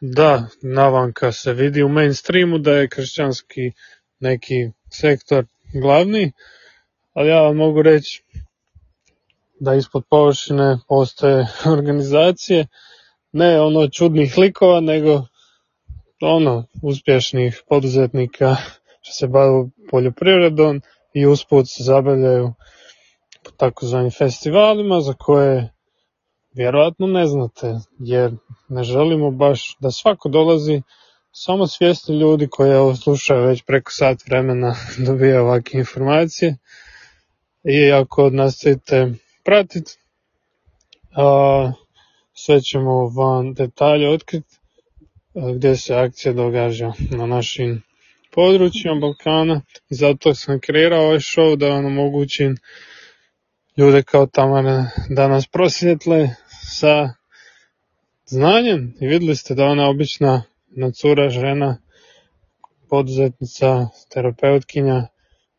Da, 0.00 0.48
navanka 0.62 1.32
se 1.32 1.52
vidi 1.52 1.82
u 1.82 1.88
mainstreamu 1.88 2.58
da 2.58 2.72
je 2.72 2.88
kršćanski 2.88 3.72
neki 4.20 4.70
sektor 4.90 5.44
glavni, 5.82 6.32
ali 7.12 7.28
ja 7.28 7.40
vam 7.40 7.56
mogu 7.56 7.82
reći 7.82 8.24
da 9.64 9.74
ispod 9.74 10.04
površine 10.10 10.78
postoje 10.88 11.46
organizacije, 11.76 12.66
ne 13.32 13.60
ono 13.60 13.88
čudnih 13.88 14.38
likova, 14.38 14.80
nego 14.80 15.22
ono 16.20 16.64
uspješnih 16.82 17.62
poduzetnika 17.68 18.56
što 19.02 19.12
se 19.12 19.26
bave 19.26 19.68
poljoprivredom 19.90 20.80
i 21.14 21.26
usput 21.26 21.66
se 21.68 21.82
zabavljaju 21.82 22.52
po 23.44 23.50
takozvanim 23.50 24.10
festivalima 24.10 25.00
za 25.00 25.12
koje 25.12 25.72
vjerojatno 26.54 27.06
ne 27.06 27.26
znate, 27.26 27.74
jer 27.98 28.32
ne 28.68 28.84
želimo 28.84 29.30
baš 29.30 29.76
da 29.80 29.90
svako 29.90 30.28
dolazi 30.28 30.82
samo 31.32 31.66
svjesni 31.66 32.18
ljudi 32.18 32.48
koji 32.50 32.74
ovo 32.74 32.96
slušaju 32.96 33.46
već 33.46 33.62
preko 33.62 33.90
sat 33.92 34.18
vremena 34.26 34.74
dobija 35.06 35.42
ovakve 35.42 35.80
informacije. 35.80 36.56
I 37.64 37.92
ako 37.92 38.30
nastavite 38.30 39.12
pratiti 39.44 39.92
a, 41.16 41.72
sve 42.32 42.60
ćemo 42.60 43.08
vam 43.08 43.54
detalje 43.54 44.08
otkriti 44.08 44.56
gdje 45.34 45.76
se 45.76 45.94
akcija 45.94 46.32
događa 46.32 46.92
na 47.10 47.26
našim 47.26 47.82
područjima 48.34 49.00
Balkana. 49.00 49.60
I 49.90 49.94
zato 49.94 50.34
sam 50.34 50.60
kreirao 50.60 51.04
ovaj 51.04 51.18
show 51.18 51.56
da 51.56 51.68
vam 51.68 51.86
omogućim 51.86 52.56
ljude 53.76 54.02
kao 54.02 54.26
Tamara 54.26 54.86
da 55.08 55.28
nas 55.28 55.46
prosvjetle 55.46 56.30
sa 56.78 57.14
znanjem. 58.26 58.94
I 59.00 59.06
vidjeli 59.06 59.36
ste 59.36 59.54
da 59.54 59.64
ona 59.64 59.88
obična 59.88 60.42
cura 60.94 61.30
žena 61.30 61.78
poduzetnica, 62.90 63.88
terapeutkinja 64.14 65.06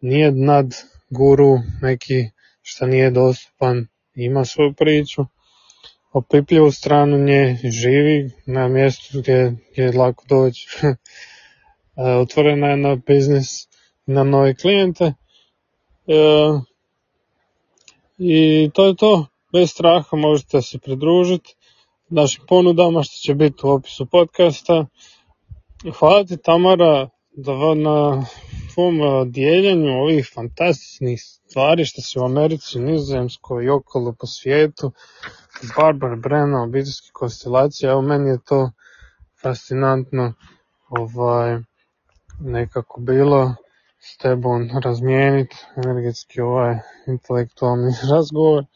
nije 0.01 0.31
nad 0.31 0.73
guru 1.10 1.57
neki 1.81 2.30
što 2.64 2.85
nije 2.85 3.11
dostupan 3.11 3.88
ima 4.15 4.45
svoju 4.45 4.73
priču 4.73 5.26
opipljivu 6.14 6.72
stranu 6.72 7.18
nje 7.18 7.57
živi 7.64 8.31
na 8.45 8.68
mjestu 8.68 9.19
gdje 9.19 9.56
je 9.76 9.91
lako 9.91 10.26
doći. 10.30 10.68
Otvorena 12.22 12.68
je 12.68 12.77
na 12.77 12.95
biznis 12.95 13.68
na 14.06 14.23
nove 14.23 14.56
klijente. 14.56 15.06
E, 15.06 15.14
i 18.18 18.69
to 18.73 18.85
je 18.85 18.95
to. 18.95 19.26
Bez 19.53 19.69
straha 19.72 20.18
možete 20.18 20.61
se 20.61 20.80
pridružiti 20.80 21.56
našim 22.10 22.44
ponudama 22.48 23.03
što 23.03 23.15
će 23.26 23.35
biti 23.35 23.57
u 23.64 23.69
opisu 23.69 24.06
podcasta. 24.06 24.85
Hvala 25.99 26.23
ti 26.23 26.38
Tamara 26.38 27.10
da 27.31 27.76
na 27.76 28.26
tvom 28.74 28.95
dijeljenju 29.32 29.91
ovih 29.91 30.32
fantastičnih 30.36 31.22
stvari 31.22 31.86
što 31.86 32.02
se 32.02 32.20
u 32.20 32.26
Americi, 32.26 32.80
Nizozemskoj 32.80 33.66
i 33.66 33.70
okolo 33.70 34.16
po 34.20 34.28
svijetu, 34.28 34.91
Barbar 35.78 36.16
Brena, 36.16 36.64
obiteljske 36.64 37.10
konstelacije, 37.14 37.90
evo 37.90 38.02
meni 38.02 38.30
je 38.30 38.38
to 38.45 38.72
fascinantno 39.41 40.34
ovaj, 40.90 41.60
nekako 42.40 43.02
bilo 43.02 43.56
s 44.00 44.18
tebom 44.18 44.70
razmijeniti 44.84 45.56
energetski 45.86 46.41
ovaj 46.41 46.76
intelektualni 47.08 47.94
razgovor. 48.12 48.64
E, 48.64 48.68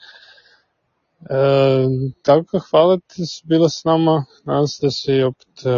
tako, 2.24 2.60
hvala 2.70 2.98
ti 2.98 3.24
bila 3.44 3.70
s 3.70 3.84
nama, 3.84 4.26
nadam 4.46 4.68
se 4.68 4.86
da 4.86 4.92
se 4.92 5.26
opet 5.26 5.66
e, 5.66 5.70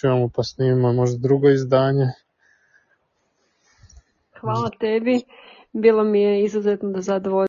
čujemo 0.00 0.28
pa 0.28 0.42
snimimo 0.42 0.92
možda 0.92 1.18
drugo 1.18 1.50
izdanje. 1.50 2.06
Hvala 4.36 4.70
tebi, 4.72 5.20
bilo 5.74 6.04
mi 6.04 6.22
je 6.22 6.42
izuzetno 6.42 6.90
da 6.90 7.00
zadovoljno 7.02 7.44